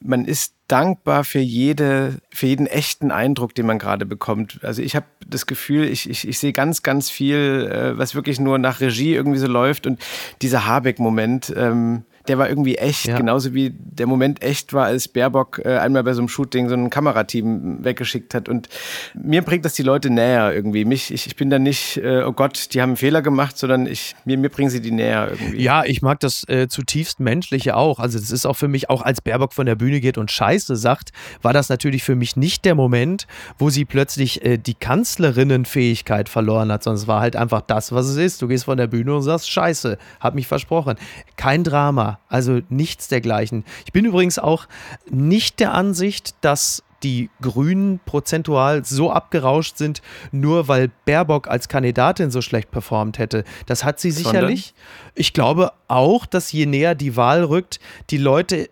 man 0.06 0.24
ist 0.24 0.54
dankbar 0.68 1.24
für 1.24 1.38
jede, 1.38 2.18
für 2.32 2.46
jeden 2.46 2.66
echten 2.66 3.10
Eindruck, 3.10 3.54
den 3.54 3.66
man 3.66 3.78
gerade 3.78 4.06
bekommt. 4.06 4.60
Also 4.62 4.82
ich 4.82 4.96
habe 4.96 5.06
das 5.26 5.46
Gefühl, 5.46 5.84
ich, 5.84 6.08
ich, 6.10 6.26
ich 6.26 6.38
sehe 6.38 6.52
ganz, 6.52 6.82
ganz 6.82 7.10
viel, 7.10 7.70
äh, 7.70 7.98
was 7.98 8.14
wirklich 8.14 8.40
nur 8.40 8.58
nach 8.58 8.80
Regie 8.80 9.14
irgendwie 9.14 9.38
so 9.38 9.46
läuft. 9.46 9.86
Und 9.86 10.00
dieser 10.42 10.66
Habeck-Moment, 10.66 11.52
ähm, 11.56 12.04
der 12.28 12.38
war 12.38 12.48
irgendwie 12.48 12.76
echt, 12.76 13.06
Ja. 13.06 13.16
genauso 13.16 13.54
wie 13.54 13.72
der 13.78 14.06
Moment 14.06 14.42
echt 14.42 14.72
war, 14.72 14.86
als 14.86 15.08
Baerbock 15.08 15.60
äh, 15.64 15.78
einmal 15.78 16.02
bei 16.04 16.12
so 16.12 16.20
einem 16.20 16.28
Shooting 16.28 16.68
so 16.68 16.74
ein 16.74 16.90
Kamerateam 16.90 17.84
weggeschickt 17.84 18.34
hat. 18.34 18.48
Und 18.48 18.68
mir 19.14 19.42
bringt 19.42 19.64
das 19.64 19.74
die 19.74 19.82
Leute 19.82 20.10
näher 20.10 20.52
irgendwie. 20.54 20.84
Mich, 20.84 21.12
ich, 21.12 21.26
ich 21.26 21.36
bin 21.36 21.50
da 21.50 21.58
nicht, 21.58 21.96
äh, 21.98 22.22
oh 22.24 22.32
Gott, 22.32 22.74
die 22.74 22.82
haben 22.82 22.90
einen 22.90 22.96
Fehler 22.96 23.22
gemacht, 23.22 23.56
sondern 23.58 23.86
ich, 23.86 24.14
mir, 24.24 24.36
mir 24.38 24.48
bringen 24.50 24.70
sie 24.70 24.80
die 24.80 24.90
näher 24.90 25.28
irgendwie. 25.30 25.62
Ja, 25.62 25.84
ich 25.84 26.02
mag 26.02 26.20
das 26.20 26.44
äh, 26.48 26.68
zutiefst 26.68 27.20
Menschliche 27.20 27.76
auch. 27.76 27.98
Also 28.00 28.18
das 28.18 28.30
ist 28.30 28.46
auch 28.46 28.56
für 28.56 28.68
mich, 28.68 28.90
auch 28.90 29.02
als 29.02 29.20
Baerbock 29.20 29.52
von 29.52 29.66
der 29.66 29.74
Bühne 29.76 30.00
geht 30.00 30.18
und 30.18 30.30
Scheiße 30.30 30.76
sagt, 30.76 31.10
war 31.42 31.52
das 31.52 31.68
natürlich 31.68 32.02
für 32.02 32.14
mich 32.16 32.36
nicht 32.36 32.64
der 32.64 32.74
Moment, 32.74 33.26
wo 33.58 33.70
sie 33.70 33.84
plötzlich 33.84 34.44
äh, 34.44 34.58
die 34.58 34.74
Kanzlerinnenfähigkeit 34.74 36.28
verloren 36.28 36.72
hat, 36.72 36.82
sondern 36.82 37.00
es 37.02 37.08
war 37.08 37.20
halt 37.20 37.36
einfach 37.36 37.60
das, 37.62 37.92
was 37.92 38.06
es 38.06 38.16
ist. 38.16 38.42
Du 38.42 38.48
gehst 38.48 38.64
von 38.64 38.76
der 38.76 38.86
Bühne 38.86 39.14
und 39.14 39.22
sagst, 39.22 39.50
Scheiße, 39.50 39.98
hab 40.20 40.34
mich 40.34 40.46
versprochen. 40.46 40.96
Kein 41.36 41.64
Drama, 41.64 42.15
also 42.28 42.60
nichts 42.68 43.08
dergleichen. 43.08 43.64
Ich 43.84 43.92
bin 43.92 44.04
übrigens 44.04 44.38
auch 44.38 44.66
nicht 45.10 45.60
der 45.60 45.74
Ansicht, 45.74 46.34
dass 46.40 46.82
die 47.02 47.30
Grünen 47.40 48.00
prozentual 48.04 48.84
so 48.84 49.10
abgerauscht 49.10 49.76
sind, 49.76 50.02
nur 50.32 50.68
weil 50.68 50.90
Baerbock 51.04 51.48
als 51.48 51.68
Kandidatin 51.68 52.30
so 52.30 52.40
schlecht 52.40 52.70
performt 52.70 53.18
hätte. 53.18 53.44
Das 53.66 53.84
hat 53.84 54.00
sie 54.00 54.10
Sondern? 54.10 54.32
sicherlich. 54.32 54.74
Ich 55.14 55.32
glaube 55.32 55.72
auch, 55.88 56.26
dass 56.26 56.52
je 56.52 56.66
näher 56.66 56.94
die 56.94 57.16
Wahl 57.16 57.44
rückt, 57.44 57.80
die 58.10 58.18
Leute 58.18 58.70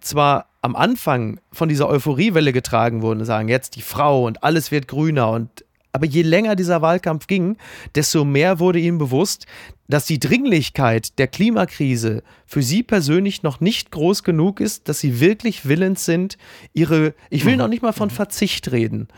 zwar 0.00 0.46
am 0.60 0.76
Anfang 0.76 1.40
von 1.50 1.68
dieser 1.68 1.88
Euphoriewelle 1.88 2.52
getragen 2.52 3.02
wurden 3.02 3.24
sagen, 3.24 3.48
jetzt 3.48 3.74
die 3.76 3.82
Frau 3.82 4.24
und 4.24 4.44
alles 4.44 4.70
wird 4.70 4.86
grüner 4.86 5.30
und 5.30 5.64
aber 5.92 6.06
je 6.06 6.22
länger 6.22 6.56
dieser 6.56 6.82
Wahlkampf 6.82 7.26
ging, 7.26 7.56
desto 7.94 8.24
mehr 8.24 8.58
wurde 8.58 8.78
ihnen 8.78 8.98
bewusst, 8.98 9.46
dass 9.88 10.06
die 10.06 10.18
Dringlichkeit 10.18 11.18
der 11.18 11.28
Klimakrise 11.28 12.22
für 12.46 12.62
sie 12.62 12.82
persönlich 12.82 13.42
noch 13.42 13.60
nicht 13.60 13.90
groß 13.90 14.22
genug 14.24 14.60
ist, 14.60 14.88
dass 14.88 15.00
sie 15.00 15.20
wirklich 15.20 15.66
willens 15.66 16.06
sind, 16.06 16.38
ihre, 16.72 17.14
ich 17.28 17.44
will 17.44 17.56
noch 17.56 17.68
nicht 17.68 17.82
mal 17.82 17.92
von 17.92 18.08
Verzicht 18.08 18.72
reden, 18.72 19.08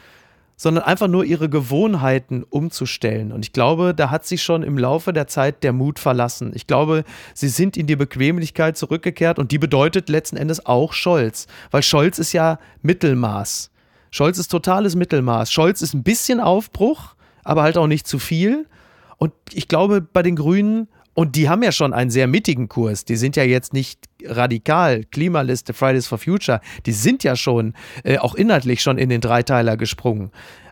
sondern 0.56 0.84
einfach 0.84 1.06
nur 1.06 1.24
ihre 1.24 1.48
Gewohnheiten 1.48 2.42
umzustellen. 2.42 3.30
Und 3.30 3.44
ich 3.44 3.52
glaube, 3.52 3.94
da 3.94 4.10
hat 4.10 4.26
sich 4.26 4.42
schon 4.42 4.64
im 4.64 4.76
Laufe 4.76 5.12
der 5.12 5.28
Zeit 5.28 5.62
der 5.62 5.72
Mut 5.72 6.00
verlassen. 6.00 6.52
Ich 6.54 6.66
glaube, 6.66 7.04
sie 7.34 7.48
sind 7.48 7.76
in 7.76 7.86
die 7.86 7.96
Bequemlichkeit 7.96 8.76
zurückgekehrt 8.76 9.38
und 9.38 9.52
die 9.52 9.58
bedeutet 9.58 10.08
letzten 10.08 10.36
Endes 10.36 10.66
auch 10.66 10.92
Scholz, 10.92 11.46
weil 11.70 11.84
Scholz 11.84 12.18
ist 12.18 12.32
ja 12.32 12.58
Mittelmaß. 12.82 13.70
Scholz 14.14 14.38
ist 14.38 14.46
totales 14.52 14.94
Mittelmaß. 14.94 15.50
Scholz 15.50 15.82
ist 15.82 15.92
ein 15.92 16.04
bisschen 16.04 16.38
Aufbruch, 16.38 17.16
aber 17.42 17.64
halt 17.64 17.76
auch 17.76 17.88
nicht 17.88 18.06
zu 18.06 18.20
viel. 18.20 18.68
Und 19.16 19.32
ich 19.52 19.66
glaube, 19.66 20.02
bei 20.02 20.22
den 20.22 20.36
Grünen, 20.36 20.86
und 21.14 21.34
die 21.34 21.48
haben 21.48 21.64
ja 21.64 21.72
schon 21.72 21.92
einen 21.92 22.10
sehr 22.10 22.28
mittigen 22.28 22.68
Kurs, 22.68 23.04
die 23.04 23.16
sind 23.16 23.34
ja 23.34 23.42
jetzt 23.42 23.72
nicht 23.72 23.98
radikal, 24.24 25.02
Klimaliste, 25.02 25.74
Fridays 25.74 26.06
for 26.06 26.18
Future, 26.18 26.60
die 26.86 26.92
sind 26.92 27.24
ja 27.24 27.34
schon 27.34 27.74
äh, 28.04 28.18
auch 28.18 28.36
inhaltlich 28.36 28.82
schon 28.82 28.98
in 28.98 29.08
den 29.08 29.20
Dreiteiler 29.20 29.76
gesprungen. 29.76 30.30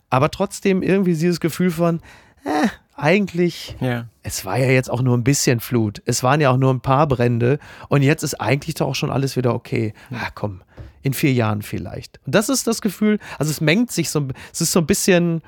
Aber 0.08 0.30
trotzdem 0.30 0.80
irgendwie 0.80 1.14
dieses 1.14 1.40
Gefühl 1.40 1.72
von, 1.72 2.00
äh, 2.44 2.68
eigentlich, 2.94 3.74
Ja. 3.80 4.06
es 4.22 4.44
war 4.44 4.56
ja 4.56 4.70
jetzt 4.70 4.88
auch 4.88 5.02
nur 5.02 5.18
ein 5.18 5.24
bisschen 5.24 5.58
Flut. 5.58 6.00
Es 6.04 6.22
waren 6.22 6.40
ja 6.40 6.50
auch 6.50 6.58
nur 6.58 6.72
ein 6.72 6.80
paar 6.80 7.08
Brände. 7.08 7.58
Und 7.88 8.02
jetzt 8.02 8.22
ist 8.22 8.40
eigentlich 8.40 8.76
doch 8.76 8.86
auch 8.86 8.94
schon 8.94 9.10
alles 9.10 9.36
wieder 9.36 9.52
okay. 9.52 9.94
Ah, 10.12 10.30
komm, 10.32 10.60
in 11.02 11.14
vier 11.14 11.32
Jahren 11.32 11.62
vielleicht. 11.62 12.20
Und 12.26 12.34
das 12.34 12.48
ist 12.48 12.66
das 12.66 12.80
Gefühl, 12.80 13.18
also 13.38 13.50
es 13.50 13.60
mengt 13.60 13.90
sich 13.90 14.10
so, 14.10 14.28
es 14.52 14.60
ist 14.60 14.72
so 14.72 14.80
ein 14.80 14.86
bisschen, 14.86 15.42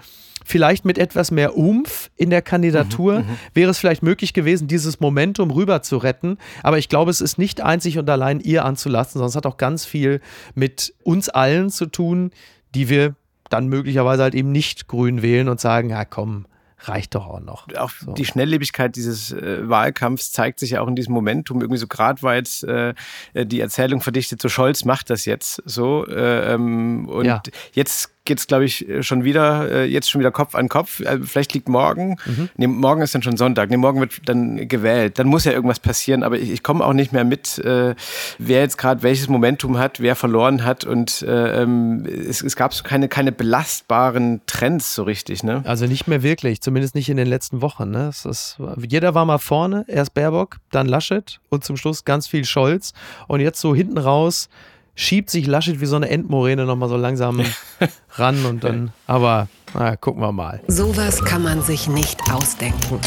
vielleicht 0.45 0.85
mit 0.85 0.99
etwas 0.99 1.31
mehr 1.31 1.57
Umf 1.57 2.11
in 2.17 2.31
der 2.31 2.43
Kandidatur 2.43 3.25
wäre 3.55 3.71
es 3.71 3.79
vielleicht 3.79 4.03
möglich 4.03 4.35
gewesen, 4.35 4.69
dieses 4.69 5.01
Momentum 5.01 5.51
rüber 5.51 5.83
zu 5.83 5.97
retten. 5.97 6.38
Aber 6.62 6.79
ich 6.79 6.88
glaube, 6.88 7.11
es 7.11 7.21
ist 7.21 7.38
nicht 7.38 7.62
einzig 7.62 7.99
und 7.99 8.09
allein 8.09 8.40
ihr 8.40 8.64
anzulassen, 8.64 9.14
sondern 9.14 9.31
es 9.31 9.37
hat 9.37 9.47
auch 9.47 9.57
ganz 9.57 9.87
viel 9.87 10.21
mit 10.55 10.95
uns 11.03 11.29
allen 11.31 11.71
zu 11.71 11.87
tun, 11.87 12.31
die 12.75 12.88
wir 12.88 13.14
dann 13.49 13.69
möglicherweise 13.69 14.23
halt 14.23 14.35
eben 14.35 14.53
nicht 14.53 14.87
grün 14.87 15.23
wählen 15.23 15.49
und 15.49 15.61
sagen, 15.61 15.90
ja 15.90 16.05
komm, 16.05 16.47
reicht 16.88 17.14
doch 17.14 17.27
auch 17.27 17.40
noch. 17.40 17.66
Auch 17.77 17.90
so. 17.90 18.12
die 18.12 18.25
Schnelllebigkeit 18.25 18.97
dieses 18.97 19.33
äh, 19.33 19.68
Wahlkampfs 19.68 20.33
zeigt 20.33 20.59
sich 20.59 20.70
ja 20.70 20.81
auch 20.81 20.88
in 20.88 20.97
diesem 20.97 21.14
Momentum. 21.14 21.61
Irgendwie 21.61 21.79
so 21.79 21.87
gerade 21.87 22.23
war 22.23 22.35
jetzt 22.35 22.64
äh, 22.64 22.94
die 23.35 23.61
Erzählung 23.61 24.01
verdichtet, 24.01 24.40
so 24.40 24.49
Scholz 24.49 24.85
macht 24.85 25.11
das 25.11 25.25
jetzt 25.25 25.62
so. 25.64 26.07
Äh, 26.07 26.55
ähm, 26.55 27.09
und 27.09 27.27
ja. 27.27 27.42
jetzt 27.73 28.14
geht 28.25 28.38
es, 28.38 28.47
glaube 28.47 28.64
ich, 28.64 28.87
schon 29.01 29.25
wieder, 29.25 29.70
äh, 29.70 29.85
jetzt 29.85 30.11
schon 30.11 30.20
wieder 30.20 30.31
Kopf 30.31 30.55
an 30.55 30.68
Kopf. 30.68 31.01
Äh, 31.01 31.18
vielleicht 31.23 31.53
liegt 31.53 31.68
morgen, 31.68 32.16
mhm. 32.25 32.49
nee, 32.57 32.66
morgen 32.66 33.03
ist 33.03 33.14
dann 33.14 33.23
schon 33.23 33.37
Sonntag, 33.37 33.70
nee, 33.70 33.77
morgen 33.77 34.01
wird 34.01 34.23
dann 34.27 34.66
gewählt. 34.66 35.18
Dann 35.18 35.27
muss 35.27 35.44
ja 35.44 35.53
irgendwas 35.53 35.79
passieren, 35.79 36.23
aber 36.23 36.38
ich, 36.38 36.51
ich 36.51 36.62
komme 36.62 36.85
auch 36.85 36.94
nicht 36.94 37.12
mehr 37.12 37.25
mit, 37.25 37.59
äh, 37.59 37.94
wer 38.38 38.61
jetzt 38.61 38.79
gerade 38.79 39.03
welches 39.03 39.29
Momentum 39.29 39.79
hat, 39.79 40.01
wer 40.01 40.16
verloren 40.16 40.64
hat 40.64 40.85
und 40.85 41.23
äh, 41.23 41.62
ähm, 41.62 42.07
es, 42.07 42.42
es, 42.42 42.57
gab 42.57 42.73
so 42.73 42.83
keine, 42.83 43.09
keine 43.09 43.33
belastbaren 43.33 44.40
Trends 44.47 44.94
so 44.94 45.03
richtig. 45.03 45.42
Ne? 45.42 45.62
Also 45.66 45.87
nicht 45.87 46.09
mehr 46.09 46.23
wirklich, 46.23 46.61
zumindest 46.75 46.97
nicht 46.97 47.09
in 47.09 47.17
den 47.17 47.29
letzten 47.29 47.63
Wochen. 47.63 47.89
Ne? 47.93 48.09
Ist, 48.09 48.59
jeder 48.89 49.15
war 49.15 49.25
mal 49.25 49.39
vorne, 49.39 49.85
erst 49.87 50.13
Baerbock, 50.13 50.57
dann 50.73 50.89
Laschet 50.89 51.39
und 51.49 51.63
zum 51.63 51.77
Schluss 51.77 52.05
ganz 52.05 52.27
viel 52.27 52.45
Scholz 52.45 52.95
und 53.29 53.39
jetzt 53.39 53.61
so 53.61 53.77
hinten 53.77 53.97
raus 53.97 54.49
schiebt 54.97 55.31
sich 55.31 55.47
Laschet 55.47 55.81
wie 55.81 55.87
so 55.87 55.95
eine 55.95 56.09
Endmoräne 56.09 56.67
nochmal 56.67 56.89
so 56.89 56.97
langsam 56.97 57.45
ran 58.17 58.45
und 58.45 58.65
dann, 58.65 58.93
aber 59.07 59.47
na, 59.73 59.95
gucken 59.95 60.21
wir 60.21 60.33
mal. 60.33 60.63
Sowas 60.67 61.25
kann 61.25 61.45
man 61.45 61.63
sich 61.63 61.87
nicht 61.87 62.19
ausdenken. 62.33 62.99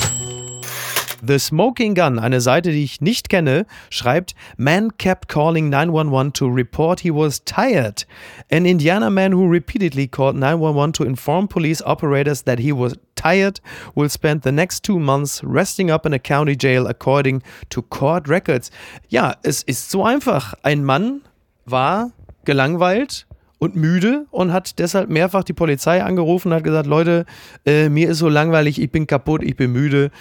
The 1.27 1.39
Smoking 1.39 1.93
Gun, 1.93 2.19
eine 2.19 2.39
Seite, 2.39 2.71
die 2.71 2.85
ich 2.85 3.01
nicht 3.01 3.27
kenne, 3.27 3.65
schreibt, 3.89 4.33
Man 4.55 4.97
kept 4.97 5.27
calling 5.27 5.69
911 5.69 6.31
to 6.33 6.47
report 6.47 7.01
he 7.01 7.11
was 7.11 7.43
tired. 7.43 8.05
An 8.49 8.65
Indiana 8.65 9.09
man 9.09 9.33
who 9.33 9.45
repeatedly 9.45 10.07
called 10.07 10.37
911 10.37 10.93
to 10.93 11.03
inform 11.03 11.49
police 11.49 11.81
operators 11.81 12.43
that 12.43 12.59
he 12.59 12.71
was 12.71 12.97
tired 13.15 13.59
will 13.93 14.09
spend 14.09 14.43
the 14.43 14.51
next 14.53 14.83
two 14.83 14.99
months 14.99 15.43
resting 15.43 15.91
up 15.91 16.05
in 16.05 16.13
a 16.13 16.19
county 16.19 16.55
jail 16.55 16.87
according 16.87 17.43
to 17.69 17.81
court 17.81 18.29
records. 18.29 18.71
Ja, 19.09 19.35
es 19.43 19.63
ist 19.63 19.91
so 19.91 20.05
einfach. 20.05 20.53
Ein 20.63 20.85
Mann 20.85 21.23
war 21.65 22.11
gelangweilt 22.45 23.27
und 23.59 23.75
müde 23.75 24.25
und 24.31 24.53
hat 24.53 24.77
deshalb 24.79 25.09
mehrfach 25.09 25.43
die 25.43 25.53
Polizei 25.53 26.03
angerufen 26.03 26.49
und 26.49 26.55
hat 26.55 26.63
gesagt, 26.63 26.87
Leute, 26.87 27.25
äh, 27.65 27.89
mir 27.89 28.09
ist 28.09 28.19
so 28.19 28.29
langweilig, 28.29 28.79
ich 28.79 28.91
bin 28.91 29.07
kaputt, 29.07 29.43
ich 29.43 29.55
bin 29.55 29.71
müde. 29.71 30.11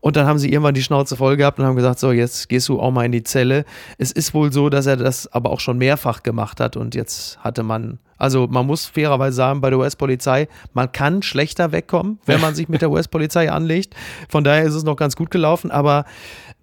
Und 0.00 0.16
dann 0.16 0.26
haben 0.26 0.38
sie 0.38 0.50
irgendwann 0.50 0.74
die 0.74 0.82
Schnauze 0.82 1.16
voll 1.16 1.36
gehabt 1.36 1.58
und 1.58 1.66
haben 1.66 1.76
gesagt, 1.76 1.98
so, 1.98 2.12
jetzt 2.12 2.48
gehst 2.48 2.68
du 2.68 2.80
auch 2.80 2.90
mal 2.90 3.04
in 3.04 3.12
die 3.12 3.22
Zelle. 3.22 3.64
Es 3.98 4.10
ist 4.12 4.32
wohl 4.32 4.52
so, 4.52 4.70
dass 4.70 4.86
er 4.86 4.96
das 4.96 5.30
aber 5.32 5.50
auch 5.50 5.60
schon 5.60 5.78
mehrfach 5.78 6.22
gemacht 6.22 6.60
hat 6.60 6.76
und 6.76 6.94
jetzt 6.94 7.38
hatte 7.40 7.62
man, 7.62 7.98
also 8.16 8.46
man 8.46 8.66
muss 8.66 8.86
fairerweise 8.86 9.36
sagen, 9.36 9.60
bei 9.60 9.70
der 9.70 9.78
US-Polizei, 9.78 10.48
man 10.72 10.90
kann 10.90 11.22
schlechter 11.22 11.72
wegkommen, 11.72 12.18
wenn 12.24 12.40
man 12.40 12.54
sich 12.54 12.68
mit 12.68 12.80
der 12.80 12.90
US-Polizei 12.90 13.50
anlegt. 13.50 13.94
Von 14.28 14.44
daher 14.44 14.64
ist 14.64 14.74
es 14.74 14.84
noch 14.84 14.96
ganz 14.96 15.14
gut 15.14 15.30
gelaufen, 15.30 15.70
aber 15.70 16.04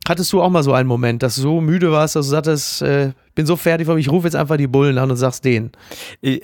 hattest 0.07 0.33
du 0.33 0.41
auch 0.41 0.49
mal 0.49 0.63
so 0.63 0.73
einen 0.73 0.87
Moment, 0.87 1.23
dass 1.23 1.35
du 1.35 1.41
so 1.41 1.61
müde 1.61 1.91
warst, 1.91 2.15
dass 2.15 2.25
du 2.27 2.31
sagtest, 2.31 2.81
äh, 2.81 3.11
bin 3.35 3.45
so 3.45 3.55
fertig, 3.55 3.87
ich 3.87 4.09
rufe 4.09 4.27
jetzt 4.27 4.35
einfach 4.35 4.57
die 4.57 4.67
Bullen 4.67 4.97
an 4.97 5.11
und 5.11 5.17
sag's 5.17 5.41
denen. 5.41 5.71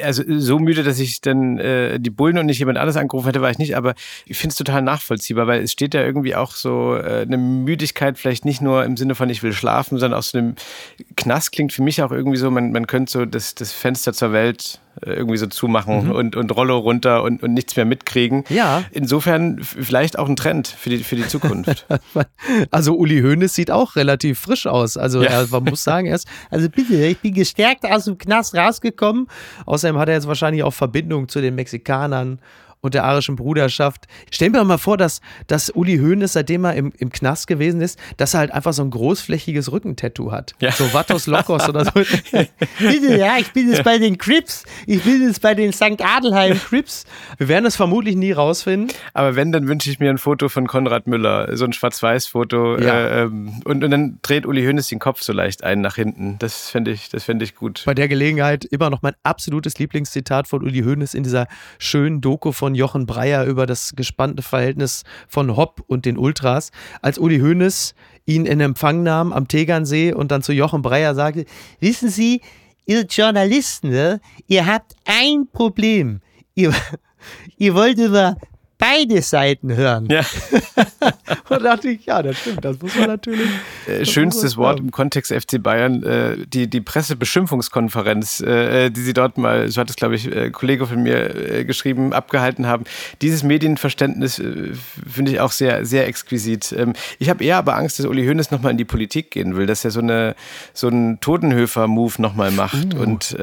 Also 0.02 0.24
so 0.28 0.60
müde, 0.60 0.84
dass 0.84 1.00
ich 1.00 1.22
dann 1.22 1.58
äh, 1.58 2.00
die 2.00 2.10
Bullen 2.10 2.38
und 2.38 2.46
nicht 2.46 2.60
jemand 2.60 2.78
anderes 2.78 2.98
angerufen 2.98 3.28
hätte, 3.28 3.42
war 3.42 3.50
ich 3.50 3.58
nicht, 3.58 3.76
aber 3.76 3.96
ich 4.26 4.38
finde 4.38 4.52
es 4.52 4.58
total 4.58 4.82
nachvollziehbar, 4.82 5.48
weil 5.48 5.62
es 5.62 5.72
steht 5.72 5.94
ja 5.94 6.02
irgendwie 6.02 6.36
auch 6.36 6.54
so 6.54 6.96
äh, 6.96 7.22
eine 7.22 7.38
Müdigkeit, 7.38 8.20
vielleicht 8.20 8.46
nicht 8.46 8.62
nur 8.62 8.84
im 8.84 8.98
Sinne 8.98 9.16
von 9.16 9.30
ich 9.30 9.42
will 9.42 9.54
schlafen, 9.54 9.98
sondern 9.98 10.20
aus 10.20 10.32
so 10.32 10.38
einem 10.38 10.56
Knast 11.16 11.52
klingt 11.54 11.74
für 11.74 11.82
mich 11.82 12.02
auch 12.04 12.12
irgendwie 12.12 12.38
so, 12.38 12.52
man, 12.52 12.72
man 12.72 12.88
könnte 12.88 13.12
so 13.12 13.26
das, 13.26 13.56
das 13.56 13.72
Fenster 13.72 14.14
zur 14.14 14.34
Welt 14.34 14.80
äh, 15.00 15.14
irgendwie 15.14 15.38
so 15.38 15.48
zumachen 15.48 16.08
mhm. 16.08 16.12
und, 16.12 16.36
und 16.36 16.54
Rollo 16.54 16.78
runter 16.78 17.24
und, 17.24 17.42
und 17.42 17.54
nichts 17.54 17.78
mehr 17.78 17.86
mitkriegen. 17.86 18.44
Ja. 18.50 18.84
Insofern 18.92 19.64
vielleicht 19.64 20.20
auch 20.20 20.28
ein 20.28 20.36
Trend 20.36 20.68
für 20.68 20.90
die, 20.90 20.98
für 20.98 21.16
die 21.16 21.28
Zukunft. 21.28 21.88
also 22.72 22.96
Uli 22.98 23.22
Hoeneß 23.22 23.54
sieht 23.54 23.72
auch 23.72 23.96
relativ 23.96 24.40
frisch 24.40 24.68
aus. 24.68 24.98
Also 24.98 25.24
ja. 25.24 25.30
er, 25.30 25.48
man 25.48 25.64
muss 25.64 25.84
sagen, 25.84 26.08
er 26.08 26.16
ist, 26.16 26.28
also 26.50 26.68
bitte, 26.88 27.06
ich 27.06 27.20
bin 27.20 27.34
gestärkt 27.34 27.86
aus 27.86 28.06
dem 28.06 28.17
Knast 28.17 28.56
rausgekommen. 28.56 29.28
Außerdem 29.65 29.98
hat 29.98 30.10
er 30.10 30.15
jetzt 30.15 30.28
wahrscheinlich 30.28 30.63
auch 30.63 30.74
Verbindung 30.74 31.28
zu 31.28 31.41
den 31.41 31.56
Mexikanern 31.56 32.39
und 32.82 32.94
der 32.94 33.04
arischen 33.04 33.36
Bruderschaft. 33.36 34.08
Stell 34.32 34.50
mir 34.50 34.63
mal 34.63 34.78
vor, 34.78 34.98
dass, 34.98 35.22
dass 35.48 35.70
Uli 35.70 35.98
Hoeneß, 35.98 36.34
seitdem 36.34 36.65
er 36.65 36.74
im, 36.74 36.91
im 36.98 37.12
Knast 37.12 37.48
gewesen 37.48 37.82
ist, 37.82 38.00
dass 38.17 38.34
er 38.34 38.41
halt 38.41 38.52
einfach 38.52 38.74
so 38.74 38.84
ein 38.84 38.89
großflächiges 38.89 39.72
Rückentattoo 39.72 40.32
hat. 40.32 40.54
Ja. 40.60 40.72
So 40.72 40.91
Vatos 40.94 41.28
Locos 41.28 41.70
oder 41.70 41.86
so. 41.86 41.91
Bitte, 42.80 43.17
ja, 43.17 43.38
ich 43.39 43.52
bin 43.54 43.70
jetzt 43.70 43.84
bei 43.84 43.98
den 43.98 44.17
Crips. 44.17 44.65
Ich 44.88 45.04
bin 45.04 45.22
jetzt 45.22 45.41
bei 45.41 45.54
den 45.54 45.72
St. 45.72 46.02
Adelheim 46.02 46.60
Crips. 46.60 47.06
Wir 47.38 47.48
werden 47.48 47.65
das 47.65 47.76
vermutlich 47.76 48.15
nie 48.15 48.32
rausfinden. 48.32 48.96
Aber 49.13 49.36
wenn, 49.36 49.52
dann 49.52 49.67
wünsche 49.67 49.89
ich 49.89 50.00
mir 50.00 50.10
ein 50.10 50.17
Foto 50.17 50.50
von 50.50 50.67
Konrad 50.67 51.08
Müller. 51.08 51.56
So 51.56 51.65
ein 51.65 51.74
Schwarz-Weiß-Foto. 51.74 52.80
Ja. 52.80 53.08
Äh, 53.08 53.22
ähm, 53.24 53.62
und, 53.65 53.84
und 53.84 53.91
dann 53.91 54.20
dreht 54.22 54.46
Uli 54.46 54.65
Hoeneß 54.65 54.88
den 54.88 55.00
Kopf 55.00 55.22
so 55.22 55.34
leicht 55.34 55.63
ein 55.63 55.82
nach 55.82 55.96
hinten. 55.96 56.38
Das 56.39 56.70
fände 56.70 56.91
ich, 56.91 57.10
fänd 57.10 57.44
ich 57.44 57.56
gut. 57.56 57.84
Bei 57.86 57.94
der 57.94 58.08
Gelegenheit 58.08 58.65
immer 58.65 58.89
noch 58.89 59.02
mein 59.02 59.13
absolutes 59.24 59.78
Lieblingszitat 59.78 60.48
von 60.48 60.63
Uli 60.63 60.82
Hoeneß 60.82 61.13
in 61.13 61.24
dieser 61.24 61.48
schönen 61.78 62.22
Doku 62.22 62.52
von 62.52 62.71
von 62.72 62.76
Jochen 62.76 63.06
Breyer 63.06 63.44
über 63.44 63.66
das 63.66 63.96
gespannte 63.98 64.42
Verhältnis 64.42 65.04
von 65.28 65.58
Hopp 65.58 65.84
und 65.88 66.06
den 66.06 66.18
Ultras, 66.18 66.72
als 67.02 67.20
Uli 67.20 67.40
Hoeneß 67.40 67.96
ihn 68.26 68.46
in 68.46 68.62
Empfang 68.62 69.04
nahm 69.04 69.34
am 69.34 69.50
Tegernsee 69.50 70.14
und 70.14 70.32
dann 70.32 70.42
zu 70.42 70.54
Jochen 70.54 70.82
Breyer 70.82 71.14
sagte, 71.14 71.44
wissen 71.82 72.08
Sie, 72.08 72.40
ihr 72.86 73.02
Journalisten, 73.02 73.90
ne, 73.90 74.22
ihr 74.48 74.66
habt 74.66 74.96
ein 75.04 75.48
Problem. 75.52 76.22
Ihr, 76.56 76.74
ihr 77.58 77.76
wollt 77.76 77.98
über 77.98 78.38
beide 78.82 79.22
Seiten 79.22 79.74
hören. 79.76 80.08
Ja. 80.10 80.22
und 81.50 81.63
dachte 81.63 81.89
ich, 81.89 82.06
ja, 82.06 82.22
das 82.24 82.39
stimmt, 82.39 82.65
das 82.65 82.82
muss 82.82 82.96
man 82.96 83.08
natürlich. 83.08 83.48
Äh, 83.88 84.06
schönstes 84.06 84.58
Wort 84.58 84.80
im 84.80 84.89
Kontext 84.89 85.32
FC 85.32 85.62
Bayern, 85.62 86.04
äh, 86.04 86.38
die, 86.48 86.67
die 86.67 86.82
Pressebeschimpfungskonferenz, 86.82 88.41
äh, 88.41 88.89
die 88.89 89.02
sie 89.02 89.13
dort 89.13 89.38
mal, 89.38 89.70
so 89.70 89.80
hat 89.80 89.89
es, 89.91 89.96
glaube 89.96 90.15
ich, 90.15 90.26
ein 90.26 90.34
äh, 90.34 90.50
Kollege 90.50 90.88
von 90.88 91.04
mir 91.04 91.36
äh, 91.36 91.63
geschrieben, 91.63 92.12
abgehalten 92.12 92.65
haben. 92.65 92.86
Dieses 93.22 93.44
Medienverständnis 93.44 94.39
äh, 94.39 94.72
finde 95.08 95.32
ich 95.32 95.39
auch 95.39 95.52
sehr, 95.52 95.86
sehr 95.86 96.08
exquisit. 96.08 96.74
Ähm, 96.76 96.94
ich 97.20 97.30
habe 97.30 97.44
eher 97.44 97.58
aber 97.58 97.78
Angst, 97.78 98.00
dass 98.00 98.08
Uli 98.08 98.26
Hoeneß 98.26 98.50
nochmal 98.50 98.72
in 98.72 98.78
die 98.80 98.86
Politik 98.86 99.30
gehen 99.30 99.56
will, 99.56 99.67
dass 99.67 99.86
er 99.86 99.91
so, 99.91 100.00
eine, 100.02 100.36
so 100.74 100.88
einen 100.88 101.20
Totenhöfer-Move 101.20 102.20
nochmal 102.20 102.50
macht 102.50 102.96
uh. 102.96 103.02
und 103.02 103.38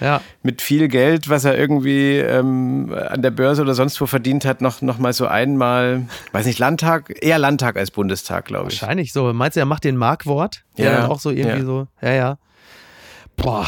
ja. 0.00 0.20
mit 0.42 0.62
viel 0.62 0.88
Geld, 0.88 1.28
was 1.28 1.44
er 1.44 1.56
irgendwie 1.56 2.18
ähm, 2.18 2.94
an 3.08 3.22
der 3.22 3.30
Börse 3.30 3.62
oder 3.62 3.74
sonst 3.74 4.00
wo 4.00 4.06
verdient 4.06 4.44
hat, 4.44 4.60
noch 4.60 4.81
noch 4.82 4.98
mal 4.98 5.12
so 5.12 5.26
einmal, 5.26 6.06
weiß 6.32 6.46
nicht, 6.46 6.58
Landtag, 6.58 7.14
eher 7.22 7.38
Landtag 7.38 7.76
als 7.76 7.90
Bundestag, 7.90 8.44
glaube 8.44 8.70
ich. 8.70 8.80
Wahrscheinlich 8.80 9.12
so. 9.12 9.32
Meinst 9.32 9.56
du, 9.56 9.60
er 9.60 9.66
macht 9.66 9.84
den 9.84 9.96
Markwort? 9.96 10.64
Ja. 10.76 10.92
dann 10.92 11.10
auch 11.10 11.20
so 11.20 11.30
irgendwie 11.30 11.58
ja. 11.58 11.64
so, 11.64 11.86
ja, 12.00 12.12
ja. 12.12 12.38
Boah. 13.36 13.66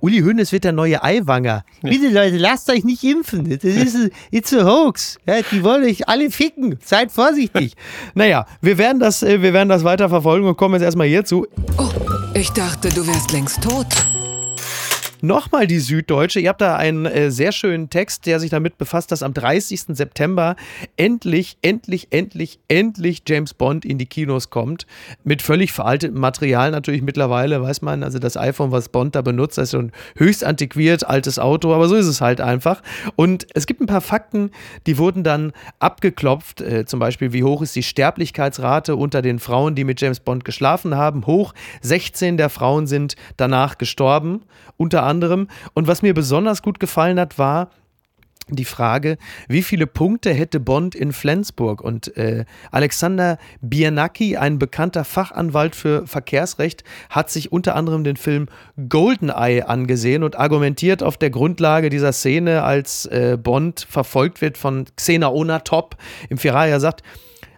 Uli 0.00 0.20
Hoeneß 0.20 0.52
wird 0.52 0.64
der 0.64 0.72
neue 0.72 1.02
Eiwanger. 1.02 1.64
Ja. 1.82 1.90
Bitte 1.90 2.08
Leute, 2.08 2.36
lasst 2.36 2.70
euch 2.70 2.84
nicht 2.84 3.02
impfen. 3.04 3.48
Das 3.48 3.64
ist 3.64 4.10
it's 4.30 4.52
a 4.52 4.64
hoax. 4.64 5.18
Ja, 5.26 5.36
die 5.50 5.64
wollen 5.64 5.84
euch 5.84 6.08
alle 6.08 6.30
ficken. 6.30 6.78
Seid 6.84 7.10
vorsichtig. 7.10 7.74
naja, 8.14 8.46
wir 8.60 8.78
werden 8.78 9.00
das, 9.00 9.22
äh, 9.22 9.42
wir 9.42 9.52
werden 9.52 9.68
das 9.68 9.84
weiter 9.84 10.08
verfolgen 10.08 10.46
und 10.46 10.56
kommen 10.56 10.74
jetzt 10.74 10.84
erstmal 10.84 11.06
hierzu. 11.06 11.46
Oh, 11.78 11.88
ich 12.34 12.50
dachte, 12.50 12.90
du 12.90 13.06
wärst 13.06 13.32
längst 13.32 13.62
tot. 13.62 13.86
Nochmal 15.24 15.68
die 15.68 15.78
Süddeutsche. 15.78 16.40
Ihr 16.40 16.48
habt 16.48 16.60
da 16.60 16.74
einen 16.74 17.06
äh, 17.06 17.30
sehr 17.30 17.52
schönen 17.52 17.90
Text, 17.90 18.26
der 18.26 18.40
sich 18.40 18.50
damit 18.50 18.76
befasst, 18.76 19.12
dass 19.12 19.22
am 19.22 19.32
30. 19.32 19.82
September 19.90 20.56
endlich, 20.96 21.58
endlich, 21.62 22.08
endlich, 22.10 22.58
endlich 22.66 23.22
James 23.28 23.54
Bond 23.54 23.84
in 23.84 23.98
die 23.98 24.06
Kinos 24.06 24.50
kommt. 24.50 24.84
Mit 25.22 25.40
völlig 25.40 25.70
veraltetem 25.70 26.18
Material 26.18 26.72
natürlich 26.72 27.02
mittlerweile, 27.02 27.62
weiß 27.62 27.82
man. 27.82 28.02
Also 28.02 28.18
das 28.18 28.36
iPhone, 28.36 28.72
was 28.72 28.88
Bond 28.88 29.14
da 29.14 29.22
benutzt, 29.22 29.58
ist 29.58 29.70
so 29.70 29.78
ein 29.78 29.92
höchst 30.16 30.42
antiquiert, 30.42 31.06
altes 31.06 31.38
Auto, 31.38 31.72
aber 31.72 31.86
so 31.86 31.94
ist 31.94 32.08
es 32.08 32.20
halt 32.20 32.40
einfach. 32.40 32.82
Und 33.14 33.46
es 33.54 33.66
gibt 33.66 33.80
ein 33.80 33.86
paar 33.86 34.00
Fakten, 34.00 34.50
die 34.88 34.98
wurden 34.98 35.22
dann 35.22 35.52
abgeklopft. 35.78 36.62
Äh, 36.62 36.84
zum 36.84 36.98
Beispiel, 36.98 37.32
wie 37.32 37.44
hoch 37.44 37.62
ist 37.62 37.76
die 37.76 37.84
Sterblichkeitsrate 37.84 38.96
unter 38.96 39.22
den 39.22 39.38
Frauen, 39.38 39.76
die 39.76 39.84
mit 39.84 40.00
James 40.00 40.18
Bond 40.18 40.44
geschlafen 40.44 40.96
haben? 40.96 41.26
Hoch. 41.28 41.54
16 41.82 42.38
der 42.38 42.50
Frauen 42.50 42.88
sind 42.88 43.14
danach 43.36 43.78
gestorben. 43.78 44.42
Unter 44.76 45.04
anderem. 45.04 45.11
Und 45.20 45.86
was 45.86 46.02
mir 46.02 46.14
besonders 46.14 46.62
gut 46.62 46.80
gefallen 46.80 47.20
hat, 47.20 47.38
war, 47.38 47.70
die 48.48 48.64
Frage, 48.64 49.18
wie 49.48 49.62
viele 49.62 49.86
Punkte 49.86 50.32
hätte 50.32 50.60
Bond 50.60 50.94
in 50.94 51.12
Flensburg? 51.12 51.80
Und 51.80 52.16
äh, 52.16 52.44
Alexander 52.70 53.38
Biernacki, 53.60 54.36
ein 54.36 54.58
bekannter 54.58 55.04
Fachanwalt 55.04 55.76
für 55.76 56.06
Verkehrsrecht, 56.06 56.84
hat 57.08 57.30
sich 57.30 57.52
unter 57.52 57.76
anderem 57.76 58.04
den 58.04 58.16
Film 58.16 58.48
Goldeneye 58.88 59.68
angesehen 59.68 60.22
und 60.22 60.38
argumentiert 60.38 61.02
auf 61.02 61.16
der 61.16 61.30
Grundlage 61.30 61.88
dieser 61.88 62.12
Szene, 62.12 62.62
als 62.62 63.06
äh, 63.06 63.38
Bond 63.40 63.86
verfolgt 63.88 64.40
wird 64.40 64.58
von 64.58 64.86
Xena 64.96 65.30
Onatop 65.30 65.96
im 66.28 66.38
Ferrari. 66.38 66.70
Er 66.70 66.80
sagt, 66.80 67.02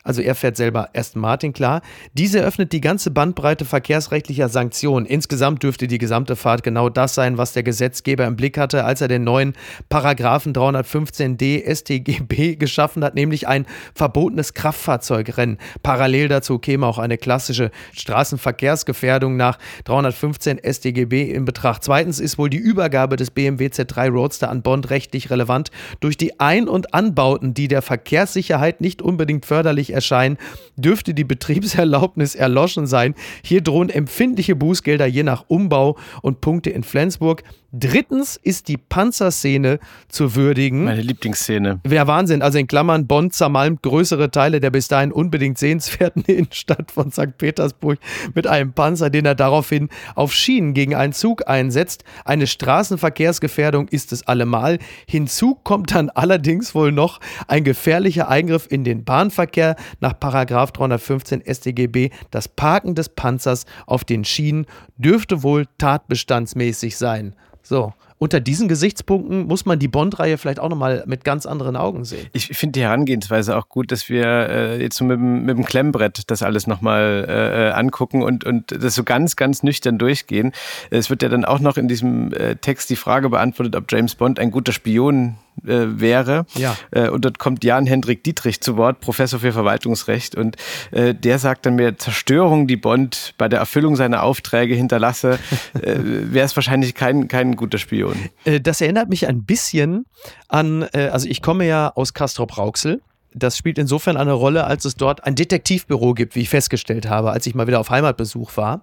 Also 0.05 0.21
er 0.21 0.35
fährt 0.35 0.59
selber 0.59 0.91
Aston 0.95 1.23
Martin, 1.23 1.55
klar. 1.55 1.81
Diese 2.13 2.39
eröffnet 2.39 2.73
die 2.73 2.83
ganze 2.83 3.11
Bandbreite 3.11 3.65
verkehrsrechtlicher 3.65 4.51
Sanktionen. 4.51 5.07
Insgesamt 5.07 5.63
dürfte 5.63 5.89
die 5.89 5.97
gesamte 5.97 6.37
Fahrt 6.37 6.63
genau 6.63 6.91
das 6.91 7.15
sein, 7.15 7.39
was 7.39 7.55
der 7.55 7.63
Gesetzgeber 7.63 8.27
im 8.27 8.37
Blick 8.37 8.59
hatte, 8.59 8.85
als 8.85 9.01
er 9.01 9.09
den 9.09 9.25
neuen 9.25 9.55
Paragraphen 9.89 10.53
315d 10.53 11.75
StGB 11.75 12.57
geschaffen 12.57 13.03
hat, 13.03 13.15
nämlich 13.15 13.49
ein 13.49 13.65
verbotenes 13.95 14.53
Kraftfahrzeugrennen. 14.53 15.57
Parallel 15.83 16.29
dazu 16.29 16.59
käme 16.59 16.87
auch 16.87 16.99
eine 16.99 17.17
klassische 17.17 17.71
Straßenverkehrsgefährdung 17.93 19.39
nach 19.39 19.59
315 19.85 20.61
StGB 20.71 21.31
in 21.31 21.47
Betracht. 21.47 21.83
Zweitens 21.83 22.21
ist 22.21 22.37
wohl 22.37 22.51
die 22.51 22.59
Übergabe 22.59 23.17
des 23.17 23.31
BMW 23.31 23.69
Z3 23.69 24.11
Roadster 24.11 24.51
an 24.51 24.61
Bond 24.61 24.91
rechtlich 24.91 25.31
relevant. 25.31 25.71
Durch 26.01 26.19
die 26.19 26.41
Ein- 26.41 26.69
und 26.69 26.93
Anbauten, 26.93 27.55
die 27.55 27.69
der 27.69 27.81
Verkehrssicherheit 27.81 28.83
nicht 28.83 29.01
unbedingt 29.01 29.47
förderlich 29.47 29.94
erscheinen, 29.95 30.37
dürfte 30.77 31.15
die 31.15 31.25
Betriebserlaubnis 31.25 32.35
erloschen 32.35 32.87
sein. 32.87 33.15
Hier 33.43 33.63
drohen 33.63 33.89
empfindliche 33.89 34.57
Bußgelder 34.57 35.07
je 35.07 35.23
nach 35.23 35.45
Umbau 35.49 35.97
und 36.21 36.41
Punkte 36.41 36.71
in 36.71 36.83
Flensburg. 36.83 37.43
Drittens 37.77 38.37
ist 38.41 38.69
die 38.69 38.77
Panzerszene 38.77 39.81
zu 40.09 40.37
würdigen. 40.37 40.85
Meine 40.85 41.03
Lieblingsszene. 41.03 41.81
Wäre 41.83 42.07
Wahnsinn. 42.07 42.41
Also 42.41 42.57
in 42.59 42.69
Klammern, 42.69 43.09
Bonn 43.09 43.33
zermalmt 43.33 43.83
größere 43.83 44.31
Teile 44.31 44.61
der 44.61 44.71
bis 44.71 44.87
dahin 44.87 45.11
unbedingt 45.11 45.59
sehenswerten 45.59 46.23
Innenstadt 46.27 46.93
von 46.93 47.11
St. 47.11 47.37
Petersburg 47.37 47.99
mit 48.33 48.47
einem 48.47 48.75
Panzer, 48.75 49.11
den 49.11 49.27
er 49.27 49.35
daraufhin 49.35 49.89
auf 50.15 50.33
Schienen 50.33 50.73
gegen 50.73 50.95
einen 50.95 51.13
Zug 51.13 51.49
einsetzt. 51.49 52.05
Eine 52.25 52.47
Straßenverkehrsgefährdung 52.47 53.89
ist 53.89 54.13
es 54.13 54.25
allemal. 54.25 54.79
Hinzu 55.09 55.57
kommt 55.57 55.97
dann 55.97 56.11
allerdings 56.15 56.77
wohl 56.77 56.93
noch 56.93 57.19
ein 57.49 57.65
gefährlicher 57.65 58.29
Eingriff 58.29 58.69
in 58.71 58.85
den 58.85 59.03
Bahnverkehr 59.03 59.75
nach 59.99 60.21
Paragraf 60.21 60.71
315 60.71 61.43
StGB. 61.53 62.11
Das 62.31 62.47
Parken 62.47 62.95
des 62.95 63.09
Panzers 63.09 63.67
auf 63.87 64.05
den 64.05 64.25
Schienen 64.25 64.67
dürfte 64.97 65.43
wohl 65.43 65.67
tatbestandsmäßig 65.79 66.97
sein. 66.97 67.35
So, 67.65 67.95
unter 68.19 68.41
diesen 68.41 68.69
Gesichtspunkten 68.69 69.47
muss 69.47 69.67
man 69.67 69.79
die 69.79 69.89
Bond-Reihe 69.89 70.39
vielleicht 70.39 70.61
auch 70.61 70.69
nochmal 70.69 71.05
mit 71.07 71.25
ganz 71.25 71.47
anderen 71.47 71.77
Augen 71.77 72.05
sehen. 72.05 72.29
Ich 72.33 72.47
finde 72.47 72.73
die 72.73 72.83
Herangehensweise 72.83 73.57
auch 73.57 73.69
gut, 73.69 73.91
dass 73.91 74.09
wir 74.09 74.25
äh, 74.25 74.83
jetzt 74.83 74.97
so 74.97 75.05
mit, 75.05 75.19
mit 75.19 75.57
dem 75.57 75.65
Klemmbrett 75.65 76.23
das 76.31 76.43
alles 76.43 76.67
nochmal 76.67 77.27
äh, 77.29 77.79
angucken 77.79 78.23
und, 78.23 78.45
und 78.45 78.71
das 78.71 78.95
so 78.95 79.05
ganz, 79.05 79.37
ganz 79.37 79.63
nüchtern 79.63 79.99
durchgehen. 79.99 80.53
Es 80.91 81.11
wird 81.11 81.23
ja 81.23 81.29
dann 81.29 81.45
auch 81.45 81.61
noch 81.61 81.77
in 81.77 81.89
diesem 81.89 82.33
äh, 82.33 82.57
Text 82.57 82.89
die 82.91 82.97
Frage 82.97 83.31
beantwortet, 83.31 83.77
ob 83.77 83.91
James 83.91 84.15
Bond 84.15 84.39
ein 84.39 84.51
guter 84.51 84.73
Spion 84.73 85.37
äh, 85.63 86.01
wäre. 86.01 86.47
Ja. 86.55 86.77
Äh, 86.91 87.09
und 87.09 87.25
dort 87.25 87.39
kommt 87.39 87.65
Jan-Hendrik 87.65 88.25
Dietrich 88.25 88.61
zu 88.61 88.77
Wort, 88.77 89.01
Professor 89.01 89.41
für 89.41 89.53
Verwaltungsrecht. 89.53 90.35
Und 90.35 90.57
äh, 90.91 91.15
der 91.15 91.39
sagt 91.39 91.67
dann 91.67 91.77
mir, 91.77 91.97
Zerstörung, 91.97 92.67
die 92.67 92.77
Bond 92.77 93.35
bei 93.39 93.49
der 93.49 93.61
Erfüllung 93.61 93.97
seiner 93.97 94.23
Aufträge 94.23 94.75
hinterlasse, 94.75 95.39
äh, 95.75 95.97
wäre 96.03 96.45
es 96.45 96.57
wahrscheinlich 96.57 96.95
kein, 96.95 97.29
kein 97.29 97.57
guter 97.57 97.79
Spion. 97.79 98.04
Äh, 98.45 98.61
das 98.61 98.81
erinnert 98.81 99.09
mich 99.09 99.27
ein 99.27 99.45
bisschen 99.45 100.07
an, 100.49 100.87
äh, 100.93 101.09
also 101.13 101.29
ich 101.29 101.43
komme 101.43 101.67
ja 101.67 101.93
aus 101.95 102.15
Castrop-Rauxel. 102.15 103.01
Das 103.37 103.57
spielt 103.57 103.79
insofern 103.79 104.17
eine 104.17 104.33
Rolle, 104.33 104.65
als 104.65 104.85
es 104.85 104.95
dort 104.95 105.25
ein 105.25 105.35
Detektivbüro 105.35 106.15
gibt, 106.15 106.37
wie 106.37 106.43
ich 106.43 106.49
festgestellt 106.49 107.09
habe, 107.09 107.33
als 107.33 107.47
ich 107.47 107.55
mal 107.57 107.67
wieder 107.67 107.81
auf 107.81 107.91
Heimatbesuch 107.91 108.57
war. 108.57 108.83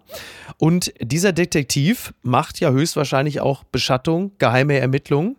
Und 0.57 0.93
dieser 0.99 1.31
Detektiv 1.31 2.13
macht 2.21 2.59
ja 2.59 2.71
höchstwahrscheinlich 2.71 3.39
auch 3.39 3.63
Beschattung, 3.63 4.33
geheime 4.39 4.77
Ermittlungen. 4.77 5.37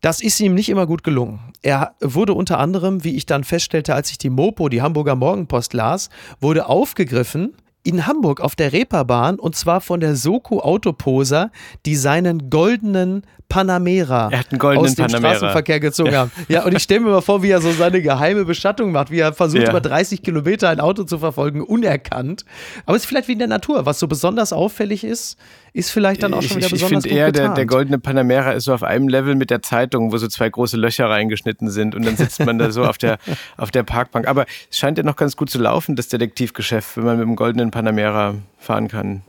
Das 0.00 0.20
ist 0.20 0.40
ihm 0.40 0.54
nicht 0.54 0.70
immer 0.70 0.86
gut 0.86 1.04
gelungen. 1.04 1.40
Er 1.62 1.94
wurde 2.00 2.32
unter 2.32 2.58
anderem, 2.58 3.04
wie 3.04 3.16
ich 3.16 3.26
dann 3.26 3.44
feststellte, 3.44 3.94
als 3.94 4.10
ich 4.10 4.18
die 4.18 4.30
Mopo, 4.30 4.68
die 4.68 4.80
Hamburger 4.80 5.16
Morgenpost 5.16 5.74
las, 5.74 6.08
wurde 6.40 6.66
aufgegriffen 6.66 7.54
in 7.86 8.06
Hamburg 8.06 8.40
auf 8.40 8.56
der 8.56 8.72
Reeperbahn 8.72 9.38
und 9.38 9.54
zwar 9.54 9.80
von 9.80 10.00
der 10.00 10.16
Soko 10.16 10.60
Autoposer, 10.60 11.52
die 11.86 11.94
seinen 11.94 12.50
goldenen 12.50 13.22
Panamera 13.48 14.28
Er 14.32 14.40
hat 14.40 14.46
einen 14.50 14.58
goldenen 14.58 14.86
aus 14.86 14.94
dem 14.94 15.06
Panamera. 15.06 15.34
Straßenverkehr 15.36 15.80
gezogen 15.80 16.14
haben. 16.14 16.30
Ja, 16.48 16.64
und 16.64 16.74
ich 16.74 16.82
stelle 16.82 17.00
mir 17.00 17.10
mal 17.10 17.20
vor, 17.20 17.42
wie 17.42 17.50
er 17.50 17.60
so 17.60 17.70
seine 17.72 18.02
geheime 18.02 18.44
Bestattung 18.44 18.92
macht, 18.92 19.10
wie 19.10 19.20
er 19.20 19.32
versucht, 19.32 19.62
Ja. 19.62 19.70
über 19.70 19.80
30 19.80 20.22
Kilometer 20.22 20.68
ein 20.68 20.80
Auto 20.80 21.04
zu 21.04 21.18
verfolgen, 21.18 21.62
unerkannt. 21.62 22.44
Aber 22.86 22.96
es 22.96 23.02
ist 23.04 23.08
vielleicht 23.08 23.28
wie 23.28 23.32
in 23.32 23.38
der 23.38 23.48
Natur. 23.48 23.86
Was 23.86 23.98
so 23.98 24.08
besonders 24.08 24.52
auffällig 24.52 25.04
ist, 25.04 25.38
ist 25.72 25.90
vielleicht 25.90 26.22
dann 26.22 26.34
auch 26.34 26.42
Ich, 26.42 26.48
schon 26.48 26.56
wieder 26.58 26.66
ich, 26.66 26.72
ich 26.72 26.80
besonders 26.80 27.04
finde 27.04 27.14
gut 27.14 27.18
eher, 27.18 27.32
der, 27.32 27.54
der 27.54 27.66
goldene 27.66 27.98
Panamera 27.98 28.52
ist 28.52 28.64
so 28.64 28.74
auf 28.74 28.82
einem 28.82 29.08
Level 29.08 29.34
mit 29.34 29.50
der 29.50 29.62
Zeitung, 29.62 30.12
wo 30.12 30.16
so 30.18 30.26
zwei 30.28 30.48
große 30.48 30.76
Löcher 30.76 31.08
reingeschnitten 31.10 31.70
sind 31.70 31.94
und 31.94 32.04
dann 32.06 32.16
sitzt 32.16 32.44
man 32.44 32.58
da 32.58 32.70
so 32.70 32.84
auf 32.84 32.98
der, 32.98 33.18
auf 33.56 33.70
der 33.70 33.82
Parkbank. 33.82 34.26
Aber 34.26 34.46
es 34.70 34.78
scheint 34.78 34.98
ja 34.98 35.04
noch 35.04 35.16
ganz 35.16 35.36
gut 35.36 35.50
zu 35.50 35.58
laufen, 35.58 35.94
das 35.96 36.08
Detektivgeschäft, 36.08 36.96
wenn 36.96 37.04
man 37.04 37.18
mit 37.18 37.26
dem 37.26 37.36
goldenen 37.36 37.70
Panamera 37.70 38.34
fahren 38.58 38.88
kann. 38.88 39.22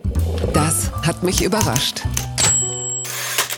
Das 0.54 0.92
hat 1.06 1.22
mich 1.24 1.44
überrascht. 1.44 2.02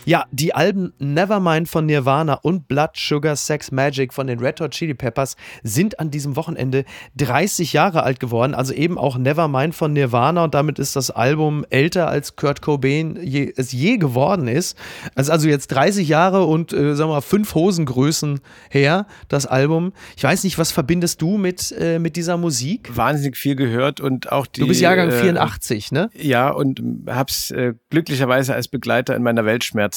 Ja, 0.09 0.25
die 0.31 0.55
Alben 0.55 0.91
Nevermind 0.97 1.69
von 1.69 1.85
Nirvana 1.85 2.33
und 2.33 2.67
Blood 2.67 2.95
Sugar 2.95 3.35
Sex 3.35 3.71
Magic 3.71 4.11
von 4.11 4.25
den 4.25 4.39
Red 4.39 4.59
Hot 4.59 4.71
Chili 4.71 4.95
Peppers 4.95 5.35
sind 5.61 5.99
an 5.99 6.09
diesem 6.09 6.35
Wochenende 6.35 6.83
30 7.17 7.73
Jahre 7.73 8.01
alt 8.01 8.19
geworden. 8.19 8.55
Also 8.55 8.73
eben 8.73 8.97
auch 8.97 9.19
Nevermind 9.19 9.75
von 9.75 9.93
Nirvana 9.93 10.45
und 10.45 10.55
damit 10.55 10.79
ist 10.79 10.95
das 10.95 11.11
Album 11.11 11.63
älter 11.69 12.07
als 12.07 12.35
Kurt 12.35 12.63
Cobain 12.63 13.19
je, 13.21 13.53
es 13.55 13.71
je 13.71 13.97
geworden 13.97 14.47
ist. 14.47 14.75
Also, 15.13 15.31
also 15.31 15.47
jetzt 15.47 15.67
30 15.67 16.09
Jahre 16.09 16.43
und 16.43 16.73
äh, 16.73 16.95
sagen 16.95 17.11
wir 17.11 17.13
mal 17.13 17.21
fünf 17.21 17.53
Hosengrößen 17.53 18.39
her, 18.71 19.05
das 19.27 19.45
Album. 19.45 19.93
Ich 20.17 20.23
weiß 20.23 20.43
nicht, 20.43 20.57
was 20.57 20.71
verbindest 20.71 21.21
du 21.21 21.37
mit, 21.37 21.71
äh, 21.77 21.99
mit 21.99 22.15
dieser 22.15 22.37
Musik? 22.37 22.97
Wahnsinnig 22.97 23.37
viel 23.37 23.55
gehört 23.55 24.01
und 24.01 24.31
auch 24.31 24.47
die. 24.47 24.61
Du 24.61 24.67
bist 24.67 24.81
Jahrgang 24.81 25.09
äh, 25.09 25.21
84, 25.21 25.91
ne? 25.91 26.09
Ja, 26.15 26.49
und 26.49 26.81
hab's 27.05 27.51
äh, 27.51 27.75
glücklicherweise 27.91 28.55
als 28.55 28.69
Begleiter 28.69 29.15
in 29.15 29.21
meiner 29.21 29.45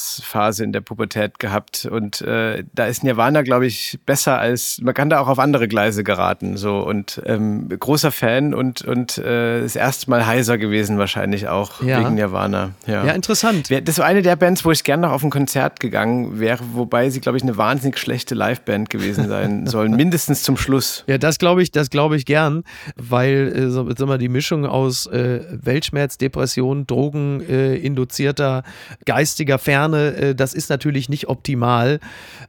Weltschmerzphase 0.03 0.63
in 0.63 0.71
der 0.71 0.81
Pubertät 0.81 1.39
gehabt. 1.39 1.85
Und 1.85 2.21
äh, 2.21 2.63
da 2.73 2.85
ist 2.85 3.03
Nirvana, 3.03 3.41
glaube 3.41 3.65
ich, 3.65 3.99
besser 4.05 4.37
als, 4.39 4.79
man 4.81 4.93
kann 4.93 5.09
da 5.09 5.19
auch 5.19 5.27
auf 5.27 5.39
andere 5.39 5.67
Gleise 5.67 6.03
geraten. 6.03 6.57
So 6.57 6.79
und 6.79 7.21
ähm, 7.25 7.69
großer 7.69 8.11
Fan 8.11 8.53
und, 8.53 8.81
und 8.83 9.17
äh, 9.17 9.61
das 9.61 9.75
erste 9.75 10.09
Mal 10.09 10.25
heiser 10.25 10.57
gewesen 10.57 10.97
wahrscheinlich 10.97 11.47
auch 11.47 11.81
Ja. 11.81 11.99
wegen 11.99 12.15
Nirvana. 12.15 12.71
Ja. 12.85 13.05
Ja, 13.05 13.13
interessant. 13.13 13.69
Das 13.87 13.97
war 13.99 14.05
eine 14.05 14.21
der 14.21 14.35
Bands, 14.35 14.65
wo 14.65 14.71
ich 14.71 14.83
gerne 14.83 15.07
noch 15.07 15.13
auf 15.13 15.23
ein 15.23 15.29
Konzert 15.29 15.79
gegangen 15.79 16.39
wäre, 16.39 16.59
wobei 16.73 17.09
sie, 17.09 17.19
glaube 17.21 17.37
ich, 17.37 17.43
eine 17.43 17.57
wahnsinnig 17.57 17.97
schlechte 17.97 18.35
Liveband 18.35 18.89
gewesen 18.89 19.27
sein 19.27 19.67
sollen. 19.73 19.95
Mindestens 19.95 20.43
zum 20.43 20.57
Schluss. 20.57 21.03
Ja, 21.07 21.17
das 21.17 21.39
glaube 21.39 21.61
ich, 21.63 21.71
das 21.71 21.89
glaube 21.89 22.15
ich 22.17 22.25
gern, 22.25 22.63
weil 22.95 23.53
äh, 23.55 23.69
so, 23.69 23.89
sag 23.95 24.07
mal, 24.07 24.17
die 24.17 24.29
Mischung 24.29 24.65
aus 24.65 25.05
äh, 25.07 25.41
Weltschmerz, 25.51 26.17
Depression, 26.17 26.85
Drogen 26.87 27.41
äh, 27.47 27.75
induzierter 27.75 28.63
geistiger 29.05 29.57
Ferne, 29.59 29.92
äh, 29.93 30.35
das 30.35 30.53
ist 30.53 30.69
natürlich 30.69 31.09
nicht 31.09 31.27
optimal. 31.27 31.99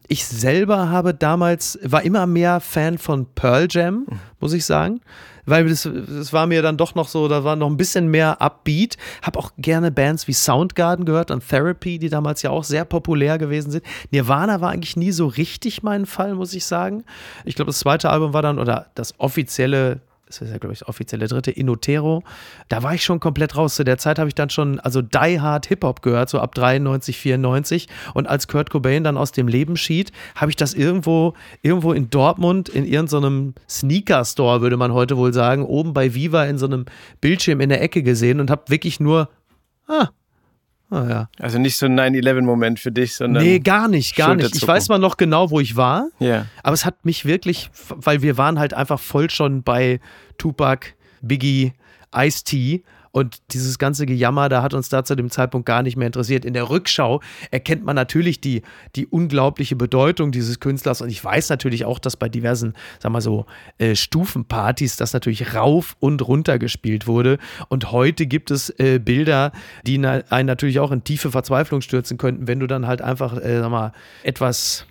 Ich 0.09 0.27
selber 0.27 0.91
habe 0.91 1.15
damals 1.15 1.79
war 1.83 2.03
immer 2.03 2.27
mehr 2.27 2.61
Fan 2.61 2.99
von 2.99 3.27
Pearl 3.35 3.69
Jam, 3.71 4.07
muss 4.41 4.53
ich 4.53 4.65
sagen. 4.65 5.01
Weil 5.47 5.69
das, 5.69 5.83
das 5.83 6.33
war 6.33 6.47
mir 6.47 6.63
dann 6.63 6.77
doch 6.77 6.95
noch 6.95 7.09
so, 7.09 7.29
da 7.29 7.45
war 7.45 7.57
noch 7.57 7.69
ein 7.69 7.77
bisschen 7.77 8.09
mehr 8.09 8.41
Upbeat. 8.41 8.97
Hab 9.23 9.37
auch 9.37 9.53
gerne 9.59 9.91
Bands 9.91 10.27
wie 10.27 10.33
Soundgarden 10.33 11.05
gehört 11.05 11.31
und 11.31 11.47
Therapy, 11.47 11.99
die 11.99 12.09
damals 12.09 12.43
ja 12.43 12.51
auch 12.51 12.65
sehr 12.65 12.85
populär 12.85 13.39
gewesen 13.39 13.71
sind. 13.71 13.85
Nirvana 14.11 14.61
war 14.61 14.71
eigentlich 14.71 14.97
nie 14.97 15.13
so 15.13 15.27
richtig 15.27 15.83
mein 15.83 16.07
Fall, 16.07 16.35
muss 16.35 16.55
ich 16.55 16.65
sagen. 16.65 17.05
Ich 17.45 17.55
glaube, 17.57 17.71
das 17.71 17.81
zweite 17.81 18.11
Album 18.11 18.33
war 18.33 18.43
dann, 18.43 18.59
oder 18.59 18.87
das 18.95 19.19
offizielle, 19.19 20.01
das 20.41 20.49
ist 20.49 20.53
ja, 20.53 20.59
glaube 20.59 20.73
ich, 20.73 20.81
das 20.81 20.89
offizielle 20.89 21.27
dritte, 21.27 21.51
Inotero. 21.51 22.23
Da 22.69 22.83
war 22.83 22.95
ich 22.95 23.05
schon 23.05 23.21
komplett 23.21 23.57
raus. 23.57 23.75
Zu 23.75 23.85
der 23.85 23.99
Zeit 23.99 24.19
habe 24.19 24.29
ich 24.29 24.35
dann 24.35 24.51
schon, 24.51 24.81
also 24.81 25.03
Die 25.03 25.41
Hard 25.41 25.67
Hip-Hop 25.67 26.03
gehört, 26.03 26.29
so 26.29 26.41
ab 26.41 26.55
93, 26.55 27.17
94. 27.17 27.89
Und 28.15 28.29
als 28.29 28.49
Kurt 28.49 28.71
Cobain 28.71 29.05
dann 29.05 29.17
aus 29.17 29.33
dem 29.33 29.49
Leben 29.49 29.77
schied, 29.77 30.13
habe 30.35 30.51
ich 30.51 30.57
das 30.57 30.75
irgendwo, 30.75 31.35
irgendwo 31.63 31.93
in 31.93 32.11
Dortmund 32.11 32.69
in 32.69 32.87
irgendeinem 32.87 33.55
Sneaker-Store, 33.69 34.61
würde 34.61 34.77
man 34.77 34.93
heute 34.93 35.17
wohl 35.17 35.33
sagen, 35.33 35.65
oben 35.65 35.93
bei 35.93 36.15
Viva 36.15 36.45
in 36.45 36.59
so 36.59 36.67
einem 36.67 36.87
Bildschirm 37.21 37.61
in 37.61 37.69
der 37.69 37.83
Ecke 37.83 38.03
gesehen 38.03 38.41
und 38.41 38.51
habe 38.51 38.63
wirklich 38.69 39.01
nur, 39.01 39.29
ah, 39.87 40.09
ah 40.95 41.09
ja. 41.09 41.29
Also 41.39 41.59
nicht 41.59 41.77
so 41.77 41.87
ein 41.87 41.99
9-11-Moment 41.99 42.79
für 42.79 42.93
dich, 42.93 43.15
sondern. 43.15 43.43
Nee, 43.43 43.59
gar 43.59 43.89
nicht, 43.89 44.17
gar 44.17 44.35
nicht. 44.35 44.55
Ich 44.55 44.67
weiß 44.67 44.89
mal 44.89 44.99
noch 44.99 45.17
genau, 45.17 45.51
wo 45.51 45.61
ich 45.61 45.77
war. 45.77 46.09
Ja. 46.19 46.47
Aber 46.63 46.75
es 46.75 46.85
hat 46.85 47.05
mich 47.05 47.25
wirklich, 47.25 47.71
weil 47.89 48.23
wir 48.23 48.39
waren 48.39 48.59
halt 48.59 48.75
einfach 48.75 49.01
voll 49.01 49.31
schon 49.31 49.63
bei 49.63 50.01
Tupac, 50.39 50.89
Biggie, 51.21 51.73
Ice-T 52.15 52.83
und 53.15 53.39
dieses 53.53 53.79
ganze 53.79 54.07
Gejammer, 54.07 54.49
da 54.49 54.61
hat 54.61 54.75
uns 54.75 54.89
da 54.89 55.05
zu 55.05 55.15
dem 55.15 55.31
Zeitpunkt 55.31 55.67
gar 55.67 55.85
nicht 55.85 55.97
mehr 55.97 56.09
interessiert. 56.09 56.45
In 56.45 56.53
der 56.53 56.69
Rückschau 56.69 57.21
erkennt 57.53 57.85
man 57.85 57.95
natürlich 57.95 58.41
die, 58.41 58.63
die 58.97 59.07
unglaubliche 59.07 59.77
Bedeutung 59.77 60.33
dieses 60.33 60.59
Künstlers 60.59 61.01
und 61.01 61.11
ich 61.11 61.25
weiß 61.25 61.49
natürlich 61.49 61.85
auch, 61.85 62.01
dass 62.01 62.17
bei 62.17 62.29
diversen, 62.29 62.75
sag 62.99 63.13
mal 63.13 63.21
so, 63.21 63.47
äh, 63.79 63.95
Stufenpartys 63.95 64.97
das 64.97 65.13
natürlich 65.13 65.55
rauf 65.55 65.97
und 66.01 66.27
runter 66.27 66.59
gespielt 66.59 67.07
wurde 67.07 67.39
und 67.69 67.93
heute 67.93 68.27
gibt 68.27 68.51
es 68.51 68.71
äh, 68.81 68.99
Bilder, 68.99 69.53
die 69.87 69.99
na, 69.99 70.25
einen 70.31 70.49
natürlich 70.49 70.81
auch 70.81 70.91
in 70.91 71.05
tiefe 71.05 71.31
Verzweiflung 71.31 71.83
stürzen 71.83 72.19
könnten, 72.19 72.49
wenn 72.49 72.59
du 72.59 72.67
dann 72.67 72.89
halt 72.89 73.01
einfach, 73.01 73.37
äh, 73.37 73.61
sag 73.61 73.71
mal, 73.71 73.93
etwas 74.25 74.87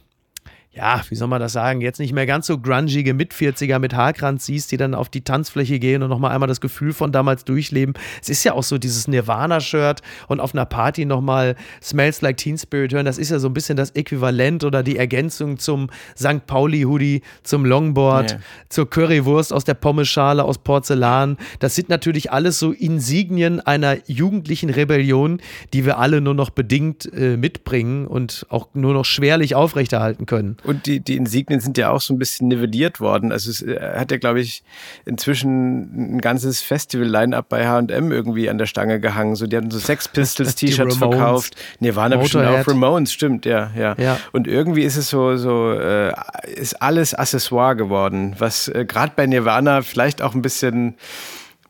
ja, 0.75 1.03
wie 1.09 1.15
soll 1.15 1.27
man 1.27 1.39
das 1.39 1.53
sagen, 1.53 1.81
jetzt 1.81 1.99
nicht 1.99 2.13
mehr 2.13 2.25
ganz 2.25 2.47
so 2.47 2.57
grungige 2.57 3.13
Mit-40er 3.13 3.77
mit 3.77 3.93
Haarkranz 3.93 4.47
siehst, 4.47 4.71
die 4.71 4.77
dann 4.77 4.95
auf 4.95 5.07
die 5.07 5.21
Tanzfläche 5.21 5.77
gehen 5.77 6.01
und 6.01 6.09
nochmal 6.09 6.31
einmal 6.31 6.47
das 6.47 6.61
Gefühl 6.61 6.93
von 6.93 7.11
damals 7.11 7.45
durchleben. 7.45 7.93
Es 8.19 8.29
ist 8.29 8.43
ja 8.43 8.53
auch 8.53 8.63
so 8.63 8.79
dieses 8.79 9.07
Nirvana-Shirt 9.07 10.01
und 10.27 10.39
auf 10.39 10.55
einer 10.55 10.65
Party 10.65 11.05
nochmal 11.05 11.55
Smells 11.81 12.21
Like 12.21 12.37
Teen 12.37 12.57
Spirit 12.57 12.91
hören. 12.91 13.05
Das 13.05 13.19
ist 13.19 13.29
ja 13.29 13.37
so 13.37 13.49
ein 13.49 13.53
bisschen 13.53 13.77
das 13.77 13.91
Äquivalent 13.91 14.63
oder 14.63 14.81
die 14.81 14.97
Ergänzung 14.97 15.59
zum 15.59 15.91
St. 16.17 16.47
Pauli-Hoodie, 16.47 17.21
zum 17.43 17.65
Longboard, 17.65 18.31
yeah. 18.31 18.41
zur 18.69 18.89
Currywurst 18.89 19.53
aus 19.53 19.65
der 19.65 19.75
Pommeschale 19.75 20.43
aus 20.43 20.57
Porzellan. 20.57 21.37
Das 21.59 21.75
sind 21.75 21.89
natürlich 21.89 22.31
alles 22.31 22.57
so 22.57 22.71
Insignien 22.71 23.59
einer 23.59 23.97
jugendlichen 24.07 24.71
Rebellion, 24.71 25.39
die 25.71 25.85
wir 25.85 25.99
alle 25.99 26.19
nur 26.19 26.33
noch 26.33 26.49
bedingt 26.49 27.13
äh, 27.13 27.37
mitbringen 27.37 28.07
und 28.07 28.47
auch 28.49 28.69
nur 28.73 28.93
noch 28.93 29.05
schwerlich 29.05 29.53
aufrechterhalten 29.53 30.25
können. 30.25 30.57
Und 30.63 30.85
die, 30.85 30.99
die 30.99 31.17
Insignien 31.17 31.59
sind 31.59 31.77
ja 31.77 31.89
auch 31.89 32.01
so 32.01 32.13
ein 32.13 32.19
bisschen 32.19 32.47
nivelliert 32.47 32.99
worden. 32.99 33.31
Also 33.31 33.49
es 33.49 33.61
äh, 33.61 33.79
hat 33.95 34.11
ja, 34.11 34.17
glaube 34.17 34.41
ich, 34.41 34.63
inzwischen 35.05 36.15
ein 36.15 36.21
ganzes 36.21 36.61
Festival-Line-Up 36.61 37.49
bei 37.49 37.67
H&M 37.67 38.11
irgendwie 38.11 38.49
an 38.49 38.57
der 38.57 38.65
Stange 38.65 38.99
gehangen. 38.99 39.35
So, 39.35 39.47
die 39.47 39.57
hatten 39.57 39.71
so 39.71 39.79
Sex 39.79 40.07
Pistols-T-Shirts 40.07 40.97
verkauft. 40.97 41.55
Nirvana 41.79 42.17
bestimmt 42.17 42.45
auch 42.45 42.67
Ramones, 42.67 43.11
stimmt, 43.11 43.45
ja, 43.45 43.71
ja, 43.77 43.95
ja. 43.97 44.19
Und 44.31 44.47
irgendwie 44.47 44.83
ist 44.83 44.97
es 44.97 45.09
so, 45.09 45.37
so 45.37 45.71
äh, 45.73 46.13
ist 46.55 46.81
alles 46.81 47.13
Accessoire 47.13 47.75
geworden, 47.75 48.35
was 48.37 48.67
äh, 48.67 48.85
gerade 48.85 49.13
bei 49.15 49.25
Nirvana 49.25 49.81
vielleicht 49.81 50.21
auch 50.21 50.33
ein 50.33 50.41
bisschen, 50.41 50.95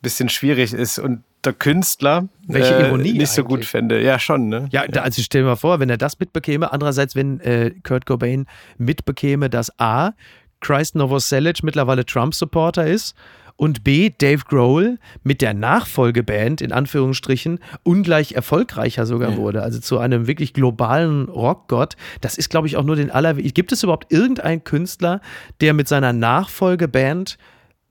bisschen 0.02 0.28
schwierig 0.28 0.72
ist. 0.72 0.98
Und 0.98 1.22
der 1.44 1.52
Künstler 1.52 2.28
Welche 2.46 2.74
äh, 2.74 2.88
Ironie 2.88 3.02
nicht 3.02 3.12
eigentlich. 3.12 3.30
so 3.30 3.44
gut 3.44 3.64
fände. 3.64 4.02
Ja, 4.02 4.18
schon, 4.18 4.48
ne? 4.48 4.68
Ja, 4.70 4.86
da, 4.86 5.02
also 5.02 5.22
stell 5.22 5.42
dir 5.42 5.48
mal 5.48 5.56
vor, 5.56 5.80
wenn 5.80 5.90
er 5.90 5.98
das 5.98 6.18
mitbekäme, 6.18 6.72
andererseits, 6.72 7.14
wenn 7.16 7.40
äh, 7.40 7.72
Kurt 7.82 8.06
Cobain 8.06 8.46
mitbekäme, 8.78 9.50
dass 9.50 9.78
A, 9.78 10.12
Christ 10.60 10.94
Novoselic 10.94 11.62
mittlerweile 11.62 12.06
Trump-Supporter 12.06 12.86
ist 12.86 13.14
und 13.56 13.84
B, 13.84 14.10
Dave 14.16 14.42
Grohl 14.48 14.98
mit 15.22 15.40
der 15.40 15.54
Nachfolgeband 15.54 16.60
in 16.60 16.72
Anführungsstrichen 16.72 17.60
ungleich 17.82 18.32
erfolgreicher 18.32 19.06
sogar 19.06 19.32
ja. 19.32 19.36
wurde, 19.36 19.62
also 19.62 19.78
zu 19.78 19.98
einem 19.98 20.26
wirklich 20.26 20.54
globalen 20.54 21.28
Rockgott. 21.28 21.94
Das 22.20 22.36
ist, 22.36 22.50
glaube 22.50 22.66
ich, 22.66 22.76
auch 22.76 22.82
nur 22.82 22.96
den 22.96 23.10
aller. 23.10 23.34
Gibt 23.34 23.72
es 23.72 23.82
überhaupt 23.82 24.12
irgendeinen 24.12 24.64
Künstler, 24.64 25.20
der 25.60 25.72
mit 25.72 25.86
seiner 25.86 26.12
Nachfolgeband 26.12 27.38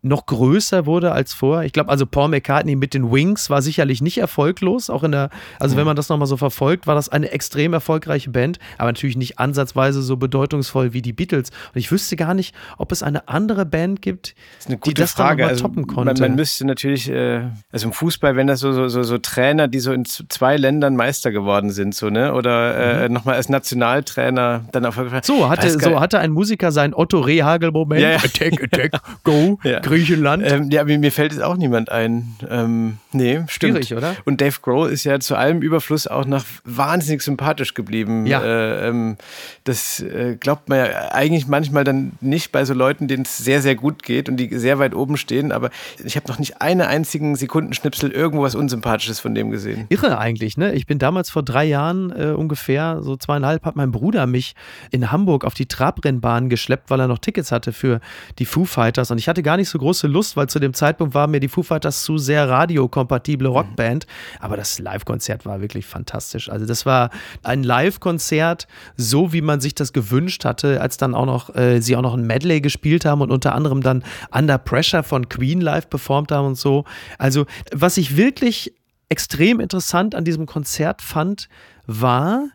noch 0.04 0.26
größer 0.26 0.86
wurde 0.86 1.14
als 1.14 1.34
vorher. 1.34 1.66
Ich 1.66 1.72
glaube, 1.72 1.90
also 1.90 2.06
Paul 2.06 2.28
McCartney 2.28 2.76
mit 2.76 2.94
den 2.94 3.12
Wings 3.12 3.50
war 3.50 3.62
sicherlich 3.62 4.02
nicht 4.02 4.18
erfolglos. 4.18 4.90
Auch 4.90 5.04
in 5.04 5.14
der, 5.14 5.30
also 5.60 5.76
mhm. 5.76 5.80
wenn 5.80 5.86
man 5.86 5.96
das 5.96 6.10
nochmal 6.10 6.28
so 6.28 6.36
verfolgt, 6.36 6.88
war 6.88 6.96
das 6.96 7.08
eine 7.08 7.32
extrem 7.32 7.72
erfolgreiche 7.74 8.30
Band, 8.30 8.60
aber 8.78 8.90
natürlich 8.90 9.16
nicht 9.16 9.40
ansatzweise 9.40 10.02
so 10.02 10.18
bedeutungsvoll 10.18 10.94
wie 10.94 11.02
die 11.02 11.14
Beatles. 11.14 11.52
Und 11.74 11.80
ich 11.80 11.90
wüsste 11.90 12.18
gar 12.18 12.34
nicht, 12.34 12.54
ob 12.78 12.92
es 12.92 13.02
eine 13.02 13.30
andere 13.30 13.66
Band 13.66 14.02
gibt, 14.02 14.36
das 14.68 14.78
die 14.82 14.94
das 14.94 15.14
Frage. 15.14 15.48
Also, 15.48 15.64
toppen 15.64 15.88
konnte. 15.88 16.22
Man, 16.22 16.32
man, 16.32 16.36
müsste 16.36 16.66
natürlich, 16.66 17.10
äh, 17.10 17.44
also 17.72 17.88
im 17.88 17.94
Fußball, 17.94 18.36
wenn 18.36 18.48
das 18.48 18.60
so, 18.60 18.74
so, 18.74 18.90
so, 18.90 19.04
so, 19.04 19.18
Trainer, 19.18 19.70
die 19.70 19.80
so 19.80 19.94
in 19.94 20.04
zwei 20.06 20.58
Ländern 20.58 20.98
Meister 20.98 21.32
geworden 21.32 21.72
sind, 21.72 21.96
so, 21.96 22.10
ne? 22.10 22.34
Oder 22.34 23.04
äh, 23.04 23.08
mhm. 23.08 23.14
nochmal 23.14 23.36
als 23.36 23.48
Nationaltrainer 23.48 24.66
dann 24.74 24.84
erfolgreich. 24.84 25.24
So 25.24 25.50
hatte, 25.50 25.70
so 25.70 26.02
hatte 26.02 26.20
ein 26.20 26.32
Musiker 26.32 26.74
seinen 26.74 26.94
Otto 26.94 27.22
Rehagel-Moment. 27.22 28.02
Ja, 28.02 28.12
ja. 28.12 28.18
Attack, 28.18 28.62
attack, 28.64 29.02
go. 29.24 29.60
Ja. 29.64 29.80
Griechenland. 29.94 30.44
Ähm, 30.46 30.70
ja, 30.72 30.84
mir, 30.84 30.98
mir 31.00 31.12
fällt 31.12 31.32
jetzt 31.32 31.42
auch 31.42 31.58
niemand 31.58 31.92
ein. 31.92 32.36
Ähm, 32.50 32.98
nee, 33.12 33.42
stimmt. 33.48 33.86
Schwierig, 33.86 33.96
oder? 33.96 34.16
Und 34.26 34.42
Dave 34.42 34.58
Grohl 34.62 34.90
ist 34.90 35.04
ja 35.04 35.20
zu 35.20 35.36
allem 35.36 35.62
Überfluss 35.62 36.08
auch 36.08 36.26
noch 36.26 36.44
wahnsinnig 36.66 37.22
sympathisch 37.22 37.74
geblieben. 37.74 38.26
Ja. 38.26 38.42
Äh, 38.42 38.90
ähm, 38.90 39.18
das 39.64 40.00
äh, 40.02 40.36
glaubt 40.40 40.70
man 40.70 40.80
ja 40.80 41.12
eigentlich 41.12 41.48
manchmal 41.48 41.84
dann 41.84 42.14
nicht 42.22 42.52
bei 42.52 42.66
so 42.66 42.74
Leuten, 42.74 43.08
denen 43.08 43.24
es 43.24 43.38
sehr, 43.38 43.62
sehr 43.62 43.76
gut 43.76 44.04
geht 44.04 44.30
und 44.30 44.38
die 44.38 44.58
sehr 44.58 44.80
weit 44.80 44.96
oben 44.96 45.18
stehen. 45.18 45.52
Aber 45.52 45.70
ich 46.04 46.16
habe 46.16 46.28
noch 46.28 46.40
nicht 46.40 46.62
einen 46.62 46.82
einzigen 46.82 47.36
Sekundenschnipsel 47.36 48.12
irgendwo 48.12 48.44
was 48.44 48.56
Unsympathisches 48.56 49.20
von 49.20 49.36
dem 49.36 49.52
gesehen. 49.52 49.86
Irre 49.90 50.18
eigentlich, 50.18 50.58
ne? 50.58 50.74
Ich 50.74 50.86
bin 50.86 51.00
damals 51.00 51.30
vor 51.30 51.44
drei 51.44 51.66
Jahren 51.66 52.12
äh, 52.12 52.32
ungefähr, 52.32 53.00
so 53.02 53.16
zweieinhalb, 53.16 53.66
hat 53.66 53.76
mein 53.76 53.92
Bruder 53.92 54.28
mich 54.28 54.56
in 54.92 55.12
Hamburg 55.12 55.46
auf 55.46 55.54
die 55.54 55.68
Trabrennbahn 55.68 56.50
geschleppt, 56.50 56.90
weil 56.90 57.00
er 57.00 57.08
noch 57.08 57.20
Tickets 57.20 57.52
hatte 57.52 57.74
für 57.74 58.00
die 58.40 58.46
Foo 58.46 58.66
Fighters. 58.66 59.12
Und 59.12 59.18
ich 59.18 59.28
hatte 59.28 59.44
gar 59.44 59.58
nicht 59.58 59.70
so 59.70 59.80
große 59.84 60.08
Lust, 60.08 60.36
weil 60.36 60.48
zu 60.48 60.60
dem 60.60 60.74
Zeitpunkt 60.74 61.14
war 61.14 61.28
mir 61.28 61.40
die 61.40 61.48
Foo 61.48 61.64
Fighters 61.64 62.04
zu 62.04 62.18
sehr 62.18 62.50
radiokompatible 62.50 63.50
mhm. 63.50 63.56
Rockband. 63.56 64.08
Aber 64.40 64.58
das 64.58 64.80
Live-Konzert 64.80 65.46
war 65.46 65.62
wirklich 65.62 65.86
fantastisch. 65.86 66.50
Also 66.50 66.66
das 66.66 66.86
war 66.86 67.10
ein 67.44 67.64
Live-Konzert, 67.64 68.68
so 68.98 69.34
wie 69.34 69.42
man 69.42 69.62
sich 69.62 69.76
das 69.76 69.94
gewünscht 69.94 70.46
hatte, 70.46 70.82
als 70.82 70.98
dann 70.98 71.14
auch 71.14 71.26
noch 71.26 71.56
äh, 71.56 71.82
sie 71.82 71.96
auch 71.96 72.02
noch 72.02 72.14
ein 72.14 72.26
Medley 72.26 72.62
gespielt 72.62 73.06
haben 73.06 73.22
und 73.22 73.32
unter 73.32 73.54
anderem 73.54 73.82
dann 73.82 74.04
Under 74.32 74.58
Pressure 74.58 75.04
von 75.04 75.30
Queen 75.30 75.62
live 75.62 75.90
performt 75.90 76.32
haben 76.32 76.48
und 76.48 76.58
so. 76.58 76.86
Also 77.18 77.46
was 77.72 77.98
ich 77.98 78.18
wirklich 78.18 78.74
extrem 79.10 79.60
interessant 79.60 80.16
an 80.16 80.26
diesem 80.26 80.46
Konzert 80.46 81.02
fand, 81.02 81.50
war, 81.86 82.48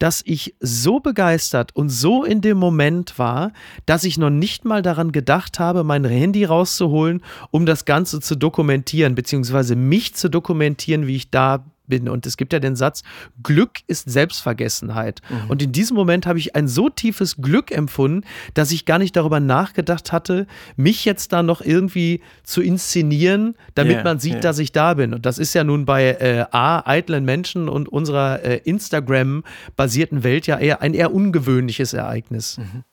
dass 0.00 0.22
ich 0.24 0.56
so 0.58 0.98
begeistert 0.98 1.76
und 1.76 1.90
so 1.90 2.24
in 2.24 2.40
dem 2.40 2.58
Moment 2.58 3.18
war, 3.18 3.52
dass 3.86 4.02
ich 4.02 4.18
noch 4.18 4.30
nicht 4.30 4.64
mal 4.64 4.82
daran 4.82 5.12
gedacht 5.12 5.60
habe, 5.60 5.84
mein 5.84 6.04
Handy 6.04 6.44
rauszuholen, 6.44 7.22
um 7.52 7.66
das 7.66 7.84
Ganze 7.84 8.20
zu 8.20 8.34
dokumentieren, 8.34 9.14
beziehungsweise 9.14 9.76
mich 9.76 10.14
zu 10.14 10.28
dokumentieren, 10.28 11.06
wie 11.06 11.16
ich 11.16 11.30
da 11.30 11.69
bin. 11.90 12.08
Und 12.08 12.24
es 12.24 12.38
gibt 12.38 12.54
ja 12.54 12.58
den 12.58 12.76
Satz, 12.76 13.02
Glück 13.42 13.80
ist 13.86 14.08
Selbstvergessenheit. 14.08 15.20
Mhm. 15.28 15.50
Und 15.50 15.62
in 15.62 15.72
diesem 15.72 15.94
Moment 15.96 16.24
habe 16.24 16.38
ich 16.38 16.56
ein 16.56 16.66
so 16.66 16.88
tiefes 16.88 17.36
Glück 17.36 17.70
empfunden, 17.70 18.26
dass 18.54 18.72
ich 18.72 18.86
gar 18.86 18.98
nicht 18.98 19.14
darüber 19.14 19.40
nachgedacht 19.40 20.12
hatte, 20.12 20.46
mich 20.76 21.04
jetzt 21.04 21.34
da 21.34 21.42
noch 21.42 21.60
irgendwie 21.60 22.22
zu 22.44 22.62
inszenieren, 22.62 23.54
damit 23.74 23.96
yeah, 23.96 24.04
man 24.04 24.18
sieht, 24.18 24.34
yeah. 24.34 24.40
dass 24.40 24.58
ich 24.58 24.72
da 24.72 24.94
bin. 24.94 25.12
Und 25.12 25.26
das 25.26 25.38
ist 25.38 25.52
ja 25.54 25.64
nun 25.64 25.84
bei 25.84 26.12
äh, 26.12 26.46
A, 26.50 26.80
eitlen 26.86 27.26
Menschen 27.26 27.68
und 27.68 27.88
unserer 27.88 28.42
äh, 28.42 28.56
Instagram-basierten 28.64 30.24
Welt 30.24 30.46
ja 30.46 30.58
eher 30.58 30.80
ein 30.80 30.94
eher 30.94 31.12
ungewöhnliches 31.12 31.92
Ereignis. 31.92 32.56
Mhm. 32.58 32.84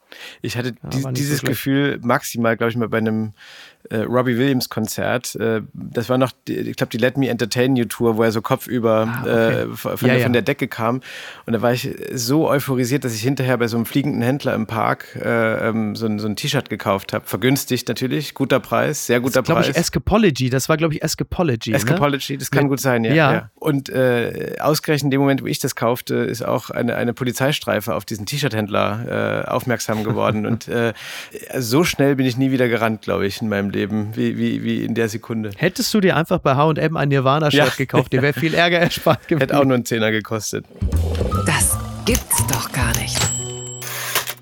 Ich 0.42 0.58
hatte 0.58 0.74
ja, 0.84 0.90
die, 0.90 1.14
dieses 1.14 1.40
so 1.40 1.48
Gefühl 1.48 2.00
maximal, 2.02 2.56
glaube 2.58 2.72
ich, 2.72 2.78
mal 2.78 2.90
bei 2.90 2.98
einem 2.98 3.34
äh, 3.90 4.00
Robbie 4.00 4.38
Williams 4.38 4.70
Konzert. 4.70 5.36
Äh, 5.36 5.62
das 5.74 6.10
war 6.10 6.18
noch, 6.18 6.32
die, 6.48 6.56
ich 6.56 6.76
glaube, 6.76 6.92
die 6.92 6.98
Let 6.98 7.18
Me 7.18 7.30
Entertain 7.30 7.76
You 7.76 7.86
Tour, 7.86 8.18
wo 8.18 8.24
er 8.24 8.32
so 8.32 8.42
kopfüber 8.42 9.08
ah, 9.08 9.22
okay. 9.22 9.62
äh, 9.62 9.68
von, 9.76 9.92
ja, 9.92 10.08
der, 10.08 10.18
ja. 10.18 10.24
von, 10.24 10.34
der, 10.34 10.42
Decke 10.42 10.68
kam. 10.68 11.02
Und 11.46 11.54
da 11.54 11.62
war 11.62 11.74
ich 11.74 11.90
so 12.14 12.50
euphorisiert, 12.50 13.04
dass 13.04 13.14
ich 13.14 13.22
hinterher 13.22 13.58
bei 13.58 13.68
so 13.68 13.78
einem 13.78 13.86
fliegenden 13.86 14.22
Händler 14.22 14.54
im 14.56 14.68
Park 14.68 15.16
äh, 15.16 15.70
ähm, 15.70 15.96
so, 15.96 16.06
ein, 16.06 16.20
so 16.20 16.28
ein 16.28 16.36
T-Shirt 16.36 16.70
gekauft 16.70 17.14
habe. 17.14 17.26
Vergünstigt 17.26 17.88
natürlich, 17.88 18.34
guter 18.34 18.60
Preis, 18.60 19.08
sehr 19.08 19.20
guter 19.20 19.42
das 19.42 19.54
Preis. 19.54 19.70
Ich, 19.70 19.78
Escapology, 19.78 20.50
das 20.50 20.70
war, 20.70 20.78
glaube 20.78 20.94
ich, 20.94 21.04
Escapology. 21.04 21.72
Ne? 21.72 21.78
Escapology, 21.78 22.34
ne? 22.34 22.40
das 22.40 22.52
kann 22.52 22.64
ja. 22.64 22.70
gut 22.70 22.80
sein, 22.80 23.04
ja. 23.04 23.50
Und 23.56 23.90
äh, 23.90 24.56
ausgerechnet 24.60 25.06
in 25.06 25.12
dem 25.12 25.22
Moment, 25.22 25.42
wo 25.42 25.46
ich 25.46 25.60
das 25.60 25.76
kaufte, 25.76 26.16
ist 26.16 26.46
auch 26.46 26.70
eine, 26.70 26.96
eine 26.96 27.14
Polizeistreife 27.14 27.96
auf 27.96 28.06
diesen 28.06 28.26
T-Shirt-Händler 28.26 29.44
äh, 29.46 29.50
aufmerksam 29.50 30.04
geworden. 30.04 30.46
Und 30.48 30.70
so 31.58 31.84
schnell 31.84 32.16
bin 32.16 32.26
ich 32.26 32.38
nie 32.38 32.52
wieder 32.52 32.68
gerannt, 32.68 33.02
glaube 33.02 33.26
ich, 33.26 33.42
in 33.42 33.50
meinem 33.50 33.67
Leben. 33.70 33.88
Leben, 33.88 34.16
wie, 34.16 34.38
wie, 34.38 34.64
wie 34.64 34.84
in 34.84 34.96
der 34.96 35.10
Sekunde. 35.10 35.52
Hättest 35.56 35.94
du 35.94 36.02
dir 36.02 36.16
einfach 36.16 36.40
bei 36.40 36.56
HM 36.56 36.98
ein 36.98 37.10
Nirvana-Shirt 37.10 37.60
ja. 37.60 37.74
gekauft, 37.76 38.14
dir 38.14 38.22
wäre 38.22 38.34
viel 38.34 38.54
Ärger 38.56 38.80
erspart 38.80 39.28
gewesen. 39.28 39.42
Hätte 39.42 39.60
auch 39.60 39.66
nur 39.66 39.76
einen 39.76 39.86
Zehner 39.86 40.12
gekostet. 40.12 40.66
Das 41.46 41.78
gibt's 42.06 42.46
doch 42.48 42.72
gar 42.72 42.96
nicht 42.98 43.37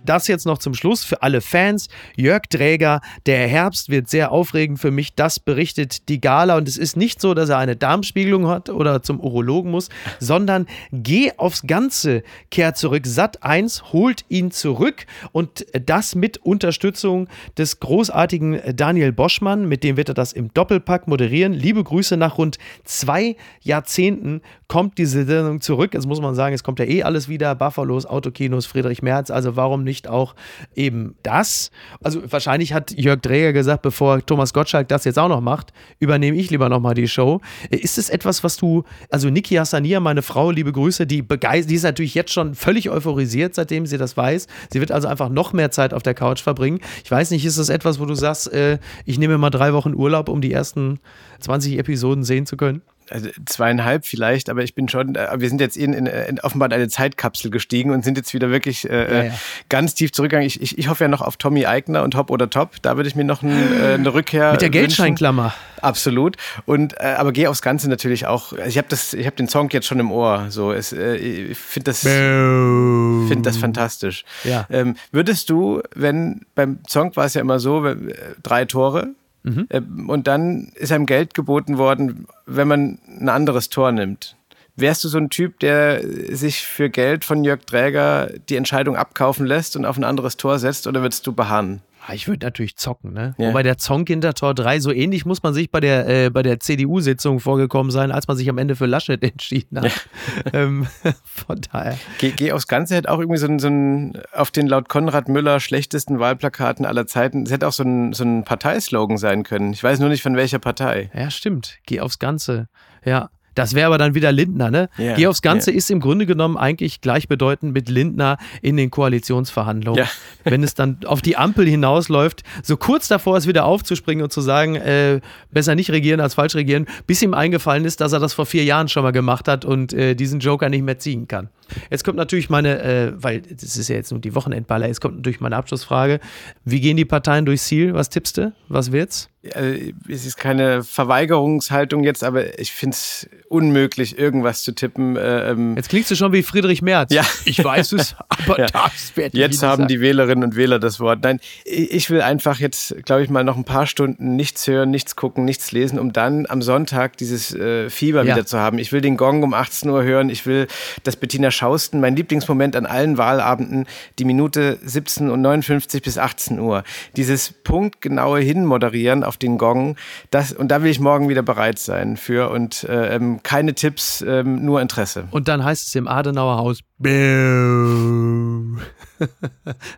das 0.05 0.27
jetzt 0.27 0.45
noch 0.45 0.57
zum 0.57 0.73
Schluss 0.73 1.03
für 1.03 1.21
alle 1.21 1.41
Fans. 1.41 1.87
Jörg 2.15 2.43
Dräger, 2.43 3.01
der 3.25 3.47
Herbst 3.47 3.89
wird 3.89 4.09
sehr 4.09 4.31
aufregend 4.31 4.79
für 4.79 4.91
mich. 4.91 5.15
Das 5.15 5.39
berichtet 5.39 6.09
die 6.09 6.21
Gala. 6.21 6.57
Und 6.57 6.67
es 6.67 6.77
ist 6.77 6.97
nicht 6.97 7.21
so, 7.21 7.33
dass 7.33 7.49
er 7.49 7.57
eine 7.57 7.75
Darmspiegelung 7.75 8.47
hat 8.47 8.69
oder 8.69 9.01
zum 9.01 9.19
Urologen 9.19 9.71
muss, 9.71 9.89
sondern 10.19 10.67
geh 10.91 11.31
aufs 11.37 11.63
Ganze, 11.67 12.23
kehr 12.51 12.73
zurück. 12.73 13.05
Sat 13.05 13.43
1 13.43 13.93
holt 13.93 14.25
ihn 14.29 14.51
zurück 14.51 15.05
und 15.31 15.65
das 15.85 16.15
mit 16.15 16.37
Unterstützung 16.37 17.27
des 17.57 17.79
großartigen 17.79 18.75
Daniel 18.75 19.11
Boschmann. 19.11 19.67
Mit 19.67 19.83
dem 19.83 19.97
wird 19.97 20.09
er 20.09 20.15
das 20.15 20.33
im 20.33 20.53
Doppelpack 20.53 21.07
moderieren. 21.07 21.53
Liebe 21.53 21.83
Grüße 21.83 22.17
nach 22.17 22.37
rund 22.37 22.57
zwei 22.83 23.35
Jahrzehnten 23.61 24.41
kommt 24.67 24.97
diese 24.97 25.25
Sendung 25.25 25.61
zurück. 25.61 25.93
Jetzt 25.93 26.07
muss 26.07 26.21
man 26.21 26.35
sagen, 26.35 26.53
es 26.53 26.63
kommt 26.63 26.79
ja 26.79 26.85
eh 26.85 27.03
alles 27.03 27.29
wieder. 27.29 27.55
Buffalos, 27.55 28.05
Autokinos, 28.05 28.65
Friedrich 28.65 29.01
Merz. 29.01 29.31
Also 29.31 29.55
warum 29.55 29.83
nicht? 29.83 29.94
Nicht 29.95 30.07
auch 30.07 30.35
eben 30.75 31.15
das? 31.23 31.71
Also 32.03 32.21
wahrscheinlich 32.31 32.73
hat 32.73 32.91
Jörg 32.91 33.21
Dreger 33.21 33.53
gesagt, 33.53 33.81
bevor 33.81 34.25
Thomas 34.25 34.53
Gottschalk 34.53 34.87
das 34.89 35.05
jetzt 35.05 35.17
auch 35.17 35.29
noch 35.29 35.41
macht, 35.41 35.71
übernehme 35.99 36.37
ich 36.37 36.49
lieber 36.49 36.69
nochmal 36.69 36.93
die 36.93 37.07
Show. 37.07 37.41
Ist 37.69 37.97
es 37.97 38.09
etwas, 38.09 38.43
was 38.43 38.57
du, 38.57 38.83
also 39.09 39.29
Niki 39.29 39.55
Hassania, 39.55 39.99
meine 39.99 40.21
Frau, 40.21 40.51
liebe 40.51 40.71
Grüße, 40.71 41.07
die 41.07 41.21
begeistert, 41.21 41.71
die 41.71 41.75
ist 41.75 41.83
natürlich 41.83 42.13
jetzt 42.13 42.33
schon 42.33 42.55
völlig 42.55 42.89
euphorisiert, 42.89 43.55
seitdem 43.55 43.85
sie 43.85 43.97
das 43.97 44.17
weiß. 44.17 44.47
Sie 44.71 44.79
wird 44.79 44.91
also 44.91 45.07
einfach 45.07 45.29
noch 45.29 45.53
mehr 45.53 45.71
Zeit 45.71 45.93
auf 45.93 46.03
der 46.03 46.13
Couch 46.13 46.41
verbringen. 46.41 46.79
Ich 47.03 47.11
weiß 47.11 47.31
nicht, 47.31 47.45
ist 47.45 47.57
das 47.57 47.69
etwas, 47.69 47.99
wo 47.99 48.05
du 48.05 48.15
sagst, 48.15 48.51
äh, 48.51 48.79
ich 49.05 49.17
nehme 49.17 49.37
mal 49.37 49.49
drei 49.49 49.73
Wochen 49.73 49.93
Urlaub, 49.93 50.29
um 50.29 50.41
die 50.41 50.51
ersten 50.51 50.99
20 51.39 51.79
Episoden 51.79 52.23
sehen 52.23 52.45
zu 52.45 52.57
können? 52.57 52.81
Also 53.09 53.29
zweieinhalb 53.45 54.05
vielleicht, 54.05 54.49
aber 54.49 54.63
ich 54.63 54.75
bin 54.75 54.89
schon, 54.89 55.15
äh, 55.15 55.27
wir 55.37 55.49
sind 55.49 55.61
jetzt 55.61 55.77
in, 55.77 55.93
in, 55.93 56.05
in 56.05 56.39
offenbar 56.39 56.69
in 56.69 56.73
eine 56.73 56.87
Zeitkapsel 56.87 57.51
gestiegen 57.51 57.91
und 57.91 58.03
sind 58.03 58.17
jetzt 58.17 58.33
wieder 58.33 58.49
wirklich 58.49 58.89
äh, 58.89 59.13
ja, 59.13 59.23
ja. 59.25 59.33
ganz 59.69 59.93
tief 59.93 60.11
zurückgegangen. 60.11 60.47
Ich, 60.47 60.61
ich, 60.61 60.77
ich 60.77 60.89
hoffe 60.89 61.03
ja 61.03 61.07
noch 61.07 61.21
auf 61.21 61.37
Tommy 61.37 61.65
Eigner 61.65 62.03
und 62.03 62.15
Hop 62.15 62.31
oder 62.31 62.49
Top. 62.49 62.81
Da 62.81 62.97
würde 62.97 63.07
ich 63.07 63.15
mir 63.15 63.23
noch 63.23 63.41
ein, 63.41 63.51
äh, 63.51 63.93
eine 63.93 64.13
Rückkehr. 64.13 64.51
Mit 64.51 64.61
der 64.61 64.69
Geldscheinklammer. 64.69 65.53
Absolut. 65.81 66.37
Und 66.65 66.93
äh, 66.99 67.15
aber 67.17 67.31
geh 67.31 67.47
aufs 67.47 67.61
Ganze 67.61 67.89
natürlich 67.89 68.25
auch. 68.25 68.53
Also 68.53 68.67
ich 68.67 68.77
habe 68.77 68.87
das, 68.89 69.13
ich 69.13 69.25
habe 69.25 69.35
den 69.35 69.47
Song 69.47 69.69
jetzt 69.69 69.85
schon 69.85 69.99
im 69.99 70.11
Ohr. 70.11 70.47
So, 70.49 70.71
es, 70.71 70.93
äh, 70.93 71.15
ich 71.15 71.57
finde 71.57 71.91
das, 71.91 71.99
finde 71.99 73.41
das 73.43 73.57
fantastisch. 73.57 74.25
Ja. 74.43 74.65
Ähm, 74.69 74.95
würdest 75.11 75.49
du, 75.49 75.81
wenn 75.93 76.41
beim 76.55 76.79
Song 76.87 77.15
war 77.15 77.25
es 77.25 77.35
ja 77.35 77.41
immer 77.41 77.59
so, 77.59 77.85
äh, 77.85 77.95
drei 78.41 78.65
Tore 78.65 79.09
Mhm. 79.45 79.67
Äh, 79.69 79.81
und 80.07 80.27
dann 80.27 80.71
ist 80.75 80.91
einem 80.91 81.05
Geld 81.05 81.33
geboten 81.33 81.77
worden, 81.77 82.27
wenn 82.45 82.67
man 82.67 82.99
ein 83.07 83.29
anderes 83.29 83.69
Tor 83.69 83.91
nimmt. 83.91 84.35
Wärst 84.75 85.03
du 85.03 85.07
so 85.07 85.17
ein 85.17 85.29
Typ, 85.29 85.59
der 85.59 86.01
sich 86.35 86.65
für 86.65 86.89
Geld 86.89 87.23
von 87.23 87.45
Jörg 87.45 87.61
Träger 87.65 88.29
die 88.49 88.57
Entscheidung 88.57 88.97
abkaufen 88.97 89.45
lässt 89.45 89.77
und 89.77 89.85
auf 89.85 89.97
ein 89.97 90.03
anderes 90.03 90.35
Tor 90.35 90.59
setzt 90.59 90.87
oder 90.87 91.01
würdest 91.01 91.25
du 91.25 91.31
beharren? 91.31 91.81
Ah, 92.07 92.13
ich 92.13 92.27
würde 92.27 92.45
natürlich 92.45 92.75
zocken, 92.75 93.13
ne? 93.13 93.33
Ja. 93.39 93.49
Wobei 93.49 93.63
der 93.63 93.79
Zonk 93.79 94.09
hinter 94.09 94.35
Tor 94.35 94.53
3, 94.53 94.79
so 94.79 94.91
ähnlich 94.91 95.25
muss 95.25 95.41
man 95.41 95.55
sich 95.55 95.71
bei 95.71 95.79
der, 95.79 96.07
äh, 96.07 96.29
bei 96.29 96.43
der 96.43 96.59
CDU-Sitzung 96.59 97.39
vorgekommen 97.39 97.91
sein, 97.91 98.11
als 98.11 98.27
man 98.27 98.37
sich 98.37 98.47
am 98.47 98.59
Ende 98.59 98.75
für 98.75 98.85
Laschet 98.85 99.23
entschieden 99.23 99.79
hat. 99.79 99.85
Ja. 99.85 100.53
ähm, 100.53 100.85
von 101.23 101.59
daher. 101.71 101.97
Geh, 102.19 102.31
geh 102.31 102.51
aufs 102.51 102.67
Ganze, 102.67 102.95
hätte 102.95 103.09
auch 103.09 103.19
irgendwie 103.19 103.39
so 103.39 103.47
ein, 103.47 103.57
so 103.57 103.69
ein, 103.69 104.21
auf 104.33 104.51
den 104.51 104.67
laut 104.67 104.87
Konrad 104.87 105.29
Müller 105.29 105.59
schlechtesten 105.59 106.19
Wahlplakaten 106.19 106.85
aller 106.85 107.07
Zeiten, 107.07 107.43
es 107.43 107.51
hätte 107.51 107.67
auch 107.67 107.73
so 107.73 107.83
ein, 107.83 108.13
so 108.13 108.23
ein 108.23 108.43
Parteislogan 108.43 109.17
sein 109.17 109.41
können. 109.41 109.73
Ich 109.73 109.83
weiß 109.83 109.99
nur 109.99 110.09
nicht 110.09 110.21
von 110.21 110.35
welcher 110.35 110.59
Partei. 110.59 111.09
Ja, 111.15 111.31
stimmt. 111.31 111.79
Geh 111.87 112.01
aufs 112.01 112.19
Ganze. 112.19 112.67
Ja. 113.03 113.31
Das 113.55 113.73
wäre 113.73 113.87
aber 113.87 113.97
dann 113.97 114.13
wieder 114.13 114.31
Lindner, 114.31 114.69
ne? 114.69 114.89
Yeah, 114.99 115.15
Geh 115.15 115.27
aufs 115.27 115.41
Ganze 115.41 115.71
yeah. 115.71 115.77
ist 115.77 115.89
im 115.89 115.99
Grunde 115.99 116.25
genommen 116.25 116.57
eigentlich 116.57 117.01
gleichbedeutend 117.01 117.73
mit 117.73 117.89
Lindner 117.89 118.37
in 118.61 118.77
den 118.77 118.91
Koalitionsverhandlungen. 118.91 120.03
Ja. 120.03 120.09
Wenn 120.43 120.61
es 120.63 120.75
dann 120.75 120.99
auf 121.05 121.21
die 121.21 121.37
Ampel 121.37 121.65
hinausläuft, 121.65 122.43
so 122.61 122.77
kurz 122.77 123.07
davor 123.07 123.37
ist, 123.37 123.47
wieder 123.47 123.65
aufzuspringen 123.65 124.23
und 124.23 124.31
zu 124.31 124.41
sagen, 124.41 124.75
äh, 124.75 125.21
besser 125.51 125.75
nicht 125.75 125.89
regieren 125.89 126.19
als 126.19 126.35
falsch 126.35 126.55
regieren, 126.55 126.85
bis 127.07 127.21
ihm 127.21 127.33
eingefallen 127.33 127.85
ist, 127.85 128.01
dass 128.01 128.13
er 128.13 128.19
das 128.19 128.33
vor 128.33 128.45
vier 128.45 128.63
Jahren 128.63 128.89
schon 128.89 129.03
mal 129.03 129.11
gemacht 129.11 129.47
hat 129.47 129.65
und 129.65 129.93
äh, 129.93 130.15
diesen 130.15 130.39
Joker 130.39 130.69
nicht 130.69 130.83
mehr 130.83 130.99
ziehen 130.99 131.27
kann. 131.27 131.49
Jetzt 131.89 132.03
kommt 132.03 132.17
natürlich 132.17 132.49
meine, 132.49 132.81
äh, 132.81 133.13
weil 133.15 133.41
das 133.41 133.77
ist 133.77 133.87
ja 133.89 133.95
jetzt 133.95 134.11
nur 134.11 134.19
die 134.19 134.35
Wochenendballer, 134.35 134.87
jetzt 134.87 135.01
kommt 135.01 135.17
natürlich 135.17 135.39
meine 135.39 135.55
Abschlussfrage. 135.55 136.19
Wie 136.63 136.81
gehen 136.81 136.97
die 136.97 137.05
Parteien 137.05 137.45
durchs 137.45 137.65
Ziel? 137.65 137.93
Was 137.93 138.09
tippst 138.09 138.37
du? 138.37 138.53
Was 138.67 138.91
wird's? 138.91 139.29
Also, 139.53 139.79
es 140.09 140.25
ist 140.25 140.37
keine 140.37 140.83
Verweigerungshaltung 140.83 142.03
jetzt, 142.03 142.23
aber 142.23 142.57
ich 142.59 142.71
finde 142.71 142.95
es 142.95 143.29
unmöglich, 143.47 144.17
irgendwas 144.17 144.63
zu 144.63 144.71
tippen. 144.73 145.17
Äh, 145.17 145.51
ähm 145.51 145.75
jetzt 145.75 145.89
klingst 145.89 146.09
du 146.09 146.15
schon 146.15 146.33
wie 146.33 146.41
Friedrich 146.41 146.81
Merz. 146.81 147.13
Ja. 147.13 147.23
Ich 147.45 147.63
weiß 147.63 147.91
es, 147.93 148.15
aber 148.29 148.59
ja. 148.59 148.67
das 148.67 149.15
werde 149.15 149.37
ich 149.37 149.39
Jetzt 149.39 149.61
haben 149.61 149.83
sagen. 149.83 149.87
die 149.87 150.01
Wählerinnen 150.01 150.43
und 150.43 150.55
Wähler 150.55 150.79
das 150.79 150.99
Wort. 150.99 151.19
Nein, 151.23 151.39
ich 151.63 152.09
will 152.09 152.21
einfach 152.21 152.59
jetzt, 152.59 152.95
glaube 153.05 153.23
ich 153.23 153.29
mal, 153.29 153.43
noch 153.43 153.57
ein 153.57 153.65
paar 153.65 153.85
Stunden 153.85 154.35
nichts 154.35 154.67
hören, 154.67 154.89
nichts 154.89 155.15
gucken, 155.15 155.45
nichts 155.45 155.71
lesen, 155.71 155.99
um 155.99 156.11
dann 156.11 156.45
am 156.47 156.61
Sonntag 156.61 157.17
dieses 157.17 157.53
äh, 157.53 157.89
Fieber 157.89 158.23
ja. 158.23 158.35
wieder 158.35 158.45
zu 158.45 158.57
haben. 158.57 158.79
Ich 158.79 158.91
will 158.91 159.01
den 159.01 159.17
Gong 159.17 159.43
um 159.43 159.53
18 159.53 159.89
Uhr 159.89 160.03
hören. 160.03 160.29
Ich 160.29 160.45
will, 160.45 160.67
dass 161.03 161.15
Bettina 161.15 161.51
Schausten, 161.55 161.99
mein 161.99 162.15
Lieblingsmoment 162.15 162.75
an 162.75 162.85
allen 162.85 163.17
Wahlabenden, 163.17 163.85
die 164.19 164.25
Minute 164.25 164.77
17 164.83 165.29
und 165.29 165.41
59 165.41 166.01
bis 166.01 166.17
18 166.17 166.59
Uhr. 166.59 166.83
Dieses 167.15 167.51
punktgenaue 167.51 168.39
Hinmoderieren 168.39 169.23
auf 169.23 169.37
den 169.37 169.57
Gong, 169.57 169.95
das, 170.31 170.53
und 170.53 170.69
da 170.69 170.83
will 170.83 170.91
ich 170.91 170.99
morgen 170.99 171.29
wieder 171.29 171.41
bereit 171.41 171.79
sein 171.79 172.17
für 172.17 172.49
und 172.51 172.83
äh, 172.83 173.15
ähm, 173.15 173.41
keine 173.43 173.73
Tipps, 173.73 174.21
ähm, 174.21 174.63
nur 174.63 174.81
Interesse. 174.81 175.25
Und 175.31 175.47
dann 175.47 175.63
heißt 175.63 175.87
es 175.87 175.95
im 175.95 176.07
Adenauer 176.07 176.57
Haus, 176.57 176.81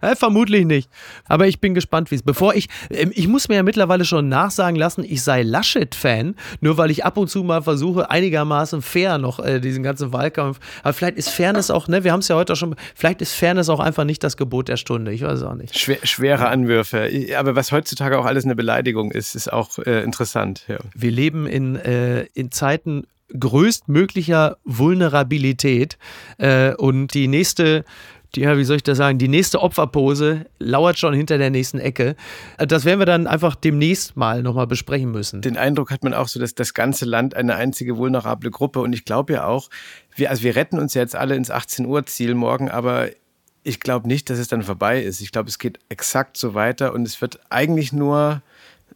ja, 0.01 0.15
vermutlich 0.15 0.65
nicht. 0.65 0.89
Aber 1.27 1.47
ich 1.47 1.59
bin 1.59 1.75
gespannt, 1.75 2.09
wie 2.09 2.15
es. 2.15 2.23
Bevor 2.23 2.55
ich. 2.55 2.69
Ähm, 2.89 3.11
ich 3.13 3.27
muss 3.27 3.49
mir 3.49 3.55
ja 3.55 3.63
mittlerweile 3.63 4.03
schon 4.03 4.29
nachsagen 4.29 4.75
lassen, 4.75 5.03
ich 5.03 5.21
sei 5.21 5.43
Laschet-Fan, 5.43 6.35
nur 6.59 6.77
weil 6.77 6.89
ich 6.89 7.05
ab 7.05 7.17
und 7.17 7.27
zu 7.29 7.43
mal 7.43 7.61
versuche, 7.61 8.09
einigermaßen 8.09 8.81
fair 8.81 9.19
noch 9.19 9.39
äh, 9.39 9.59
diesen 9.59 9.83
ganzen 9.83 10.11
Wahlkampf. 10.11 10.59
Aber 10.81 10.93
vielleicht 10.93 11.17
ist 11.17 11.29
Fairness 11.29 11.69
auch, 11.69 11.87
ne, 11.87 12.03
wir 12.03 12.11
haben 12.11 12.21
es 12.21 12.29
ja 12.29 12.35
heute 12.35 12.53
auch 12.53 12.57
schon. 12.57 12.75
Vielleicht 12.95 13.21
ist 13.21 13.33
Fairness 13.33 13.69
auch 13.69 13.79
einfach 13.79 14.03
nicht 14.03 14.23
das 14.23 14.35
Gebot 14.35 14.67
der 14.67 14.77
Stunde. 14.77 15.11
Ich 15.11 15.21
weiß 15.21 15.39
es 15.39 15.43
auch 15.43 15.55
nicht. 15.55 15.77
Schwer, 15.77 15.99
schwere 16.03 16.47
Anwürfe. 16.47 17.09
Aber 17.37 17.55
was 17.55 17.71
heutzutage 17.71 18.17
auch 18.17 18.25
alles 18.25 18.45
eine 18.45 18.55
Beleidigung 18.55 19.11
ist, 19.11 19.35
ist 19.35 19.53
auch 19.53 19.77
äh, 19.79 20.03
interessant. 20.03 20.63
Ja. 20.67 20.77
Wir 20.95 21.11
leben 21.11 21.45
in, 21.45 21.75
äh, 21.75 22.23
in 22.33 22.51
Zeiten 22.51 23.05
größtmöglicher 23.37 24.57
Vulnerabilität. 24.63 25.97
Äh, 26.37 26.73
und 26.75 27.13
die 27.13 27.27
nächste 27.27 27.83
die, 28.35 28.41
ja, 28.41 28.57
wie 28.57 28.63
soll 28.63 28.77
ich 28.77 28.83
das 28.83 28.97
sagen, 28.97 29.17
die 29.17 29.27
nächste 29.27 29.61
Opferpose 29.61 30.45
lauert 30.59 30.99
schon 30.99 31.13
hinter 31.13 31.37
der 31.37 31.49
nächsten 31.49 31.79
Ecke. 31.79 32.15
Äh, 32.57 32.67
das 32.67 32.85
werden 32.85 32.99
wir 32.99 33.05
dann 33.05 33.27
einfach 33.27 33.55
demnächst 33.55 34.17
mal 34.17 34.43
nochmal 34.43 34.67
besprechen 34.67 35.11
müssen. 35.11 35.41
Den 35.41 35.57
Eindruck 35.57 35.91
hat 35.91 36.03
man 36.03 36.13
auch 36.13 36.27
so, 36.27 36.39
dass 36.39 36.53
das 36.53 36.73
ganze 36.73 37.05
Land 37.05 37.35
eine 37.35 37.55
einzige 37.55 37.97
vulnerable 37.97 38.51
Gruppe 38.51 38.81
und 38.81 38.93
ich 38.93 39.05
glaube 39.05 39.33
ja 39.33 39.45
auch, 39.45 39.69
wir, 40.15 40.29
also 40.29 40.43
wir 40.43 40.55
retten 40.55 40.79
uns 40.79 40.93
jetzt 40.93 41.15
alle 41.15 41.35
ins 41.35 41.51
18 41.51 41.85
Uhr 41.85 42.05
Ziel 42.05 42.35
morgen, 42.35 42.69
aber 42.69 43.09
ich 43.63 43.79
glaube 43.79 44.07
nicht, 44.07 44.29
dass 44.29 44.39
es 44.39 44.47
dann 44.47 44.61
vorbei 44.61 45.01
ist. 45.01 45.21
Ich 45.21 45.31
glaube, 45.31 45.49
es 45.49 45.59
geht 45.59 45.79
exakt 45.89 46.37
so 46.37 46.53
weiter 46.53 46.93
und 46.93 47.05
es 47.05 47.21
wird 47.21 47.39
eigentlich 47.49 47.91
nur 47.91 48.41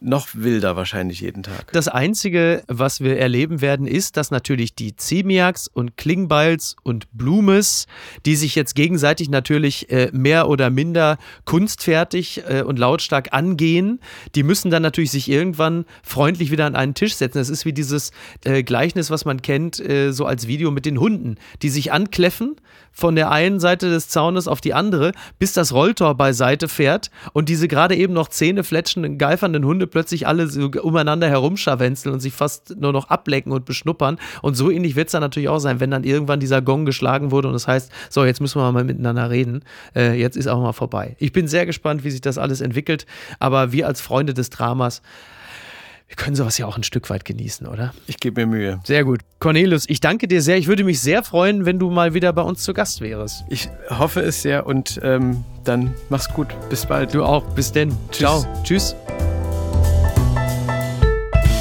noch 0.04 0.28
wilder 0.32 0.76
wahrscheinlich 0.76 1.20
jeden 1.20 1.42
Tag. 1.42 1.72
Das 1.72 1.88
Einzige, 1.88 2.62
was 2.68 3.00
wir 3.00 3.18
erleben 3.18 3.60
werden, 3.60 3.86
ist, 3.86 4.16
dass 4.16 4.30
natürlich 4.30 4.74
die 4.74 4.96
Ziemiaks 4.96 5.68
und 5.68 5.96
Klingbeils 5.96 6.76
und 6.82 7.06
Blumes, 7.12 7.86
die 8.26 8.36
sich 8.36 8.54
jetzt 8.54 8.74
gegenseitig 8.74 9.28
natürlich 9.28 9.90
äh, 9.90 10.10
mehr 10.12 10.48
oder 10.48 10.70
minder 10.70 11.18
kunstfertig 11.44 12.42
äh, 12.48 12.62
und 12.62 12.78
lautstark 12.78 13.32
angehen, 13.32 14.00
die 14.34 14.42
müssen 14.42 14.70
dann 14.70 14.82
natürlich 14.82 15.10
sich 15.10 15.30
irgendwann 15.30 15.84
freundlich 16.02 16.50
wieder 16.50 16.66
an 16.66 16.76
einen 16.76 16.94
Tisch 16.94 17.14
setzen. 17.14 17.38
Das 17.38 17.48
ist 17.48 17.64
wie 17.64 17.72
dieses 17.72 18.12
äh, 18.44 18.62
Gleichnis, 18.62 19.10
was 19.10 19.24
man 19.24 19.42
kennt, 19.42 19.80
äh, 19.80 20.12
so 20.12 20.26
als 20.26 20.46
Video 20.46 20.70
mit 20.70 20.86
den 20.86 20.98
Hunden, 20.98 21.36
die 21.62 21.68
sich 21.68 21.92
ankläffen 21.92 22.56
von 22.92 23.16
der 23.16 23.30
einen 23.30 23.58
Seite 23.58 23.90
des 23.90 24.08
Zaunes 24.08 24.46
auf 24.46 24.60
die 24.60 24.74
andere, 24.74 25.12
bis 25.38 25.52
das 25.54 25.72
Rolltor 25.72 26.14
beiseite 26.14 26.68
fährt 26.68 27.10
und 27.32 27.48
diese 27.48 27.68
gerade 27.68 27.96
eben 27.96 28.12
noch 28.12 28.28
Zähne 28.28 28.64
fletschenden, 28.64 29.18
geifernden 29.18 29.64
Hunde 29.64 29.86
plötzlich 29.92 30.26
alle 30.26 30.48
so 30.48 30.68
umeinander 30.82 31.28
herumscharwenzeln 31.28 32.12
und 32.12 32.20
sich 32.20 32.32
fast 32.32 32.74
nur 32.76 32.92
noch 32.92 33.08
ablecken 33.08 33.52
und 33.52 33.64
beschnuppern. 33.64 34.18
Und 34.42 34.56
so 34.56 34.70
ähnlich 34.70 34.96
wird 34.96 35.08
es 35.08 35.12
dann 35.12 35.20
natürlich 35.20 35.48
auch 35.48 35.60
sein, 35.60 35.78
wenn 35.78 35.90
dann 35.90 36.02
irgendwann 36.02 36.40
dieser 36.40 36.60
Gong 36.60 36.84
geschlagen 36.84 37.30
wurde 37.30 37.48
und 37.48 37.54
das 37.54 37.68
heißt, 37.68 37.92
so, 38.10 38.24
jetzt 38.24 38.40
müssen 38.40 38.60
wir 38.60 38.72
mal 38.72 38.84
miteinander 38.84 39.30
reden. 39.30 39.62
Äh, 39.94 40.18
jetzt 40.18 40.36
ist 40.36 40.48
auch 40.48 40.60
mal 40.60 40.72
vorbei. 40.72 41.14
Ich 41.18 41.32
bin 41.32 41.46
sehr 41.46 41.66
gespannt, 41.66 42.02
wie 42.02 42.10
sich 42.10 42.20
das 42.20 42.38
alles 42.38 42.60
entwickelt, 42.60 43.06
aber 43.38 43.70
wir 43.70 43.86
als 43.86 44.00
Freunde 44.00 44.34
des 44.34 44.50
Dramas 44.50 45.02
wir 46.12 46.16
können 46.16 46.36
sowas 46.36 46.58
ja 46.58 46.66
auch 46.66 46.76
ein 46.76 46.82
Stück 46.82 47.08
weit 47.08 47.24
genießen, 47.24 47.66
oder? 47.66 47.94
Ich 48.06 48.18
gebe 48.18 48.42
mir 48.42 48.46
Mühe. 48.46 48.80
Sehr 48.84 49.02
gut. 49.02 49.20
Cornelius, 49.38 49.88
ich 49.88 49.98
danke 49.98 50.28
dir 50.28 50.42
sehr. 50.42 50.58
Ich 50.58 50.66
würde 50.66 50.84
mich 50.84 51.00
sehr 51.00 51.22
freuen, 51.22 51.64
wenn 51.64 51.78
du 51.78 51.88
mal 51.88 52.12
wieder 52.12 52.34
bei 52.34 52.42
uns 52.42 52.62
zu 52.64 52.74
Gast 52.74 53.00
wärst. 53.00 53.44
Ich 53.48 53.70
hoffe 53.88 54.20
es 54.20 54.42
sehr 54.42 54.66
und 54.66 55.00
ähm, 55.02 55.42
dann 55.64 55.94
mach's 56.10 56.28
gut. 56.28 56.48
Bis 56.68 56.84
bald. 56.84 57.14
Du 57.14 57.24
auch. 57.24 57.42
Bis 57.54 57.72
denn. 57.72 57.96
Ciao. 58.10 58.44
Tschüss. 58.62 58.94